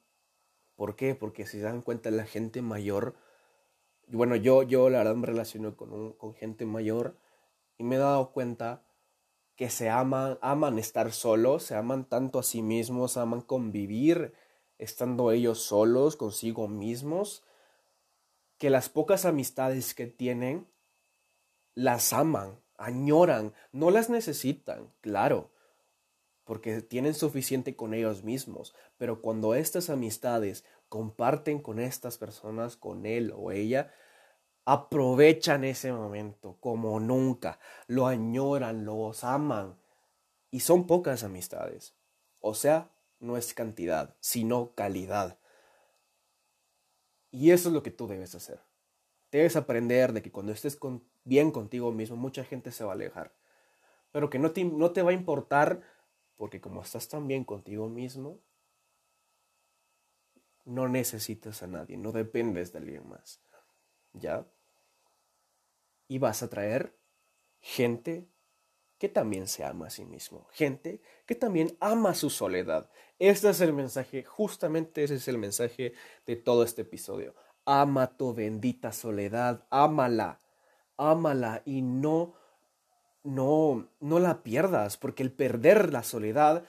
¿Por 0.77 0.95
qué? 0.95 1.17
Porque 1.17 1.45
si 1.45 1.59
se 1.59 1.65
dan 1.65 1.83
cuenta 1.83 2.13
la 2.13 2.25
gente 2.25 2.63
mayor, 2.63 3.17
bueno, 4.07 4.37
yo, 4.37 4.63
yo 4.63 4.91
la 4.91 4.99
verdad 4.99 5.17
me 5.17 5.27
relaciono 5.27 5.77
con, 5.77 6.13
con 6.13 6.35
gente 6.35 6.67
mayor 6.67 7.17
y 7.77 7.83
me 7.83 7.97
he 7.97 7.99
dado 7.99 8.31
cuenta 8.31 8.85
que 9.57 9.71
se 9.71 9.91
aman, 9.91 10.39
aman 10.41 10.79
estar 10.79 11.11
solos, 11.11 11.65
se 11.65 11.75
aman 11.75 12.05
tanto 12.05 12.39
a 12.39 12.45
sí 12.45 12.63
mismos, 12.63 13.17
aman 13.17 13.41
convivir 13.41 14.35
estando 14.79 15.33
ellos 15.33 15.59
solos 15.63 16.15
consigo 16.15 16.69
mismos 16.69 17.43
que 18.63 18.71
las 18.71 18.89
pocas 18.89 19.25
amistades 19.25 19.93
que 19.93 20.07
tienen 20.07 20.69
las 21.75 22.13
aman, 22.13 22.61
añoran, 22.77 23.55
no 23.73 23.91
las 23.91 24.09
necesitan, 24.09 24.93
claro, 25.01 25.51
porque 26.45 26.81
tienen 26.81 27.15
suficiente 27.15 27.75
con 27.75 27.93
ellos 27.93 28.23
mismos, 28.23 28.73
pero 28.99 29.21
cuando 29.21 29.57
estas 29.57 29.91
amistades 29.91 30.65
comparten 30.89 31.59
con 31.61 31.81
estas 31.81 32.19
personas, 32.19 32.77
con 32.77 33.05
él 33.05 33.33
o 33.35 33.51
ella, 33.51 33.93
aprovechan 34.65 35.65
ese 35.65 35.93
momento 35.93 36.57
como 36.61 37.01
nunca, 37.01 37.59
lo 37.89 38.07
añoran, 38.07 38.85
los 38.85 39.25
aman, 39.25 39.77
y 40.53 40.61
son 40.61 40.87
pocas 40.87 41.25
amistades, 41.25 41.97
o 42.39 42.55
sea, 42.55 42.93
no 43.19 43.37
es 43.37 43.55
cantidad, 43.55 44.15
sino 44.21 44.73
calidad. 44.77 45.41
Y 47.33 47.51
eso 47.51 47.71
es 47.71 47.75
lo 47.75 47.83
que 47.83 47.91
tú 47.91 48.07
debes 48.07 48.35
hacer. 48.37 48.61
Debes 49.33 49.57
aprender 49.57 50.13
de 50.13 50.23
que 50.23 50.31
cuando 50.31 50.53
estés 50.53 50.79
bien 51.25 51.51
contigo 51.51 51.91
mismo, 51.91 52.17
mucha 52.17 52.45
gente 52.45 52.71
se 52.71 52.85
va 52.85 52.93
a 52.93 52.95
alejar. 52.95 53.35
Pero 54.13 54.29
que 54.29 54.39
no 54.39 54.53
te, 54.53 54.63
no 54.65 54.93
te 54.93 55.03
va 55.03 55.11
a 55.11 55.15
importar 55.15 55.81
porque 56.37 56.61
como 56.61 56.83
estás 56.83 57.09
tan 57.09 57.27
bien 57.27 57.45
contigo 57.45 57.89
mismo, 57.89 58.41
no 60.65 60.89
necesitas 60.89 61.63
a 61.63 61.67
nadie, 61.67 61.97
no 61.97 62.13
dependes 62.13 62.73
de 62.73 62.79
alguien 62.79 63.09
más. 63.09 63.41
¿Ya? 64.13 64.47
Y 66.09 66.19
vas 66.19 66.43
a 66.43 66.51
traer 66.51 66.95
gente 67.61 68.29
que 69.03 69.09
también 69.09 69.49
se 69.49 69.65
ama 69.65 69.89
a 69.89 69.91
sí 69.91 70.05
mismo, 70.05 70.47
gente 70.53 71.01
que 71.27 71.35
también 71.35 71.77
ama 71.81 72.15
su 72.15 72.31
soledad. 72.31 72.89
Este 73.19 73.51
es 73.51 73.61
el 73.61 73.73
mensaje, 73.73 74.23
justamente 74.23 75.03
ese 75.03 75.17
es 75.17 75.27
el 75.27 75.39
mensaje 75.39 75.95
de 76.25 76.37
todo 76.37 76.63
este 76.63 76.83
episodio. 76.83 77.35
Ama 77.65 78.17
tu 78.17 78.33
bendita 78.33 78.93
soledad, 78.93 79.67
ámala, 79.71 80.39
ámala 80.97 81.63
y 81.65 81.83
no, 81.83 82.35
no, 83.25 83.89
no 83.99 84.21
la 84.21 84.45
pierdas, 84.45 84.99
porque 84.99 85.25
el 85.25 85.33
perder 85.33 85.93
la 85.93 86.05
soledad 86.05 86.63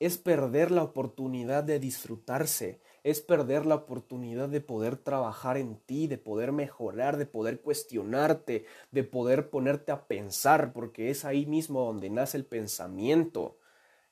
es 0.00 0.18
perder 0.18 0.72
la 0.72 0.82
oportunidad 0.82 1.62
de 1.62 1.78
disfrutarse, 1.78 2.80
es 3.02 3.20
perder 3.20 3.66
la 3.66 3.76
oportunidad 3.76 4.48
de 4.48 4.60
poder 4.60 4.96
trabajar 4.96 5.56
en 5.56 5.76
ti, 5.76 6.06
de 6.06 6.18
poder 6.18 6.52
mejorar, 6.52 7.16
de 7.16 7.26
poder 7.26 7.60
cuestionarte, 7.60 8.66
de 8.90 9.04
poder 9.04 9.50
ponerte 9.50 9.92
a 9.92 10.06
pensar, 10.06 10.72
porque 10.72 11.10
es 11.10 11.24
ahí 11.24 11.46
mismo 11.46 11.84
donde 11.84 12.10
nace 12.10 12.36
el 12.36 12.44
pensamiento, 12.44 13.58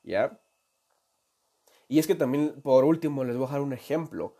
¿ya? 0.03 0.39
Y 1.87 1.99
es 1.99 2.07
que 2.07 2.15
también, 2.15 2.61
por 2.61 2.85
último, 2.85 3.23
les 3.23 3.35
voy 3.35 3.45
a 3.45 3.47
dejar 3.47 3.61
un 3.61 3.73
ejemplo. 3.73 4.35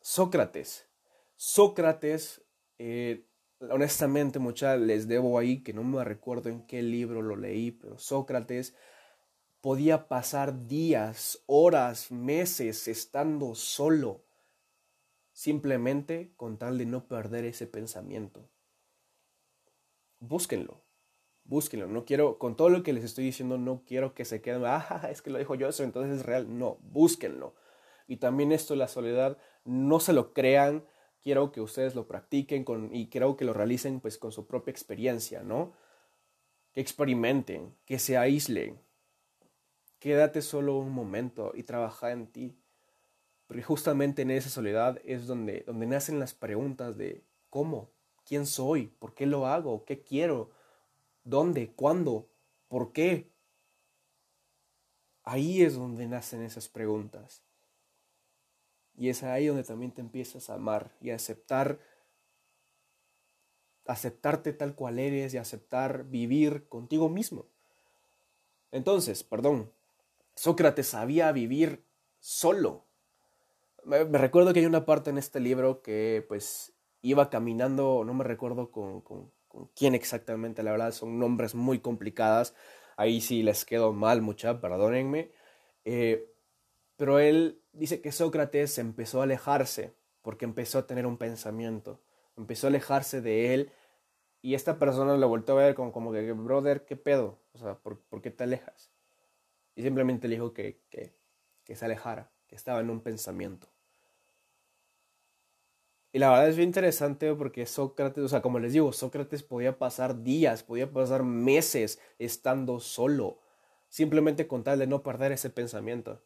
Sócrates. 0.00 0.88
Sócrates, 1.36 2.42
eh, 2.78 3.26
honestamente, 3.70 4.38
muchas 4.38 4.80
les 4.80 5.06
debo 5.06 5.38
ahí, 5.38 5.62
que 5.62 5.72
no 5.72 5.84
me 5.84 6.02
recuerdo 6.04 6.48
en 6.48 6.66
qué 6.66 6.82
libro 6.82 7.22
lo 7.22 7.36
leí, 7.36 7.70
pero 7.70 7.98
Sócrates 7.98 8.74
podía 9.66 10.06
pasar 10.06 10.68
días, 10.68 11.42
horas, 11.46 12.12
meses 12.12 12.86
estando 12.86 13.56
solo, 13.56 14.22
simplemente 15.32 16.32
con 16.36 16.56
tal 16.56 16.78
de 16.78 16.86
no 16.86 17.08
perder 17.08 17.44
ese 17.44 17.66
pensamiento. 17.66 18.48
Búsquenlo, 20.20 20.84
búsquenlo. 21.42 21.88
No 21.88 22.04
quiero, 22.04 22.38
con 22.38 22.54
todo 22.54 22.68
lo 22.68 22.84
que 22.84 22.92
les 22.92 23.02
estoy 23.02 23.24
diciendo, 23.24 23.58
no 23.58 23.82
quiero 23.84 24.14
que 24.14 24.24
se 24.24 24.40
queden, 24.40 24.62
ah, 24.66 25.08
es 25.10 25.20
que 25.20 25.30
lo 25.30 25.38
dijo 25.40 25.56
yo, 25.56 25.66
eso 25.66 25.82
entonces 25.82 26.20
es 26.20 26.24
real. 26.24 26.56
No, 26.56 26.78
búsquenlo. 26.82 27.56
Y 28.06 28.18
también 28.18 28.52
esto 28.52 28.74
de 28.74 28.78
la 28.78 28.86
soledad, 28.86 29.36
no 29.64 29.98
se 29.98 30.12
lo 30.12 30.32
crean, 30.32 30.86
quiero 31.20 31.50
que 31.50 31.60
ustedes 31.60 31.96
lo 31.96 32.06
practiquen 32.06 32.62
con, 32.62 32.94
y 32.94 33.08
quiero 33.08 33.36
que 33.36 33.44
lo 33.44 33.52
realicen 33.52 33.98
pues 33.98 34.16
con 34.16 34.30
su 34.30 34.46
propia 34.46 34.70
experiencia, 34.70 35.42
¿no? 35.42 35.72
Que 36.72 36.82
experimenten, 36.82 37.74
que 37.84 37.98
se 37.98 38.16
aíslen, 38.16 38.85
Quédate 39.98 40.42
solo 40.42 40.76
un 40.76 40.92
momento 40.92 41.52
y 41.54 41.62
trabaja 41.62 42.12
en 42.12 42.26
ti. 42.26 42.58
Porque 43.46 43.62
justamente 43.62 44.22
en 44.22 44.30
esa 44.30 44.50
soledad 44.50 45.00
es 45.04 45.26
donde, 45.26 45.62
donde 45.66 45.86
nacen 45.86 46.18
las 46.18 46.34
preguntas 46.34 46.96
de 46.96 47.24
cómo, 47.48 47.90
quién 48.24 48.44
soy, 48.46 48.88
por 48.88 49.14
qué 49.14 49.26
lo 49.26 49.46
hago, 49.46 49.84
qué 49.84 50.02
quiero, 50.02 50.50
dónde, 51.24 51.72
cuándo, 51.72 52.28
por 52.68 52.92
qué. 52.92 53.30
Ahí 55.22 55.62
es 55.62 55.74
donde 55.74 56.06
nacen 56.06 56.42
esas 56.42 56.68
preguntas. 56.68 57.42
Y 58.96 59.10
es 59.10 59.22
ahí 59.22 59.46
donde 59.46 59.64
también 59.64 59.92
te 59.92 60.00
empiezas 60.00 60.50
a 60.50 60.54
amar 60.54 60.90
y 61.00 61.10
a 61.10 61.16
aceptar, 61.16 61.78
aceptarte 63.86 64.52
tal 64.52 64.74
cual 64.74 64.98
eres 64.98 65.34
y 65.34 65.38
aceptar 65.38 66.04
vivir 66.04 66.68
contigo 66.68 67.08
mismo. 67.08 67.46
Entonces, 68.72 69.22
perdón, 69.22 69.72
Sócrates 70.36 70.88
sabía 70.88 71.32
vivir 71.32 71.84
solo. 72.20 72.86
Me, 73.84 74.04
recuerdo 74.04 74.52
que 74.52 74.60
hay 74.60 74.66
una 74.66 74.84
parte 74.84 75.10
en 75.10 75.18
este 75.18 75.40
libro 75.40 75.80
que 75.82 76.24
pues 76.28 76.74
iba 77.02 77.30
caminando, 77.30 78.04
no 78.04 78.14
me 78.14 78.24
recuerdo 78.24 78.70
con, 78.70 79.00
con, 79.00 79.32
quién 79.74 79.94
exactamente, 79.94 80.62
la 80.62 80.72
verdad 80.72 80.92
son 80.92 81.18
nombres 81.18 81.54
muy 81.54 81.78
complicadas, 81.80 82.54
ahí 82.96 83.20
sí 83.20 83.42
les 83.42 83.64
quedo 83.64 83.92
mal 83.92 84.20
mucha, 84.20 84.60
perdónenme, 84.60 85.30
eh, 85.84 86.30
pero 86.96 87.18
él 87.18 87.62
dice 87.72 88.02
que 88.02 88.12
Sócrates 88.12 88.78
empezó 88.78 89.20
a 89.20 89.24
alejarse 89.24 89.94
porque 90.20 90.44
empezó 90.44 90.78
a 90.80 90.86
tener 90.86 91.06
un 91.06 91.16
pensamiento, 91.16 92.02
empezó 92.36 92.66
a 92.66 92.70
alejarse 92.70 93.22
de 93.22 93.54
él 93.54 93.72
y 94.42 94.54
esta 94.54 94.78
persona 94.78 95.16
lo 95.16 95.28
volvió 95.28 95.54
a 95.54 95.62
ver 95.64 95.74
como, 95.74 95.92
como 95.92 96.12
que, 96.12 96.32
brother, 96.32 96.84
¿qué 96.84 96.96
pedo? 96.96 97.38
O 97.52 97.58
sea, 97.58 97.78
¿por, 97.78 98.00
¿por 98.00 98.20
qué 98.20 98.30
te 98.30 98.44
alejas? 98.44 98.95
Y 99.76 99.82
simplemente 99.82 100.26
le 100.26 100.36
dijo 100.36 100.52
que, 100.52 100.80
que, 100.90 101.76
se 101.76 101.84
alejara, 101.84 102.32
que 102.48 102.56
estaba 102.56 102.80
en 102.80 102.90
un 102.90 103.00
pensamiento. 103.02 103.68
Y 106.12 106.18
la 106.18 106.30
verdad 106.30 106.48
es 106.48 106.56
bien 106.56 106.70
interesante 106.70 107.32
porque 107.34 107.66
Sócrates, 107.66 108.24
o 108.24 108.28
sea, 108.28 108.40
como 108.40 108.58
les 108.58 108.72
digo, 108.72 108.90
Sócrates 108.92 109.42
podía 109.42 109.78
pasar 109.78 110.22
días, 110.22 110.62
podía 110.62 110.90
pasar 110.90 111.24
meses 111.24 112.00
estando 112.18 112.80
solo, 112.80 113.38
simplemente 113.90 114.48
con 114.48 114.64
tal 114.64 114.78
de 114.78 114.86
no 114.86 115.02
perder 115.02 115.32
ese 115.32 115.50
pensamiento. 115.50 116.22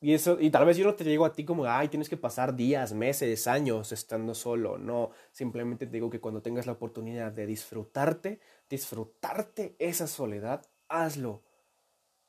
Y 0.00 0.14
eso, 0.14 0.38
y 0.40 0.50
tal 0.50 0.66
vez 0.66 0.76
yo 0.76 0.84
no 0.84 0.94
te 0.94 1.04
digo 1.04 1.24
a 1.24 1.32
ti 1.32 1.44
como, 1.44 1.64
ay, 1.66 1.88
tienes 1.88 2.08
que 2.08 2.16
pasar 2.16 2.56
días, 2.56 2.92
meses, 2.92 3.46
años 3.46 3.92
estando 3.92 4.34
solo. 4.34 4.76
No, 4.78 5.10
simplemente 5.32 5.86
te 5.86 5.92
digo 5.92 6.10
que 6.10 6.20
cuando 6.20 6.42
tengas 6.42 6.66
la 6.66 6.72
oportunidad 6.72 7.32
de 7.32 7.46
disfrutarte, 7.46 8.40
disfrutarte 8.68 9.76
esa 9.78 10.06
soledad, 10.06 10.66
hazlo, 10.88 11.42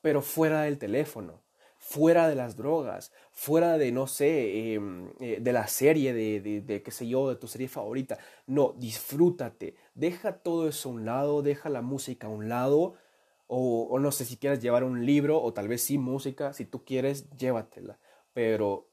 pero 0.01 0.21
fuera 0.21 0.63
del 0.63 0.77
teléfono, 0.77 1.43
fuera 1.77 2.27
de 2.27 2.35
las 2.35 2.55
drogas, 2.55 3.11
fuera 3.31 3.77
de, 3.77 3.91
no 3.91 4.07
sé, 4.07 4.73
em, 4.73 5.11
eh, 5.19 5.39
de 5.41 5.53
la 5.53 5.67
serie, 5.67 6.13
de, 6.13 6.41
de, 6.41 6.61
de, 6.61 6.83
qué 6.83 6.91
sé 6.91 7.07
yo, 7.07 7.29
de 7.29 7.35
tu 7.35 7.47
serie 7.47 7.67
favorita. 7.67 8.17
No, 8.47 8.73
disfrútate, 8.77 9.75
deja 9.93 10.39
todo 10.39 10.67
eso 10.67 10.89
a 10.89 10.93
un 10.93 11.05
lado, 11.05 11.41
deja 11.41 11.69
la 11.69 11.81
música 11.81 12.27
a 12.27 12.29
un 12.29 12.49
lado, 12.49 12.95
o, 13.47 13.87
o 13.89 13.99
no 13.99 14.11
sé 14.11 14.25
si 14.25 14.37
quieres 14.37 14.61
llevar 14.61 14.83
un 14.83 15.05
libro, 15.05 15.41
o 15.41 15.53
tal 15.53 15.67
vez 15.67 15.83
sí 15.83 15.97
música, 15.97 16.53
si 16.53 16.65
tú 16.65 16.83
quieres, 16.85 17.29
llévatela, 17.31 17.99
pero 18.33 18.89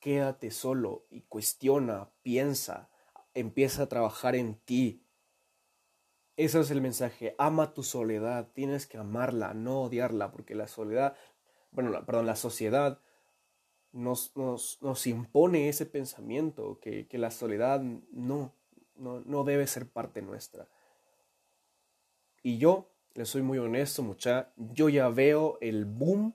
quédate 0.00 0.50
solo 0.50 1.06
y 1.10 1.22
cuestiona, 1.22 2.10
piensa, 2.22 2.90
empieza 3.34 3.84
a 3.84 3.88
trabajar 3.88 4.36
en 4.36 4.54
ti, 4.54 5.05
ese 6.36 6.60
es 6.60 6.70
el 6.70 6.80
mensaje. 6.80 7.34
Ama 7.38 7.72
tu 7.72 7.82
soledad. 7.82 8.48
Tienes 8.52 8.86
que 8.86 8.98
amarla, 8.98 9.54
no 9.54 9.82
odiarla, 9.82 10.30
porque 10.32 10.54
la 10.54 10.68
soledad, 10.68 11.16
bueno, 11.70 12.04
perdón, 12.04 12.26
la 12.26 12.36
sociedad 12.36 13.00
nos, 13.92 14.36
nos, 14.36 14.78
nos 14.82 15.06
impone 15.06 15.68
ese 15.68 15.86
pensamiento, 15.86 16.78
que, 16.80 17.08
que 17.08 17.16
la 17.16 17.30
soledad 17.30 17.80
no, 17.80 18.52
no, 18.96 19.20
no, 19.20 19.44
debe 19.44 19.66
ser 19.66 19.88
parte 19.88 20.20
nuestra. 20.20 20.68
Y 22.42 22.58
yo, 22.58 22.90
le 23.14 23.24
soy 23.24 23.40
muy 23.40 23.58
honesto, 23.58 24.02
mucha, 24.02 24.52
yo 24.56 24.90
ya 24.90 25.08
veo 25.08 25.56
el 25.62 25.86
boom 25.86 26.34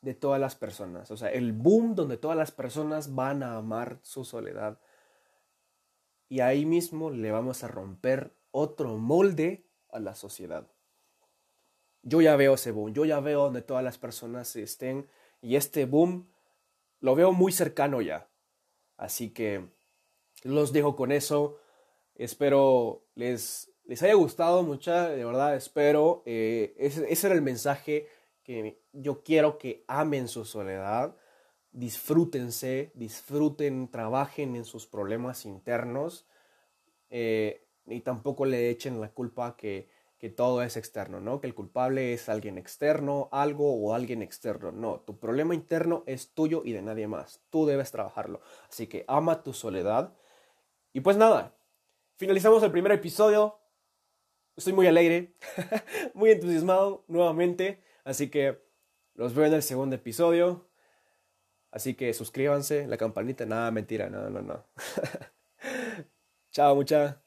de 0.00 0.14
todas 0.14 0.40
las 0.40 0.56
personas. 0.56 1.10
O 1.10 1.18
sea, 1.18 1.28
el 1.28 1.52
boom 1.52 1.94
donde 1.94 2.16
todas 2.16 2.36
las 2.36 2.50
personas 2.50 3.14
van 3.14 3.42
a 3.42 3.56
amar 3.56 3.98
su 4.02 4.24
soledad. 4.24 4.80
Y 6.30 6.40
ahí 6.40 6.64
mismo 6.64 7.10
le 7.10 7.30
vamos 7.30 7.62
a 7.64 7.68
romper 7.68 8.37
otro 8.50 8.96
molde 8.96 9.66
a 9.90 9.98
la 10.00 10.14
sociedad. 10.14 10.66
Yo 12.02 12.20
ya 12.20 12.36
veo 12.36 12.54
ese 12.54 12.70
boom, 12.70 12.92
yo 12.92 13.04
ya 13.04 13.20
veo 13.20 13.44
donde 13.44 13.62
todas 13.62 13.84
las 13.84 13.98
personas 13.98 14.54
estén 14.56 15.08
y 15.42 15.56
este 15.56 15.84
boom 15.84 16.28
lo 17.00 17.14
veo 17.14 17.32
muy 17.32 17.52
cercano 17.52 18.00
ya. 18.00 18.28
Así 18.96 19.30
que 19.30 19.68
los 20.42 20.72
dejo 20.72 20.96
con 20.96 21.12
eso. 21.12 21.58
Espero 22.14 23.04
les, 23.14 23.70
les 23.84 24.02
haya 24.02 24.14
gustado 24.14 24.62
mucho, 24.62 24.92
de 24.92 25.24
verdad, 25.24 25.54
espero. 25.54 26.22
Eh, 26.26 26.74
ese, 26.78 27.10
ese 27.12 27.26
era 27.26 27.36
el 27.36 27.42
mensaje 27.42 28.08
que 28.42 28.80
yo 28.92 29.22
quiero 29.22 29.58
que 29.58 29.84
amen 29.88 30.26
su 30.26 30.44
soledad, 30.44 31.16
disfrútense, 31.70 32.90
disfruten, 32.94 33.88
trabajen 33.90 34.56
en 34.56 34.64
sus 34.64 34.86
problemas 34.86 35.44
internos 35.44 36.26
eh, 37.10 37.67
y 37.90 38.00
tampoco 38.00 38.44
le 38.44 38.70
echen 38.70 39.00
la 39.00 39.10
culpa 39.10 39.56
que, 39.56 39.88
que 40.18 40.28
todo 40.30 40.62
es 40.62 40.76
externo, 40.76 41.20
¿no? 41.20 41.40
Que 41.40 41.46
el 41.46 41.54
culpable 41.54 42.12
es 42.12 42.28
alguien 42.28 42.58
externo, 42.58 43.28
algo 43.30 43.74
o 43.74 43.94
alguien 43.94 44.22
externo. 44.22 44.72
No, 44.72 45.00
tu 45.00 45.18
problema 45.18 45.54
interno 45.54 46.02
es 46.06 46.32
tuyo 46.34 46.62
y 46.64 46.72
de 46.72 46.82
nadie 46.82 47.06
más. 47.06 47.40
Tú 47.50 47.66
debes 47.66 47.92
trabajarlo. 47.92 48.40
Así 48.68 48.88
que 48.88 49.04
ama 49.06 49.42
tu 49.42 49.52
soledad. 49.52 50.12
Y 50.92 51.00
pues 51.00 51.16
nada, 51.16 51.54
finalizamos 52.16 52.62
el 52.62 52.72
primer 52.72 52.92
episodio. 52.92 53.60
Estoy 54.56 54.72
muy 54.72 54.88
alegre, 54.88 55.34
muy 56.14 56.32
entusiasmado 56.32 57.04
nuevamente. 57.06 57.82
Así 58.04 58.28
que 58.28 58.60
los 59.14 59.34
veo 59.34 59.46
en 59.46 59.54
el 59.54 59.62
segundo 59.62 59.94
episodio. 59.94 60.68
Así 61.70 61.94
que 61.94 62.12
suscríbanse, 62.12 62.86
la 62.86 62.96
campanita, 62.96 63.46
nada, 63.46 63.70
mentira, 63.70 64.08
no, 64.10 64.30
no, 64.30 64.40
no. 64.42 64.64
Chao, 66.50 66.74
mucha. 66.74 67.22